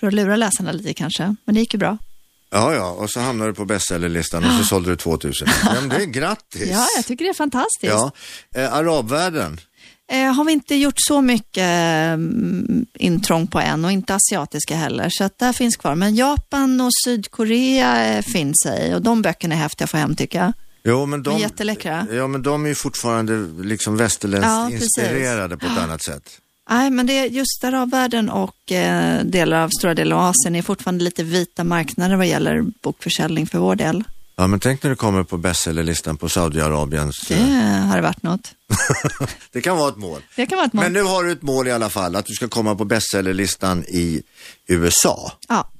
För 0.00 0.06
att 0.06 0.14
lura 0.14 0.36
läsarna 0.36 0.72
lite 0.72 0.94
kanske, 0.94 1.36
men 1.44 1.54
det 1.54 1.60
gick 1.60 1.74
ju 1.74 1.78
bra. 1.78 1.98
Ja, 2.50 2.74
ja, 2.74 2.90
och 2.90 3.10
så 3.10 3.20
hamnade 3.20 3.50
du 3.50 3.54
på 3.54 3.64
bestsellerlistan 3.64 4.44
och 4.44 4.52
så 4.58 4.64
sålde 4.64 4.90
du 4.90 4.96
2000. 4.96 5.48
Men 5.64 5.88
det 5.88 5.96
är 5.96 6.06
grattis. 6.06 6.68
Ja, 6.70 6.86
jag 6.96 7.06
tycker 7.06 7.24
det 7.24 7.30
är 7.30 7.34
fantastiskt. 7.34 7.92
Ja, 7.92 8.12
eh, 8.54 8.72
arabvärlden. 8.72 9.60
Eh, 10.12 10.32
har 10.32 10.44
vi 10.44 10.52
inte 10.52 10.74
gjort 10.74 10.94
så 10.96 11.20
mycket 11.20 11.62
eh, 11.62 12.18
intrång 12.98 13.46
på 13.46 13.60
än 13.60 13.84
och 13.84 13.92
inte 13.92 14.14
asiatiska 14.14 14.76
heller. 14.76 15.08
Så 15.10 15.24
att 15.24 15.38
där 15.38 15.52
finns 15.52 15.76
kvar. 15.76 15.94
Men 15.94 16.14
Japan 16.14 16.80
och 16.80 16.90
Sydkorea 17.04 18.16
eh, 18.16 18.22
finns 18.22 18.66
i 18.66 18.94
och 18.94 19.02
de 19.02 19.22
böckerna 19.22 19.54
är 19.54 19.58
häftiga 19.58 19.84
att 19.84 19.90
få 19.90 19.96
hem 19.96 20.16
tycker 20.16 20.38
jag. 20.38 20.52
Jo, 20.84 21.06
men 21.06 21.22
de, 21.22 21.30
Men 21.30 21.40
jätteläckra. 21.40 22.06
Ja, 22.12 22.26
men 22.26 22.42
de 22.42 22.64
är 22.64 22.68
ju 22.68 22.74
fortfarande 22.74 23.64
liksom 23.64 23.96
västerländskt 23.96 24.50
Ja, 24.50 24.70
inspirerade 24.70 25.56
på 25.56 25.66
ett 25.66 25.78
annat 25.78 26.04
sätt. 26.04 26.38
Nej, 26.70 26.90
men 26.90 27.06
det 27.06 27.18
är 27.18 27.24
just 27.24 27.64
arabvärlden 27.64 28.30
och 28.30 28.72
eh, 28.72 29.24
delar 29.24 29.62
av 29.62 29.70
stora 29.78 29.94
delar 29.94 30.16
av 30.16 30.22
Asien 30.22 30.56
är 30.56 30.62
fortfarande 30.62 31.04
lite 31.04 31.22
vita 31.22 31.64
marknader 31.64 32.16
vad 32.16 32.26
gäller 32.26 32.62
bokförsäljning 32.82 33.46
för 33.46 33.58
vår 33.58 33.76
del. 33.76 34.04
Ja, 34.38 34.46
men 34.46 34.60
tänk 34.60 34.82
när 34.82 34.90
du 34.90 34.96
kommer 34.96 35.22
på 35.22 35.36
bestsellerlistan 35.36 36.16
på 36.16 36.28
Saudiarabiens... 36.28 37.16
Det 37.28 37.34
eh, 37.34 37.86
har 37.86 37.96
det 37.96 38.02
varit 38.02 38.22
något. 38.22 38.54
det 39.52 39.60
kan 39.60 39.76
vara 39.76 39.88
ett 39.88 39.96
mål. 39.96 40.22
Det 40.36 40.46
kan 40.46 40.56
vara 40.56 40.66
ett 40.66 40.72
mål. 40.72 40.84
Men 40.84 40.92
nu 40.92 41.02
har 41.02 41.24
du 41.24 41.32
ett 41.32 41.42
mål 41.42 41.68
i 41.68 41.72
alla 41.72 41.90
fall, 41.90 42.16
att 42.16 42.26
du 42.26 42.34
ska 42.34 42.48
komma 42.48 42.74
på 42.74 42.84
bestsellerlistan 42.84 43.84
i 43.84 44.22
USA. 44.66 45.32
Ja, 45.48 45.70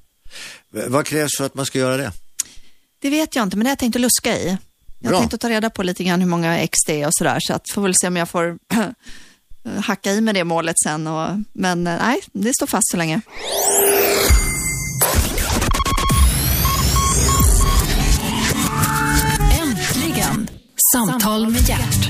Vad 0.70 1.07
krävs 1.07 1.36
för 1.36 1.44
att 1.44 1.54
man 1.54 1.66
ska 1.66 1.78
göra 1.78 1.96
det? 1.96 2.12
det 2.98 3.11
vet 3.11 3.36
jag 3.36 3.42
inte, 3.42 3.57
men 3.57 3.64
det 3.64 3.68
har 3.68 3.72
jag 3.72 3.78
tänkt 3.78 3.96
att 3.96 4.02
luska 4.02 4.38
i. 4.38 4.59
Jag 4.98 5.11
har 5.11 5.18
tänkt 5.18 5.34
att 5.34 5.40
ta 5.40 5.50
reda 5.50 5.70
på 5.70 5.82
lite 5.82 6.04
grann 6.04 6.20
hur 6.20 6.28
många 6.28 6.59
ex 6.59 6.72
det 6.86 7.02
är 7.02 7.07
och 7.07 7.14
sådär, 7.14 7.38
så 7.40 7.54
att 7.54 7.70
får 7.70 7.82
väl 7.82 7.94
se 8.00 8.07
om 8.07 8.16
jag 8.16 8.28
får 8.28 8.59
hacka 9.84 10.12
i 10.12 10.20
med 10.20 10.34
det 10.34 10.44
målet 10.44 10.76
sen. 10.84 11.07
Och, 11.07 11.28
men 11.52 11.86
eh, 11.86 11.98
nej, 11.98 12.20
det 12.32 12.52
står 12.54 12.66
fast 12.66 12.90
så 12.90 12.96
länge. 12.96 13.20
Samtal 20.97 21.51
med 21.51 21.68
hjärt. 21.68 22.09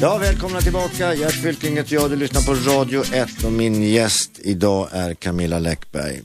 Ja, 0.00 0.18
välkomna 0.18 0.60
tillbaka. 0.60 1.14
Gert 1.14 1.32
Fylking 1.32 1.76
heter 1.76 1.94
jag. 1.94 2.10
Du 2.10 2.16
lyssnar 2.16 2.42
på 2.42 2.70
Radio 2.70 3.04
1 3.12 3.44
och 3.44 3.52
min 3.52 3.82
gäst 3.82 4.30
idag 4.38 4.88
är 4.92 5.14
Camilla 5.14 5.58
Läckberg. 5.58 6.22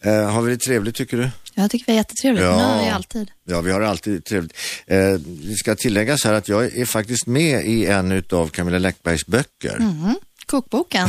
Eh, 0.00 0.30
har 0.30 0.42
vi 0.42 0.50
det 0.50 0.60
trevligt 0.60 0.94
tycker 0.94 1.16
du? 1.16 1.30
Jag 1.62 1.70
tycker 1.70 1.86
det 1.86 1.92
är 1.92 1.96
jättetrevligt, 1.96 2.44
Ja. 2.44 2.50
har 2.52 2.82
vi 2.84 2.88
alltid. 2.90 3.30
Ja, 3.44 3.60
vi 3.60 3.72
har 3.72 3.80
alltid 3.80 4.24
trevligt. 4.24 4.52
Eh, 4.86 5.12
det 5.20 5.54
ska 5.56 5.74
tilläggas 5.74 6.24
här 6.24 6.32
att 6.32 6.48
jag 6.48 6.64
är 6.64 6.84
faktiskt 6.84 7.26
med 7.26 7.66
i 7.66 7.86
en 7.86 8.22
av 8.30 8.48
Camilla 8.48 8.78
Läckbergs 8.78 9.26
böcker. 9.26 9.76
Mm, 9.76 10.14
kokboken. 10.46 11.08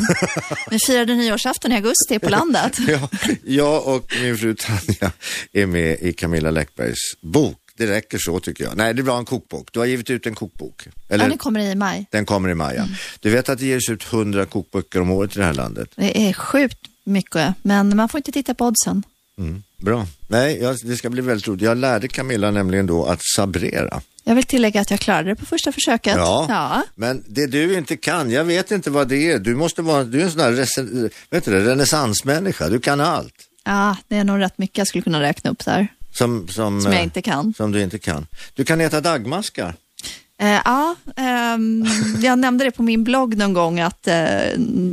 Vi 0.70 0.80
firade 0.88 1.16
nyårsafton 1.16 1.72
i 1.72 1.76
augusti 1.76 2.20
på 2.20 2.30
landet. 2.30 2.78
Ja, 2.88 3.10
jag 3.43 3.88
och 3.88 4.14
min 4.22 4.38
fru 4.38 4.56
Tanja 4.56 5.12
är 5.54 5.66
med 5.66 5.97
i 6.02 6.14
Camilla 6.14 6.52
Läckbergs 6.52 7.00
bok. 7.22 7.58
Det 7.78 7.88
räcker 7.88 8.18
så 8.18 8.39
tycker 8.39 8.64
jag. 8.64 8.78
Nej, 8.78 8.93
det 8.93 9.04
blir 9.04 9.18
en 9.18 9.26
kokbok. 9.26 9.70
Du 9.74 9.80
har 9.80 9.86
givit 9.86 10.10
ut 10.10 10.26
en 10.26 10.36
kokbok. 10.36 10.88
Eller, 11.10 11.26
Ja, 11.26 11.30
den 11.30 11.38
kommer 11.38 11.60
i 11.60 11.76
maj. 11.76 12.06
Den 12.12 12.26
kommer 12.26 12.50
i 12.50 12.54
maj, 12.56 12.76
ja. 12.76 12.86
Du 13.20 13.30
vet 13.30 13.50
att 13.50 13.60
det 13.60 13.66
ges 13.66 13.89
ut 13.89 14.04
100 14.14 14.45
kokböcker 14.45 15.02
om 15.02 15.12
året 15.12 15.36
i 15.36 15.39
det 15.39 15.45
här 15.45 15.54
landet? 15.54 15.89
Det 15.95 16.28
är 16.30 16.34
sjukt 16.34 16.80
mycket, 17.04 17.56
men 17.62 17.95
man 17.95 18.10
får 18.10 18.18
inte 18.18 18.32
titta 18.32 18.54
på 18.54 18.66
oddsen. 18.66 19.04
Mm, 19.38 19.64
bra. 19.78 20.08
Nej, 20.32 20.59
jag, 20.61 20.77
det 20.84 20.97
ska 20.97 21.09
bli 21.09 21.21
väldigt 21.21 21.47
roligt. 21.47 21.61
Jag 21.61 21.77
lärde 21.77 22.07
Camilla 22.07 22.51
nämligen 22.51 22.88
då 22.88 23.05
att 23.05 23.21
sabrera. 23.36 24.01
Jag 24.23 24.36
vill 24.36 24.43
tillägga 24.43 24.82
att 24.82 24.91
jag 24.91 24.99
klarade 24.99 25.30
det 25.30 25.36
på 25.36 25.45
första 25.45 25.71
försöket. 25.71 26.15
Ja. 26.15 26.45
ja. 26.49 26.84
Men 26.95 27.23
det 27.27 27.47
du 27.47 27.77
inte 27.77 27.97
kan, 27.97 28.32
jag 28.32 28.43
vet 28.43 28.71
inte 28.71 28.89
vad 28.89 29.07
det 29.07 29.32
är. 29.32 29.39
Du 29.39 29.55
måste 29.55 29.82
vara, 29.82 30.03
du 30.03 30.21
är 30.21 30.25
en 30.25 30.32
sån 30.32 30.41
här 30.41 31.09
vet 31.30 31.45
du 31.45 31.65
renässansmänniska. 31.65 32.69
Du 32.69 32.80
kan 32.80 33.01
allt. 33.01 33.34
Ja, 33.63 33.97
det 34.07 34.15
är 34.15 34.23
nog 34.23 34.39
rätt 34.41 34.57
mycket 34.57 34.77
jag 34.77 34.88
skulle 34.88 35.01
kunna 35.01 35.21
räkna 35.21 35.49
upp 35.49 35.65
där, 35.65 35.88
Som, 36.11 36.47
som, 36.47 36.82
som 36.82 36.91
jag 36.91 36.99
eh, 36.99 37.03
inte 37.03 37.21
kan. 37.21 37.53
som 37.57 37.71
du 37.71 37.82
inte 37.82 37.99
kan. 37.99 38.27
Du 38.53 38.63
kan 38.63 38.82
äta 38.82 39.01
dagmaskar. 39.01 39.75
Eh, 40.41 40.61
ja, 40.65 40.95
ehm, 41.15 41.85
jag 42.21 42.39
nämnde 42.39 42.63
det 42.63 42.71
på 42.71 42.83
min 42.83 43.03
blogg 43.03 43.37
någon 43.37 43.53
gång 43.53 43.79
att 43.79 44.07
eh, 44.07 44.15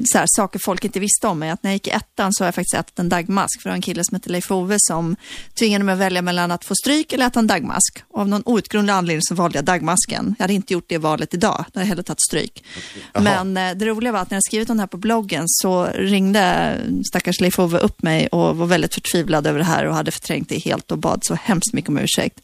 så 0.05 0.19
här, 0.19 0.27
saker 0.27 0.61
folk 0.65 0.85
inte 0.85 1.01
visste 1.01 1.27
om 1.27 1.39
mig. 1.39 1.51
Att 1.51 1.63
när 1.63 1.71
jag 1.71 1.75
gick 1.75 1.87
i 1.87 1.91
ettan 1.91 2.33
så 2.33 2.45
har 2.45 2.47
jag 2.47 2.55
faktiskt 2.55 2.75
ätit 2.75 2.99
en 2.99 3.09
dagmask. 3.09 3.63
För 3.63 3.69
det 3.69 3.73
var 3.73 3.77
en 3.77 3.83
kille 3.83 4.05
som 4.05 4.15
hette 4.15 4.31
Leif 4.31 4.51
Ove 4.51 4.77
som 4.79 5.17
tvingade 5.59 5.85
mig 5.85 5.93
att 5.93 5.99
välja 5.99 6.23
mellan 6.23 6.51
att 6.51 6.65
få 6.65 6.75
stryk 6.75 7.13
eller 7.13 7.27
äta 7.27 7.41
en 7.41 7.47
dagmask. 7.47 8.03
Och 8.09 8.21
av 8.21 8.29
någon 8.29 8.43
outgrundlig 8.45 8.93
anledning 8.93 9.23
så 9.23 9.35
valde 9.35 9.59
jag 9.59 9.65
dagmasken. 9.65 10.35
Jag 10.39 10.45
hade 10.45 10.55
inte 10.55 10.73
gjort 10.73 10.89
det 10.89 10.99
valet 10.99 11.35
idag. 11.35 11.65
Då 11.73 11.79
hade 11.79 11.81
jag 11.81 11.87
hellre 11.87 12.03
tagit 12.03 12.23
stryk. 12.23 12.65
Jaha. 13.13 13.23
Men 13.23 13.57
eh, 13.57 13.79
det 13.79 13.87
roliga 13.87 14.13
var 14.13 14.21
att 14.21 14.31
när 14.31 14.37
jag 14.37 14.45
skrivit 14.45 14.71
om 14.71 14.77
det 14.77 14.83
här 14.83 14.87
på 14.87 14.97
bloggen 14.97 15.45
så 15.47 15.85
ringde 15.85 16.75
stackars 17.09 17.41
Leif 17.41 17.59
Ove 17.59 17.79
upp 17.79 18.03
mig 18.03 18.27
och 18.27 18.57
var 18.57 18.67
väldigt 18.67 18.95
förtvivlad 18.95 19.47
över 19.47 19.59
det 19.59 19.65
här 19.65 19.87
och 19.87 19.95
hade 19.95 20.11
förträngt 20.11 20.49
det 20.49 20.59
helt 20.59 20.93
och 20.93 20.99
bad 20.99 21.21
så 21.23 21.35
hemskt 21.35 21.73
mycket 21.73 21.89
om 21.89 21.99
ursäkt. 21.99 22.41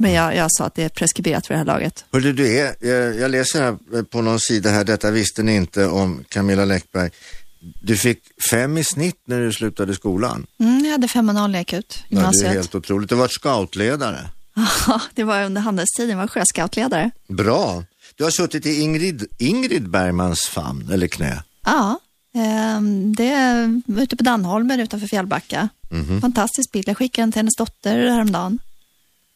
Men 0.00 0.12
jag, 0.12 0.36
jag 0.36 0.48
sa 0.50 0.64
att 0.64 0.74
det 0.74 0.82
är 0.82 0.88
preskriberat 0.88 1.46
för 1.46 1.54
det 1.54 1.58
här 1.58 1.64
laget. 1.64 2.04
Hörde 2.12 2.32
du 2.32 2.56
är, 2.58 2.74
jag, 2.80 3.16
jag 3.18 3.30
läser 3.30 3.62
här 3.62 4.02
på 4.02 4.22
någon 4.22 4.40
sida 4.40 4.70
här, 4.70 4.84
detta 4.84 5.10
visste 5.10 5.42
ni 5.42 5.54
inte 5.56 5.86
om 5.86 6.24
Camilla 6.28 6.64
Läckberg. 6.64 7.10
Du 7.82 7.96
fick 7.96 8.18
fem 8.50 8.78
i 8.78 8.84
snitt 8.84 9.22
när 9.26 9.40
du 9.40 9.52
slutade 9.52 9.94
skolan. 9.94 10.46
Mm, 10.60 10.84
jag 10.84 10.92
hade 10.92 11.06
5,0 11.06 11.32
när 11.32 11.42
jag 11.52 11.58
gick 11.60 11.72
ut 11.72 11.98
Ja, 11.98 12.04
det 12.08 12.14
är 12.16 12.18
gymnasiet. 12.18 12.52
helt 12.52 12.74
otroligt. 12.74 13.08
Du 13.08 13.14
varit 13.14 13.32
scoutledare. 13.32 14.18
Ja, 14.86 15.00
det 15.14 15.24
var 15.24 15.44
under 15.44 15.60
handelstiden, 15.60 16.10
jag 16.10 16.16
var 16.16 16.26
sjöscoutledare. 16.26 17.10
Bra. 17.28 17.84
Du 18.16 18.24
har 18.24 18.30
suttit 18.30 18.66
i 18.66 18.80
Ingrid, 18.80 19.26
Ingrid 19.38 19.90
Bergmans 19.90 20.40
famn, 20.50 20.90
eller 20.92 21.06
knä. 21.06 21.42
Ja, 21.64 21.98
ehm, 22.34 23.14
det 23.14 23.34
var 23.86 24.02
ute 24.02 24.16
på 24.16 24.22
Dannholmen 24.24 24.80
utanför 24.80 25.06
Fjällbacka. 25.06 25.68
Mhm. 25.90 26.20
Fantastisk 26.20 26.72
bild. 26.72 26.88
Jag 26.88 26.96
skickade 26.96 27.22
den 27.22 27.32
till 27.32 27.38
hennes 27.38 27.56
dotter 27.58 28.08
häromdagen. 28.10 28.58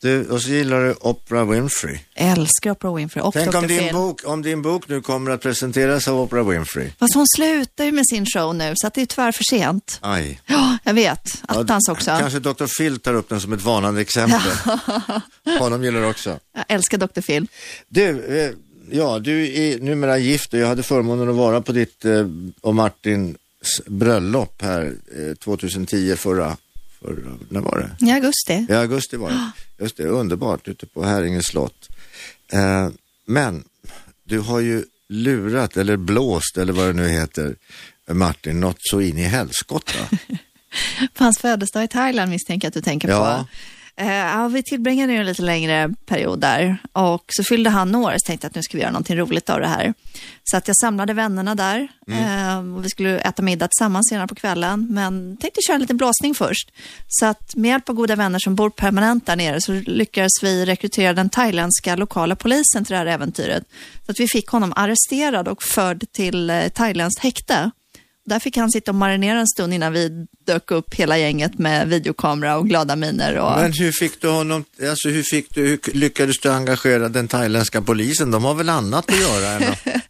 Du, 0.04 0.28
och 0.28 0.42
så 0.42 0.48
gillar 0.48 0.84
du 0.84 0.94
Oprah 1.00 1.50
Winfrey. 1.50 1.98
Älskar 2.14 2.70
Oprah 2.70 2.94
Winfrey 2.94 3.22
och 3.22 3.34
Tänk 3.34 3.54
om 3.54 3.66
din, 3.66 3.92
bok, 3.92 4.20
om 4.24 4.42
din 4.42 4.62
bok 4.62 4.88
nu 4.88 5.00
kommer 5.00 5.30
att 5.30 5.40
presenteras 5.40 6.08
av 6.08 6.20
Oprah 6.20 6.48
Winfrey. 6.48 6.90
Fast 6.98 7.14
hon 7.14 7.26
slutar 7.36 7.84
ju 7.84 7.92
med 7.92 8.04
sin 8.06 8.26
show 8.26 8.54
nu, 8.54 8.72
så 8.76 8.86
att 8.86 8.94
det 8.94 9.02
är 9.02 9.06
tyvärr 9.06 9.32
för 9.32 9.44
sent. 9.50 9.98
Aj. 10.00 10.40
Ja, 10.46 10.78
jag 10.84 10.94
vet. 10.94 11.42
Attans 11.48 11.88
också. 11.88 12.10
Kanske 12.20 12.38
Dr. 12.38 12.66
Phil 12.78 13.00
tar 13.00 13.14
upp 13.14 13.28
den 13.28 13.40
som 13.40 13.52
ett 13.52 13.62
varnande 13.62 14.00
exempel. 14.00 14.52
Honom 15.58 15.84
gillar 15.84 16.02
också. 16.02 16.38
Jag 16.54 16.64
älskar 16.68 16.98
Dr. 16.98 17.20
Phil. 17.20 17.46
Du, 17.88 18.38
eh, 18.38 18.50
ja, 18.90 19.18
du 19.18 19.54
är 19.54 19.78
numera 19.78 20.18
gift 20.18 20.52
och 20.52 20.58
jag 20.58 20.68
hade 20.68 20.82
förmånen 20.82 21.28
att 21.28 21.36
vara 21.36 21.60
på 21.60 21.72
ditt 21.72 22.04
eh, 22.04 22.26
och 22.60 22.74
Martins 22.74 23.36
bröllop 23.86 24.62
här 24.62 24.92
eh, 25.18 25.34
2010 25.34 26.16
förra, 26.16 26.56
förra, 27.00 27.36
när 27.48 27.60
var 27.60 27.78
det? 27.78 28.06
I 28.06 28.10
augusti. 28.10 28.66
I 28.68 28.74
augusti 28.74 29.16
var 29.16 29.30
det. 29.30 29.50
Just 29.78 29.96
det, 29.96 30.04
underbart 30.04 30.68
ute 30.68 30.86
på 30.86 31.04
Häringe 31.04 31.42
slott. 31.42 31.88
Eh, 32.52 32.88
men 33.26 33.64
du 34.24 34.38
har 34.38 34.60
ju 34.60 34.84
lurat 35.08 35.76
eller 35.76 35.96
blåst 35.96 36.58
eller 36.58 36.72
vad 36.72 36.86
det 36.86 36.92
nu 36.92 37.08
heter 37.08 37.56
Martin, 38.10 38.60
något 38.60 38.76
så 38.80 39.00
in 39.00 39.18
i 39.18 39.22
helskotta. 39.22 39.98
På 41.14 41.24
hans 41.24 41.38
födelsedag 41.38 41.84
i 41.84 41.88
Thailand 41.88 42.30
misstänker 42.30 42.66
jag 42.66 42.70
att 42.70 42.74
du 42.74 42.80
tänker 42.80 43.08
Ja. 43.08 43.46
på. 43.50 43.56
Eh, 43.96 44.14
ja, 44.14 44.48
vi 44.48 44.62
tillbringade 44.62 45.12
ju 45.12 45.18
en 45.18 45.26
lite 45.26 45.42
längre 45.42 45.94
period 46.06 46.40
där 46.40 46.76
och 46.92 47.24
så 47.28 47.44
fyllde 47.44 47.70
han 47.70 47.94
år 47.94 48.12
så 48.12 48.26
tänkte 48.26 48.44
jag 48.44 48.50
att 48.50 48.54
nu 48.54 48.62
ska 48.62 48.76
vi 48.76 48.82
göra 48.82 48.92
någonting 48.92 49.16
roligt 49.16 49.50
av 49.50 49.60
det 49.60 49.66
här. 49.66 49.94
Så 50.44 50.56
att 50.56 50.68
jag 50.68 50.76
samlade 50.76 51.12
vännerna 51.12 51.54
där 51.54 51.88
eh, 52.08 52.58
och 52.76 52.84
vi 52.84 52.88
skulle 52.88 53.18
äta 53.18 53.42
middag 53.42 53.68
tillsammans 53.68 54.08
senare 54.08 54.28
på 54.28 54.34
kvällen 54.34 54.86
men 54.90 55.36
tänkte 55.36 55.60
köra 55.66 55.74
en 55.74 55.80
liten 55.80 55.96
blåsning 55.96 56.34
först. 56.34 56.72
Så 57.08 57.26
att 57.26 57.56
med 57.56 57.68
hjälp 57.68 57.88
av 57.88 57.94
goda 57.94 58.16
vänner 58.16 58.38
som 58.38 58.54
bor 58.54 58.70
permanent 58.70 59.26
där 59.26 59.36
nere 59.36 59.60
så 59.60 59.72
lyckades 59.72 60.42
vi 60.42 60.64
rekrytera 60.64 61.12
den 61.12 61.30
thailändska 61.30 61.96
lokala 61.96 62.36
polisen 62.36 62.84
till 62.84 62.92
det 62.92 62.98
här 62.98 63.06
äventyret. 63.06 63.64
Så 64.06 64.12
att 64.12 64.20
vi 64.20 64.28
fick 64.28 64.48
honom 64.48 64.72
arresterad 64.76 65.48
och 65.48 65.62
förd 65.62 66.04
till 66.12 66.50
eh, 66.50 66.68
thailändskt 66.68 67.22
häkte. 67.22 67.70
Där 68.26 68.38
fick 68.38 68.56
han 68.56 68.70
sitta 68.70 68.90
och 68.90 68.94
marinera 68.94 69.38
en 69.38 69.46
stund 69.46 69.74
innan 69.74 69.92
vi 69.92 70.26
dök 70.46 70.70
upp 70.70 70.94
hela 70.94 71.18
gänget 71.18 71.58
med 71.58 71.88
videokamera 71.88 72.56
och 72.56 72.68
glada 72.68 72.96
miner. 72.96 73.38
Och... 73.38 73.60
Men 73.60 73.72
hur 73.72 73.92
fick 73.92 74.20
du 74.20 74.28
honom, 74.28 74.64
alltså 74.88 75.08
hur 75.08 75.22
fick 75.22 75.54
du, 75.54 75.66
hur 75.66 75.78
lyckades 75.92 76.38
du 76.40 76.52
engagera 76.52 77.08
den 77.08 77.28
thailändska 77.28 77.82
polisen? 77.82 78.30
De 78.30 78.44
har 78.44 78.54
väl 78.54 78.68
annat 78.68 79.10
att 79.10 79.20
göra 79.20 79.48
än 79.48 79.62
att... 79.62 79.78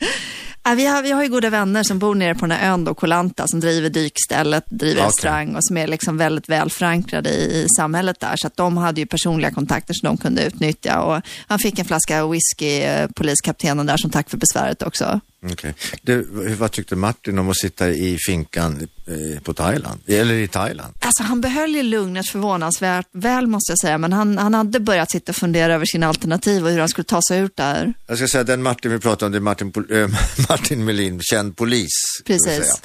Ja, 0.66 0.74
vi, 0.74 0.86
har, 0.86 1.02
vi 1.02 1.10
har 1.10 1.22
ju 1.22 1.28
goda 1.28 1.50
vänner 1.50 1.82
som 1.82 1.98
bor 1.98 2.14
nere 2.14 2.34
på 2.34 2.46
den 2.46 2.50
här 2.50 2.72
ön 2.72 2.84
då, 2.84 2.94
Koh 2.94 3.08
Lanta, 3.08 3.48
som 3.48 3.60
driver 3.60 3.90
dykstället, 3.90 4.64
driver 4.70 5.00
Okej. 5.00 5.06
restaurang 5.06 5.54
och 5.56 5.64
som 5.64 5.76
är 5.76 5.86
liksom 5.86 6.16
väldigt 6.16 6.48
väl 6.48 6.70
förankrade 6.70 7.30
i, 7.30 7.62
i 7.62 7.66
samhället 7.76 8.20
där. 8.20 8.36
Så 8.36 8.46
att 8.46 8.56
de 8.56 8.76
hade 8.76 9.00
ju 9.00 9.06
personliga 9.06 9.50
kontakter 9.50 9.94
som 9.94 10.06
de 10.06 10.16
kunde 10.16 10.46
utnyttja. 10.46 11.00
Och 11.00 11.22
han 11.46 11.58
fick 11.58 11.78
en 11.78 11.84
flaska 11.84 12.26
whisky, 12.26 12.80
eh, 12.80 13.08
poliskaptenen 13.08 13.86
där, 13.86 13.96
som 13.96 14.10
tack 14.10 14.30
för 14.30 14.36
besväret 14.36 14.82
också. 14.82 15.20
Okej. 15.52 15.74
Du, 16.02 16.22
vad 16.58 16.72
tyckte 16.72 16.96
Martin 16.96 17.38
om 17.38 17.50
att 17.50 17.56
sitta 17.56 17.90
i 17.90 18.18
finkan 18.26 18.88
eh, 19.06 19.42
på 19.42 19.54
Thailand? 19.54 20.00
Eller 20.06 20.34
i 20.34 20.48
Thailand? 20.48 20.94
Alltså 20.98 21.22
han 21.22 21.40
behöll 21.40 21.74
ju 21.74 21.82
lugnet 21.82 22.28
förvånansvärt 22.28 23.06
väl 23.12 23.46
måste 23.46 23.72
jag 23.72 23.78
säga, 23.78 23.98
men 23.98 24.12
han, 24.12 24.38
han 24.38 24.54
hade 24.54 24.80
börjat 24.80 25.10
sitta 25.10 25.32
och 25.32 25.36
fundera 25.36 25.74
över 25.74 25.86
sina 25.86 26.08
alternativ 26.08 26.64
och 26.64 26.70
hur 26.70 26.78
han 26.78 26.88
skulle 26.88 27.04
ta 27.04 27.20
sig 27.28 27.40
ut 27.40 27.56
där. 27.56 27.94
Jag 28.06 28.18
ska 28.18 28.28
säga 28.28 28.44
den 28.44 28.62
Martin 28.62 28.92
vi 28.92 28.98
pratar 28.98 29.26
om, 29.26 29.32
det 29.32 29.38
är 29.38 29.40
Martin, 29.40 29.72
äh, 29.90 30.08
Martin 30.48 30.84
Melin, 30.84 31.20
känd 31.22 31.56
polis. 31.56 31.92
Precis. 32.24 32.82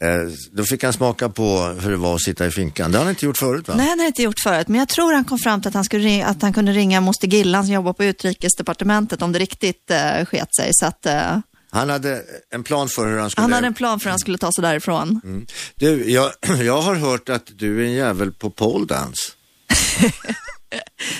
Eh, 0.00 0.08
då 0.52 0.64
fick 0.64 0.84
han 0.84 0.92
smaka 0.92 1.28
på 1.28 1.58
hur 1.80 1.90
det 1.90 1.96
var 1.96 2.14
att 2.14 2.22
sitta 2.22 2.46
i 2.46 2.50
finkan. 2.50 2.92
Det 2.92 2.98
har 2.98 3.04
han 3.04 3.10
inte 3.10 3.26
gjort 3.26 3.38
förut 3.38 3.68
va? 3.68 3.74
Nej, 3.76 3.88
han 3.88 3.98
hade 3.98 4.06
inte 4.06 4.22
gjort 4.22 4.40
förut, 4.42 4.68
men 4.68 4.78
jag 4.78 4.88
tror 4.88 5.12
han 5.12 5.24
kom 5.24 5.38
fram 5.38 5.60
till 5.60 5.68
att 5.68 5.74
han, 5.74 5.84
skulle 5.84 6.04
ringa, 6.04 6.26
att 6.26 6.42
han 6.42 6.52
kunde 6.52 6.72
ringa 6.72 7.00
moster 7.00 7.28
Gillan 7.28 7.64
som 7.64 7.74
jobbar 7.74 7.92
på 7.92 8.04
utrikesdepartementet 8.04 9.22
om 9.22 9.32
det 9.32 9.38
riktigt 9.38 9.90
eh, 9.90 10.24
sket 10.24 10.54
sig. 10.54 10.70
Så 10.72 10.86
att, 10.86 11.06
eh, 11.06 11.38
Han 11.70 11.90
hade 11.90 12.22
en 12.50 12.64
plan 12.64 12.88
för 12.88 13.06
hur 13.06 13.18
han 13.18 13.30
skulle... 13.30 13.42
han 13.42 13.52
hade 13.52 13.66
en 13.66 13.74
plan 13.74 14.00
för 14.00 14.04
hur 14.04 14.10
han 14.10 14.18
skulle 14.18 14.38
ta 14.38 14.52
sig 14.52 14.62
därifrån. 14.62 15.20
Mm. 15.24 15.46
Du, 15.74 16.10
jag, 16.10 16.32
jag 16.64 16.80
har 16.80 16.94
hört 16.94 17.28
att 17.28 17.50
du 17.54 17.80
är 17.82 17.86
en 17.86 17.92
jävel 17.92 18.32
på 18.32 18.50
pole 18.50 18.86
dance. 18.86 19.22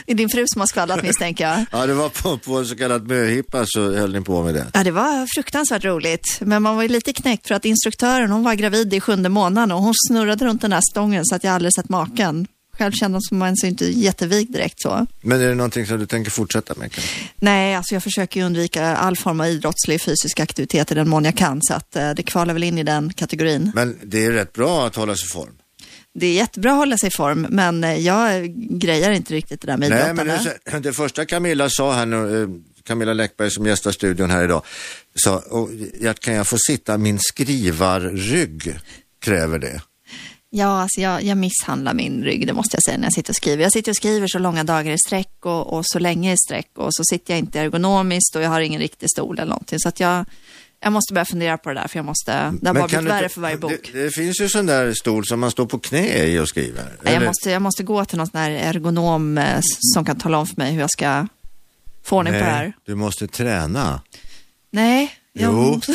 Det 0.06 0.12
är 0.12 0.16
din 0.16 0.28
fru 0.28 0.44
som 0.46 0.60
har 0.60 0.66
skvallrat 0.66 1.02
misstänker 1.02 1.48
jag. 1.48 1.64
Ja, 1.72 1.86
det 1.86 1.94
var 1.94 2.08
på, 2.08 2.38
på 2.38 2.58
en 2.58 2.66
så 2.66 2.76
kallad 2.76 3.08
möhippa 3.08 3.64
så 3.66 3.94
höll 3.94 4.12
ni 4.12 4.20
på 4.20 4.42
med 4.42 4.54
det. 4.54 4.66
Ja, 4.74 4.84
det 4.84 4.90
var 4.90 5.26
fruktansvärt 5.36 5.84
roligt. 5.84 6.38
Men 6.40 6.62
man 6.62 6.76
var 6.76 6.82
ju 6.82 6.88
lite 6.88 7.12
knäckt 7.12 7.48
för 7.48 7.54
att 7.54 7.64
instruktören, 7.64 8.30
hon 8.30 8.44
var 8.44 8.54
gravid 8.54 8.94
i 8.94 9.00
sjunde 9.00 9.28
månaden 9.28 9.72
och 9.72 9.82
hon 9.82 9.94
snurrade 10.08 10.44
runt 10.44 10.60
den 10.60 10.70
där 10.70 10.80
stången 10.90 11.26
så 11.26 11.34
att 11.34 11.44
jag 11.44 11.54
aldrig 11.54 11.74
sett 11.74 11.88
maken. 11.88 12.46
Själv 12.78 12.92
kände 12.92 13.14
hon 13.14 13.22
som 13.22 13.38
man 13.38 13.56
så 13.56 13.66
inte 13.66 13.84
jättevig 13.84 14.52
direkt 14.52 14.80
så. 14.80 15.06
Men 15.20 15.40
är 15.40 15.48
det 15.48 15.54
någonting 15.54 15.86
som 15.86 15.98
du 15.98 16.06
tänker 16.06 16.30
fortsätta 16.30 16.74
med? 16.74 16.92
kanske? 16.92 17.10
Nej, 17.36 17.74
alltså 17.74 17.94
jag 17.94 18.02
försöker 18.02 18.44
undvika 18.44 18.96
all 18.96 19.16
form 19.16 19.40
av 19.40 19.46
idrottslig 19.46 20.00
fysisk 20.00 20.40
aktivitet 20.40 20.92
i 20.92 20.94
den 20.94 21.08
mån 21.08 21.24
jag 21.24 21.36
kan, 21.36 21.58
så 21.62 21.74
att 21.74 21.96
eh, 21.96 22.10
det 22.10 22.22
kvalar 22.22 22.54
väl 22.54 22.62
in 22.62 22.78
i 22.78 22.82
den 22.82 23.12
kategorin. 23.12 23.72
Men 23.74 23.98
det 24.02 24.24
är 24.24 24.30
rätt 24.30 24.52
bra 24.52 24.86
att 24.86 24.96
hålla 24.96 25.16
sig 25.16 25.26
i 25.26 25.28
form. 25.28 25.54
Det 26.14 26.26
är 26.26 26.32
jättebra 26.32 26.70
att 26.70 26.76
hålla 26.76 26.98
sig 26.98 27.06
i 27.06 27.10
form, 27.10 27.46
men 27.50 27.84
eh, 27.84 27.96
jag 27.96 28.48
grejar 28.80 29.10
inte 29.10 29.34
riktigt 29.34 29.60
det 29.60 29.66
där 29.66 29.76
med 29.76 29.90
Nej, 29.90 30.14
men 30.14 30.26
det, 30.26 30.78
det 30.78 30.92
första 30.92 31.24
Camilla 31.24 31.70
sa 31.70 31.94
här 31.94 32.06
nu, 32.06 32.42
eh, 32.42 32.48
Camilla 32.86 33.12
Läckberg 33.12 33.50
som 33.50 33.66
gästar 33.66 33.92
studion 33.92 34.30
här 34.30 34.44
idag, 34.44 34.62
sa, 35.14 35.42
kan 36.20 36.34
jag 36.34 36.46
få 36.46 36.56
sitta, 36.58 36.98
min 36.98 37.18
skrivarrygg 37.18 38.78
kräver 39.20 39.58
det. 39.58 39.80
Ja, 40.50 40.82
alltså 40.82 41.00
jag, 41.00 41.22
jag 41.22 41.38
misshandlar 41.38 41.94
min 41.94 42.24
rygg, 42.24 42.46
det 42.46 42.52
måste 42.52 42.76
jag 42.76 42.82
säga 42.82 42.98
när 42.98 43.04
jag 43.06 43.12
sitter 43.12 43.32
och 43.32 43.36
skriver. 43.36 43.62
Jag 43.62 43.72
sitter 43.72 43.92
och 43.92 43.96
skriver 43.96 44.26
så 44.26 44.38
långa 44.38 44.64
dagar 44.64 44.92
i 44.92 44.98
sträck 45.06 45.46
och, 45.46 45.72
och 45.72 45.82
så 45.86 45.98
länge 45.98 46.32
i 46.32 46.36
sträck 46.36 46.70
och 46.76 46.88
så 46.94 47.04
sitter 47.04 47.34
jag 47.34 47.38
inte 47.38 47.60
ergonomiskt 47.60 48.36
och 48.36 48.42
jag 48.42 48.48
har 48.50 48.60
ingen 48.60 48.80
riktig 48.80 49.10
stol 49.10 49.38
eller 49.38 49.50
någonting. 49.50 49.78
Så 49.78 49.88
att 49.88 50.00
jag, 50.00 50.24
jag 50.80 50.92
måste 50.92 51.14
börja 51.14 51.24
fundera 51.24 51.58
på 51.58 51.68
det 51.68 51.74
där 51.74 51.88
för 51.88 51.98
jag 51.98 52.04
måste, 52.06 52.54
det 52.60 52.68
har 52.68 52.74
bara 52.74 52.86
blivit 52.88 53.10
värre 53.10 53.28
för 53.28 53.40
varje 53.40 53.56
bok. 53.56 53.90
Det, 53.92 54.02
det 54.02 54.10
finns 54.10 54.40
ju 54.40 54.48
sån 54.48 54.66
där 54.66 54.92
stol 54.92 55.26
som 55.26 55.40
man 55.40 55.50
står 55.50 55.66
på 55.66 55.78
knä 55.78 56.24
i 56.24 56.38
och 56.38 56.48
skriver. 56.48 56.84
Nej, 56.84 56.96
jag, 57.02 57.14
Eller- 57.14 57.26
måste, 57.26 57.50
jag 57.50 57.62
måste 57.62 57.82
gå 57.82 58.04
till 58.04 58.18
någon 58.18 58.26
sån 58.26 58.40
här 58.40 58.50
ergonom 58.50 59.38
eh, 59.38 59.58
som 59.62 60.04
kan 60.04 60.18
tala 60.18 60.38
om 60.38 60.46
för 60.46 60.56
mig 60.56 60.72
hur 60.72 60.80
jag 60.80 60.90
ska 60.90 61.26
få 62.02 62.16
ordning 62.16 62.32
på 62.32 62.38
det 62.38 62.44
här. 62.44 62.72
Du 62.86 62.94
måste 62.94 63.26
träna. 63.26 64.00
Nej. 64.70 65.14
Jo. 65.38 65.80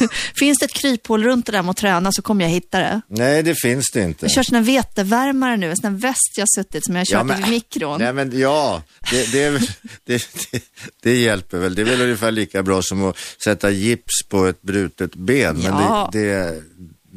Finns 0.38 0.58
det 0.58 0.64
ett 0.64 0.72
kryphål 0.72 1.24
runt 1.24 1.46
det 1.46 1.52
där 1.52 1.62
med 1.62 1.70
att 1.70 1.76
träna 1.76 2.12
så 2.12 2.22
kommer 2.22 2.44
jag 2.44 2.50
hitta 2.50 2.78
det. 2.78 3.00
Nej, 3.08 3.42
det 3.42 3.54
finns 3.54 3.90
det 3.90 4.02
inte. 4.02 4.26
Jag 4.26 4.44
kör 4.44 4.54
här 4.54 4.62
vetevärmare 4.62 5.56
nu, 5.56 5.70
en 5.70 5.76
sån 5.76 5.92
här 5.92 6.00
väst 6.00 6.32
jag 6.36 6.46
suttit 6.54 6.84
som 6.84 6.96
jag 6.96 7.06
kört 7.06 7.46
i 7.46 7.50
mikron. 7.50 8.00
Nej, 8.00 8.12
men 8.12 8.38
ja, 8.38 8.82
det, 9.10 9.32
det, 9.32 9.60
det, 10.04 10.22
det 11.02 11.16
hjälper 11.16 11.58
väl. 11.58 11.74
Det 11.74 11.82
är 11.82 11.86
väl 11.86 12.00
ungefär 12.00 12.30
lika 12.30 12.62
bra 12.62 12.82
som 12.82 13.04
att 13.04 13.16
sätta 13.44 13.70
gips 13.70 14.22
på 14.28 14.46
ett 14.46 14.62
brutet 14.62 15.14
ben. 15.14 15.56
Men 15.56 15.64
Ja. 15.64 16.10
det, 16.12 16.62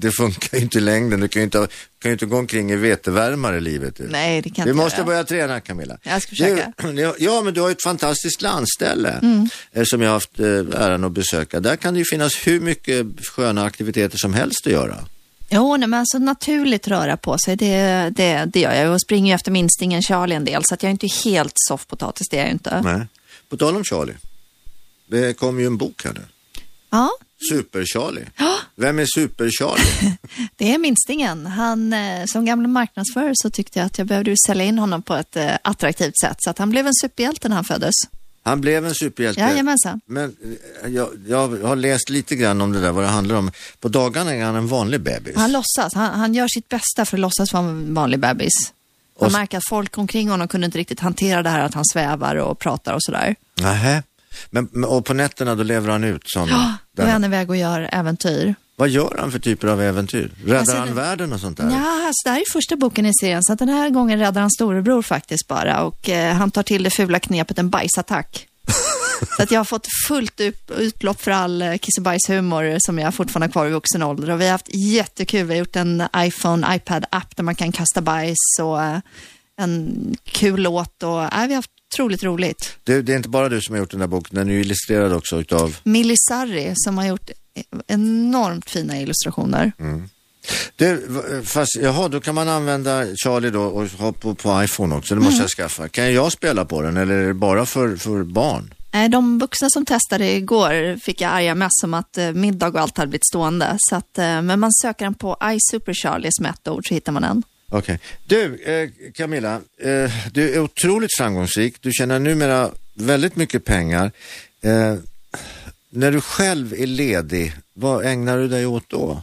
det, 0.02 0.12
funkar 0.12 0.58
ju 0.58 0.64
inte 0.64 0.78
i 0.78 0.82
längden. 0.82 1.20
Du 1.20 1.28
kan 1.28 1.40
ju 1.40 1.44
inte, 1.44 1.58
kan 2.02 2.10
ju 2.10 2.12
inte 2.12 2.26
gå 2.26 2.38
omkring 2.38 2.72
i 2.72 2.76
vetevärmare 2.76 3.60
livet. 3.60 3.96
du. 3.98 4.08
Nej, 4.08 4.42
det 4.42 4.50
kan 4.50 4.66
Du 4.66 4.72
inte 4.72 4.84
måste 4.84 4.98
göra. 4.98 5.06
börja 5.06 5.24
träna 5.24 5.60
Camilla. 5.60 5.98
Jag 6.04 6.22
ska 6.22 6.30
försöka. 6.30 6.74
Du, 6.96 7.14
ja, 7.20 7.42
men 7.42 7.54
du 7.54 7.62
har 7.62 7.68
ju 7.68 7.72
ett 7.72 7.84
fantastiskt 7.84 8.42
landställe 8.42 9.10
Mm. 9.12 9.50
eh, 9.72 9.84
som 9.86 10.02
jag 10.02 10.10
har 10.10 10.14
haft 10.14 10.40
eh, 10.40 10.46
äran 10.82 11.04
att 11.04 11.12
besöka. 11.12 11.60
Där 11.60 11.76
kan 11.76 11.94
det 11.94 11.98
ju 12.00 12.06
finnas 12.12 12.48
hur 12.48 12.60
mycket 12.60 13.06
sköna 13.28 13.64
aktiviteter 13.66 14.18
som 14.18 14.34
helst 14.34 14.68
att 14.68 14.72
göra. 14.74 14.98
Jo, 15.50 15.78
nej, 15.78 15.88
men 15.88 16.00
alltså 16.00 16.18
naturligt 16.18 16.88
röra 16.88 17.18
på 17.18 17.38
sig, 17.38 17.56
det, 17.56 18.10
det, 18.16 18.46
det 18.54 18.60
gör 18.60 18.74
jag. 18.74 18.86
Jag 18.86 19.02
springer 19.02 19.32
ju 19.32 19.36
efter 19.36 19.52
minstingen 19.52 20.02
Charlie 20.02 20.36
en 20.36 20.46
del, 20.46 20.62
så 20.66 20.74
att 20.74 20.84
jag 20.84 20.88
är 20.88 20.92
inte 20.92 21.08
helt 21.30 21.54
soffpotatis, 21.56 22.30
det 22.30 22.38
är 22.38 22.42
jag 22.42 22.52
inte. 22.52 22.82
Nej. 22.82 23.08
På 23.50 23.58
tal 23.58 23.76
om 23.76 23.84
Charlie. 23.84 24.14
Det 25.08 25.34
kom 25.34 25.60
ju 25.60 25.66
en 25.66 25.78
bok 25.78 26.02
här 26.06 26.14
nu. 26.14 26.22
Ja, 26.90 27.10
Super-Charlie. 27.50 28.26
Vem 28.76 29.00
är 29.00 29.06
Super-Charlie? 29.06 30.18
det 30.56 30.74
är 30.74 30.78
minstingen. 30.78 31.46
Han, 31.46 31.94
eh, 31.94 32.26
som 32.26 32.46
gamla 32.46 32.68
marknadsförare 32.68 33.34
så 33.34 33.50
tyckte 33.50 33.80
jag 33.80 33.86
att 33.86 33.98
jag 33.98 34.08
behövde 34.08 34.36
sälja 34.48 34.64
in 34.64 34.80
honom 34.80 35.02
på 35.02 35.16
ett 35.16 35.36
eh, 35.36 35.52
attraktivt 35.62 36.20
sätt. 36.20 36.36
Så 36.40 36.50
att 36.50 36.58
han 36.58 36.70
blev 36.70 36.88
en 36.88 36.94
superhjälte 37.02 37.50
när 37.50 37.56
han 37.56 37.66
föddes. 37.66 37.94
Han 38.44 38.62
blev 38.62 38.86
en 38.86 38.96
superhjälte. 38.96 39.42
Jajamensan. 39.42 40.02
Men 40.06 40.36
eh, 40.84 40.90
jag, 40.90 41.10
jag 41.28 41.48
har 41.48 41.76
läst 41.76 42.10
lite 42.10 42.36
grann 42.36 42.62
om 42.62 42.72
det 42.72 42.82
där, 42.82 42.92
vad 42.92 43.04
det 43.04 43.08
handlar 43.08 43.36
om. 43.36 43.52
På 43.80 43.88
dagarna 43.88 44.36
är 44.36 44.44
han 44.44 44.56
en 44.56 44.68
vanlig 44.68 45.02
bebis. 45.02 45.36
Han 45.36 45.52
låtsas. 45.52 45.94
Han, 45.94 46.20
han 46.20 46.34
gör 46.34 46.48
sitt 46.48 46.70
bästa 46.70 47.06
för 47.06 47.18
att 47.18 47.22
låtsas 47.22 47.54
vara 47.54 47.64
en 47.64 47.94
vanlig 47.94 48.20
bebis. 48.20 48.54
Man 49.20 49.28
Och 49.28 49.32
märker 49.32 49.58
att 49.58 49.68
folk 49.70 49.98
omkring 49.98 50.30
honom 50.30 50.48
kunde 50.48 50.66
inte 50.66 50.78
riktigt 50.78 51.00
hantera 51.00 51.44
det 51.44 51.50
här 51.50 51.60
att 51.60 51.74
han 51.74 51.86
svävar 51.86 52.36
och 52.36 52.60
pratar 52.60 52.94
och 52.94 53.04
sådär. 53.04 53.36
Nähä. 53.56 54.04
Men, 54.50 54.84
och 54.86 55.06
på 55.06 55.14
nätterna 55.14 55.56
då 55.56 55.64
lever 55.64 55.90
han 55.90 56.04
ut 56.04 56.22
sådana? 56.26 56.52
Ja, 56.52 56.74
då 56.98 57.04
är 57.04 57.12
han 57.12 57.24
iväg 57.24 57.50
och 57.50 57.58
gör 57.58 57.90
äventyr. 57.92 58.56
Vad 58.76 58.90
gör 58.90 59.16
han 59.20 59.32
för 59.32 59.40
typer 59.40 59.68
av 59.68 59.82
äventyr? 59.82 60.32
Räddar 60.46 60.60
Alltså, 60.60 60.78
han 60.78 60.96
världen 60.96 61.34
och 61.34 61.40
sånt 61.40 61.58
där? 61.58 61.64
Ja, 61.64 62.08
alltså, 62.08 62.22
det 62.26 62.30
här 62.30 62.40
är 62.40 62.52
första 62.52 62.76
boken 62.76 63.06
i 63.06 63.12
serien, 63.22 63.44
så 63.44 63.56
den 63.56 63.70
här 63.70 63.90
gången 63.90 64.20
räddar 64.20 64.42
han 64.42 64.52
storebror 64.52 65.02
faktiskt 65.02 65.48
bara. 65.48 65.84
Och 65.84 66.10
eh, 66.10 66.34
han 66.34 66.52
tar 66.52 66.64
till 66.64 66.84
det 66.84 66.90
fula 66.90 67.20
knepet 67.20 67.60
en 67.60 67.70
bajsattack. 67.70 68.48
så 69.38 69.44
att 69.44 69.52
jag 69.52 69.60
har 69.60 69.66
fått 69.66 69.88
fullt 70.08 70.42
ut, 70.42 70.72
utlopp 70.78 71.22
för 71.22 71.32
all 71.32 71.62
eh, 71.62 71.78
kiss 71.78 71.98
och 71.98 72.04
bajshumor 72.04 72.78
som 72.80 73.00
jag 73.00 73.14
fortfarande 73.14 73.48
har 73.48 73.52
kvar 73.52 73.68
i 73.68 73.70
vuxen 73.70 74.04
ålder. 74.04 74.30
Och 74.30 74.42
vi 74.42 74.46
har 74.46 74.52
haft 74.52 74.76
jättekul. 74.76 75.48
Vi 75.48 75.54
har 75.54 75.60
gjort 75.60 75.76
en 75.76 76.04
iPhone, 76.18 76.76
iPad-app 76.76 77.36
där 77.36 77.44
man 77.44 77.56
kan 77.56 77.72
kasta 77.72 78.02
bajs 78.02 78.38
och 78.62 78.84
eh, 78.84 79.00
en 79.62 80.16
kul 80.24 80.62
låt. 80.62 81.04
Och, 81.04 81.24
eh, 81.24 81.30
vi 81.48 81.54
har 81.54 81.56
haft 81.56 81.70
otroligt 81.94 82.24
roligt. 82.24 82.78
Det, 82.84 83.02
det 83.02 83.14
är 83.14 83.18
inte 83.18 83.30
bara 83.30 83.50
du 83.50 83.62
som 83.62 83.74
har 83.76 83.80
gjort 83.80 83.92
den 83.92 84.00
där 84.00 84.08
boken, 84.08 84.36
den 84.36 84.50
är 84.50 84.54
ju 84.54 84.62
illustrerad 84.62 85.14
också 85.14 85.40
utav 85.42 85.78
Millie 85.84 86.16
Sarri 86.30 86.74
som 86.76 86.98
har 86.98 87.06
gjort 87.06 87.30
enormt 87.88 88.70
fina 88.70 89.02
illustrationer. 89.02 89.72
Det, 90.76 90.94
v- 90.94 91.44
fast, 91.46 91.76
jaha, 91.82 92.08
då 92.08 92.20
kan 92.22 92.36
man 92.36 92.50
använda 92.50 93.06
Charlie 93.16 93.50
då 93.50 93.62
och 93.64 93.88
ha 93.90 94.12
på, 94.12 94.36
på 94.36 94.64
iPhone 94.64 94.96
också. 94.96 95.16
Det 95.16 95.22
måste 95.22 95.34
Mm. 95.34 95.42
jag 95.44 95.50
skaffa. 95.50 95.88
Kan 95.90 96.14
jag 96.14 96.32
spela 96.32 96.66
på 96.66 96.82
den 96.82 96.98
eller 96.98 97.14
är 97.16 97.28
det 97.28 97.34
bara 97.34 97.66
för, 97.66 97.96
för 97.96 98.24
barn? 98.24 98.74
De 99.12 99.40
vuxna 99.40 99.70
som 99.70 99.86
testade 99.86 100.32
igår 100.32 101.00
fick 101.00 101.22
jag 101.22 101.32
arga 101.32 101.56
mess 101.56 101.72
om 101.84 101.94
att 101.94 102.18
eh, 102.18 102.32
middag 102.32 102.68
och 102.68 102.76
allt 102.80 102.98
hade 102.98 103.08
blivit 103.10 103.26
stående. 103.28 103.76
Så 103.78 103.96
att, 103.96 104.18
eh, 104.18 104.42
men 104.42 104.60
man 104.60 104.74
söker 104.74 105.06
den 105.06 105.14
på 105.14 105.38
iSuper 105.44 105.94
Charlie 105.94 106.30
som 106.32 106.46
ett 106.46 106.68
ord 106.68 106.88
så 106.88 106.94
hittar 106.94 107.12
man 107.12 107.22
den. 107.22 107.44
Okej. 107.74 108.00
Du, 108.26 108.56
eh, 108.56 109.12
Camilla, 109.14 109.62
eh, 109.82 110.12
du 110.32 110.54
är 110.54 110.60
otroligt 110.60 111.18
framgångsrik. 111.18 111.76
Du 111.82 111.92
tjänar 111.92 112.20
numera 112.20 112.72
väldigt 112.94 113.36
mycket 113.36 113.66
pengar. 113.66 114.12
Eh, 114.62 114.96
när 115.90 116.12
du 116.12 116.22
själv 116.22 116.74
är 116.74 116.88
ledig, 116.88 117.54
vad 117.74 118.06
ägnar 118.06 118.38
du 118.38 118.48
dig 118.48 118.66
åt 118.66 118.90
då? 118.90 119.22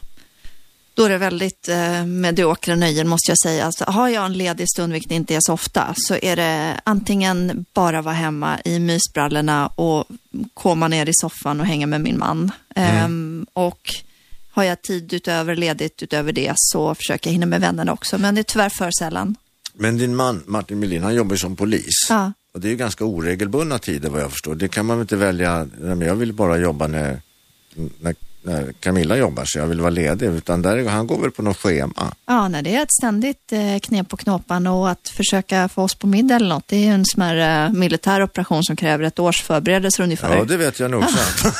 Då 0.94 1.04
är 1.04 1.08
det 1.08 1.18
väldigt 1.18 1.68
eh, 1.68 2.06
mediokra 2.06 2.76
nöjen 2.76 3.08
måste 3.08 3.30
jag 3.30 3.38
säga. 3.38 3.64
Alltså, 3.64 3.84
har 3.84 4.08
jag 4.08 4.26
en 4.26 4.32
ledig 4.32 4.68
stund, 4.68 4.92
vilket 4.92 5.12
inte 5.12 5.34
är 5.34 5.40
så 5.40 5.52
ofta, 5.52 5.94
så 5.96 6.14
är 6.22 6.36
det 6.36 6.80
antingen 6.84 7.64
bara 7.74 8.02
vara 8.02 8.14
hemma 8.14 8.60
i 8.64 8.78
mysbrallorna 8.78 9.66
och 9.66 10.04
komma 10.54 10.88
ner 10.88 11.08
i 11.08 11.12
soffan 11.12 11.60
och 11.60 11.66
hänga 11.66 11.86
med 11.86 12.00
min 12.00 12.18
man. 12.18 12.50
Ehm, 12.74 13.46
och 13.52 13.94
har 14.58 14.64
jag 14.64 14.82
tid 14.82 15.12
utöver 15.12 15.56
ledigt 15.56 16.02
utöver 16.02 16.32
det 16.32 16.52
så 16.56 16.94
försöker 16.94 17.30
jag 17.30 17.32
hinna 17.32 17.46
med 17.46 17.60
vännerna 17.60 17.92
också, 17.92 18.18
men 18.18 18.34
det 18.34 18.40
är 18.40 18.42
tyvärr 18.42 18.68
för 18.68 18.90
sällan. 18.98 19.36
Men 19.74 19.98
din 19.98 20.16
man, 20.16 20.42
Martin 20.46 20.78
Melin, 20.78 21.02
han 21.02 21.14
jobbar 21.14 21.34
ju 21.34 21.38
som 21.38 21.56
polis. 21.56 22.06
Ja. 22.08 22.32
Och 22.54 22.60
det 22.60 22.68
är 22.68 22.70
ju 22.70 22.76
ganska 22.76 23.04
oregelbundna 23.04 23.78
tider 23.78 24.10
vad 24.10 24.22
jag 24.22 24.30
förstår. 24.30 24.54
Det 24.54 24.68
kan 24.68 24.86
man 24.86 24.96
väl 24.96 25.02
inte 25.02 25.16
välja, 25.16 25.66
men 25.78 26.00
jag 26.00 26.14
vill 26.14 26.32
bara 26.32 26.58
jobba 26.58 26.86
när, 26.86 27.20
när, 28.00 28.14
när 28.42 28.72
Camilla 28.72 29.16
jobbar 29.16 29.44
så 29.46 29.58
jag 29.58 29.66
vill 29.66 29.80
vara 29.80 29.90
ledig. 29.90 30.26
Utan 30.26 30.62
där, 30.62 30.88
han 30.88 31.06
går 31.06 31.20
väl 31.20 31.30
på 31.30 31.42
något 31.42 31.56
schema. 31.56 32.14
Ja, 32.26 32.48
nej, 32.48 32.62
det 32.62 32.74
är 32.74 32.82
ett 32.82 32.92
ständigt 32.92 33.52
eh, 33.52 33.78
knep 33.78 34.08
på 34.08 34.16
knåpan 34.16 34.66
och 34.66 34.90
att 34.90 35.08
försöka 35.08 35.68
få 35.68 35.82
oss 35.82 35.94
på 35.94 36.06
middag 36.06 36.34
eller 36.34 36.48
något. 36.48 36.68
Det 36.68 36.76
är 36.76 36.84
ju 36.84 36.92
en 36.92 37.04
smärre 37.04 37.72
militär 37.72 38.22
operation 38.22 38.64
som 38.64 38.76
kräver 38.76 39.04
ett 39.04 39.18
års 39.18 39.42
förberedelser 39.42 40.02
ungefär. 40.02 40.36
Ja, 40.36 40.44
det 40.44 40.56
vet 40.56 40.80
jag 40.80 40.90
nog. 40.90 41.04
sant. 41.10 41.54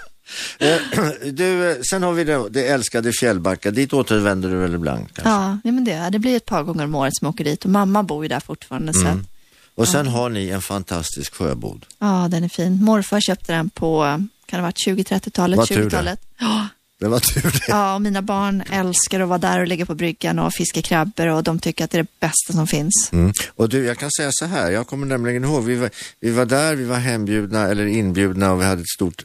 Eh, 0.58 0.76
du, 1.32 1.70
eh, 1.70 1.76
sen 1.90 2.02
har 2.02 2.12
vi 2.12 2.24
det, 2.24 2.48
det 2.50 2.66
älskade 2.68 3.12
Fjällbacka. 3.12 3.70
Dit 3.70 3.92
återvänder 3.92 4.50
du 4.50 4.56
väl 4.56 4.74
ibland 4.74 5.06
kanske? 5.14 5.30
Ja, 5.30 5.58
men 5.72 5.84
det, 5.84 6.08
det 6.12 6.18
blir 6.18 6.36
ett 6.36 6.46
par 6.46 6.62
gånger 6.62 6.84
om 6.84 6.94
året 6.94 7.12
som 7.16 7.26
jag 7.26 7.34
åker 7.34 7.44
dit 7.44 7.64
och 7.64 7.70
mamma 7.70 8.02
bor 8.02 8.24
ju 8.24 8.28
där 8.28 8.40
fortfarande. 8.40 8.92
Så 8.94 9.00
Mm. 9.00 9.12
att, 9.20 9.26
Och 9.74 9.88
sen 9.88 10.06
har 10.06 10.28
ni 10.28 10.48
en 10.48 10.62
fantastisk 10.62 11.34
sjöbod. 11.34 11.86
ja, 11.98 12.28
den 12.30 12.44
är 12.44 12.48
fin. 12.48 12.84
Morfar 12.84 13.20
köpte 13.20 13.52
den 13.52 13.70
på, 13.70 14.00
kan 14.02 14.28
det 14.46 14.56
ha 14.56 14.62
varit 14.62 14.86
20-30-talet, 14.86 15.56
Vad 15.58 15.68
tur 15.68 15.76
det. 15.76 15.82
20-talet. 15.88 16.20
Ja, 16.38 16.68
Det 17.00 17.08
var 17.08 17.20
tur 17.20 17.42
det. 17.42 17.60
ja, 17.68 17.94
och 17.94 18.02
mina 18.02 18.22
barn 18.22 18.62
älskar 18.72 19.20
att 19.20 19.28
vara 19.28 19.38
där 19.38 19.60
och 19.60 19.66
ligga 19.66 19.86
på 19.86 19.94
bryggan 19.94 20.38
och 20.38 20.52
fiska 20.52 20.82
krabbor 20.82 21.26
och 21.26 21.42
de 21.42 21.58
tycker 21.58 21.84
att 21.84 21.90
det 21.90 21.98
är 21.98 22.02
det 22.02 22.08
bästa 22.20 22.52
som 22.52 22.66
finns. 22.66 23.08
Mm. 23.12 23.32
Och 23.56 23.68
du, 23.68 23.84
jag 23.84 23.98
kan 23.98 24.10
säga 24.10 24.28
så 24.32 24.44
här, 24.46 24.70
jag 24.70 24.86
kommer 24.86 25.06
nämligen 25.06 25.44
ihåg, 25.44 25.64
vi 25.64 25.74
var, 25.76 25.90
vi 26.20 26.30
var 26.30 26.44
där, 26.46 26.74
vi 26.74 26.84
var 26.84 26.96
hembjudna 26.96 27.68
eller 27.68 27.86
inbjudna 27.86 28.52
och 28.52 28.60
vi 28.60 28.64
hade 28.64 28.80
ett 28.80 28.88
stort 28.88 29.22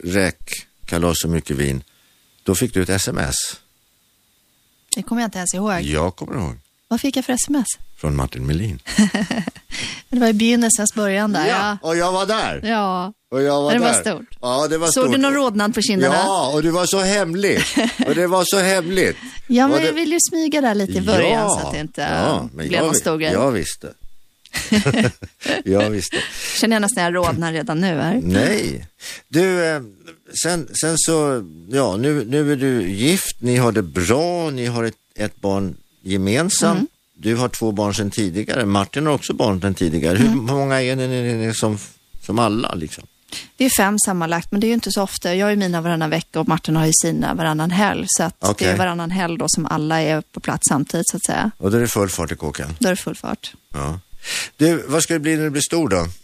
räkkalas 0.90 1.24
och 1.24 1.30
mycket 1.30 1.56
vin. 1.56 1.82
Då 2.42 2.54
fick 2.54 2.74
du 2.74 2.82
ett 2.82 2.88
sms. 2.88 3.34
Det 4.96 5.02
kommer 5.02 5.22
jag 5.22 5.26
inte 5.26 5.38
ens 5.38 5.54
ihåg. 5.54 5.80
Jag 5.82 6.16
kommer 6.16 6.34
ihåg. 6.40 6.56
Vad 6.88 7.00
fick 7.00 7.16
jag 7.16 7.24
för 7.24 7.32
sms? 7.32 7.66
Från 7.96 8.16
Martin 8.16 8.46
Melin. 8.46 8.78
Det 10.08 10.18
var 10.18 10.28
i 10.28 10.32
begynnelsens 10.32 10.94
början 10.94 11.32
där. 11.32 11.48
Ja, 11.48 11.78
och 11.82 11.96
jag 11.96 12.12
var 12.12 12.26
där. 12.26 12.60
ja. 12.64 13.12
Och 13.30 13.42
jag 13.42 13.62
var 13.62 13.72
Det 13.72 13.78
var 13.78 13.92
där. 13.92 14.00
stort. 14.00 14.26
Ja, 14.40 14.68
det 14.68 14.78
var 14.78 14.86
Såg 14.86 15.04
stort. 15.04 15.12
du 15.12 15.18
någon 15.18 15.34
rodnad 15.34 15.74
på 15.74 15.80
kinderna? 15.82 16.14
Ja, 16.14 16.50
och 16.54 16.62
det 16.62 16.70
var 16.70 16.86
så 16.86 16.98
hemligt. 17.00 17.64
och 18.06 18.14
det 18.14 18.26
var 18.26 18.44
så 18.46 18.58
hemligt. 18.58 19.16
Ja, 19.48 19.68
men 19.68 19.80
det- 19.80 19.86
jag 19.86 19.92
vill 19.92 20.12
ju 20.12 20.18
smyga 20.30 20.60
där 20.60 20.74
lite 20.74 20.92
i 20.92 21.00
början 21.00 21.50
så 21.50 21.58
att 21.58 21.72
det 21.72 21.80
inte 21.80 22.00
ja, 22.00 22.48
blev 22.52 22.72
jag, 22.72 22.84
någon 22.86 22.94
stor 22.94 23.18
grej. 23.18 23.32
Jag 23.32 23.50
visste. 23.52 23.92
jag 25.64 25.90
visste. 25.90 26.16
Känner 26.60 26.76
jag 26.76 26.80
nästan 26.80 27.04
jag 27.04 27.14
rodnar 27.14 27.52
redan 27.52 27.80
nu 27.80 27.86
här. 28.00 28.20
Nej. 28.22 28.86
Du, 29.28 29.64
eh, 29.66 29.80
sen, 30.42 30.68
sen 30.80 30.94
så, 30.98 31.44
ja, 31.70 31.96
nu, 31.96 32.24
nu 32.24 32.52
är 32.52 32.56
du 32.56 32.90
gift, 32.90 33.36
ni 33.40 33.56
har 33.56 33.72
det 33.72 33.82
bra, 33.82 34.50
ni 34.50 34.66
har 34.66 34.84
ett, 34.84 34.94
ett 35.16 35.40
barn 35.40 35.76
gemensamt. 36.02 36.78
Mm. 36.78 36.86
Du 37.14 37.36
har 37.36 37.48
två 37.48 37.72
barn 37.72 37.94
sedan 37.94 38.10
tidigare, 38.10 38.66
Martin 38.66 39.06
har 39.06 39.12
också 39.14 39.32
barn 39.34 39.60
sedan 39.60 39.74
tidigare. 39.74 40.18
Hur 40.18 40.26
Mm. 40.26 40.44
många 40.44 40.82
är 40.82 40.96
ni, 40.96 41.54
som, 41.54 41.78
som 42.22 42.38
alla 42.38 42.74
liksom? 42.74 43.04
Det 43.56 43.64
är 43.64 43.70
fem 43.70 43.98
sammanlagt, 43.98 44.50
men 44.52 44.60
det 44.60 44.66
är 44.66 44.68
ju 44.68 44.74
inte 44.74 44.92
så 44.92 45.02
ofta. 45.02 45.34
Jag 45.34 45.46
har 45.46 45.50
ju 45.50 45.56
mina 45.56 45.80
varannan 45.80 46.10
vecka 46.10 46.40
och 46.40 46.48
Martin 46.48 46.76
har 46.76 46.86
ju 46.86 46.92
sina 47.02 47.34
varannan 47.34 47.70
helg. 47.70 48.04
Så 48.08 48.22
att 48.22 48.36
Okej. 48.38 48.66
det 48.66 48.72
är 48.72 48.78
varannan 48.78 49.10
helg 49.10 49.38
då 49.38 49.44
som 49.48 49.66
alla 49.66 50.00
är 50.00 50.20
på 50.20 50.40
plats 50.40 50.68
samtidigt 50.68 51.08
så 51.08 51.16
att 51.16 51.24
säga. 51.24 51.50
Och 51.56 51.70
då 51.70 51.76
är 51.76 51.80
det 51.80 51.88
full 51.88 52.08
fart 52.08 52.32
i 52.32 52.36
kåken. 52.36 52.76
Då 52.78 52.88
är 52.88 52.92
det 52.92 52.96
full 53.02 53.14
fart. 53.16 53.52
Ja. 53.74 54.00
Du, 54.56 54.84
vad 54.88 55.02
ska 55.02 55.14
det 55.14 55.20
bli 55.20 55.36
när 55.36 55.44
du 55.44 55.50
blir 55.50 55.62
stor 55.62 55.88
då? 55.88 56.06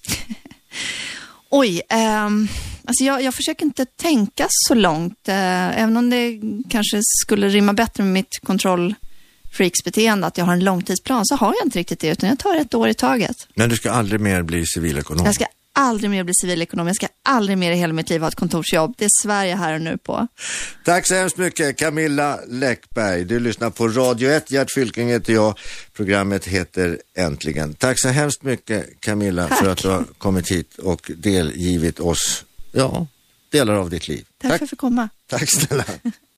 Oj, 1.51 1.83
ehm, 1.89 2.49
alltså 2.85 3.05
jag, 3.05 3.23
jag 3.23 3.35
försöker 3.35 3.65
inte 3.65 3.85
tänka 3.85 4.47
så 4.49 4.75
långt. 4.75 5.29
Eh, 5.29 5.81
även 5.83 5.97
om 5.97 6.11
det 6.11 6.41
kanske 6.71 7.01
skulle 7.03 7.49
rimma 7.49 7.73
bättre 7.73 8.03
med 8.03 8.13
mitt 8.13 8.39
kontrollfreaksbeteende, 8.43 10.27
att 10.27 10.39
jag 10.39 10.45
har 10.45 10.53
en 10.53 10.65
långtidsplan, 10.65 11.27
så 11.27 11.37
har 11.37 11.55
jag 11.59 11.67
inte 11.67 11.79
riktigt 11.79 12.01
det, 12.01 12.09
utan 12.09 12.29
jag 12.29 12.39
tar 12.39 12.57
ett 12.57 12.75
år 12.75 12.89
i 12.89 12.95
taget. 12.95 13.37
Men 13.55 13.71
du 13.71 13.77
ska 13.77 13.91
aldrig 13.91 14.21
mer 14.21 14.43
bli 14.43 14.67
civilekonom? 14.67 15.27
Jag 15.27 15.35
ska 15.35 15.47
aldrig 15.77 16.11
mer 16.11 16.25
bli 16.25 16.35
civilekonom, 16.35 16.87
jag 16.87 16.97
ska 16.97 17.09
aldrig 17.23 17.59
mer 17.59 17.73
i 17.73 17.75
hela 17.75 17.93
mitt 17.93 18.11
liv 18.11 18.21
ha 18.21 18.29
ett 18.29 18.35
kontorsjobb. 18.35 18.95
Det 18.99 19.09
svär 19.23 19.45
jag 19.45 19.57
här 19.57 19.75
och 19.75 19.81
nu 19.81 19.99
på. 19.99 20.27
Tack 20.85 21.07
så 21.07 21.15
hemskt 21.15 21.37
mycket 21.37 21.79
Camilla 21.79 22.39
Läckberg. 22.49 23.25
Du 23.25 23.41
lyssnar 23.41 23.71
på 23.71 23.89
Radio 23.89 24.31
1. 24.31 24.51
Gert 24.51 24.71
Fylking 24.71 25.09
heter 25.09 25.33
jag. 25.33 25.59
Programmet 25.93 26.45
heter 26.45 27.01
Äntligen. 27.17 27.75
Tack 27.75 28.01
så 28.01 28.09
hemskt 28.09 28.43
mycket 28.43 29.01
Camilla 29.01 29.49
Tack. 29.49 29.59
för 29.59 29.69
att 29.69 29.79
du 29.83 29.89
har 29.89 30.05
kommit 30.19 30.51
hit 30.51 30.79
och 30.79 31.11
delgivit 31.17 32.01
oss, 32.01 32.45
ja, 32.73 33.07
delar 33.51 33.75
av 33.75 33.91
ditt 33.91 34.09
liv. 34.09 34.25
Tack, 34.39 34.49
för 34.49 34.55
att 34.55 34.61
jag 34.61 34.71
fick 34.71 34.79
komma. 34.79 35.09
Tack 35.27 35.51
snälla. 35.51 35.85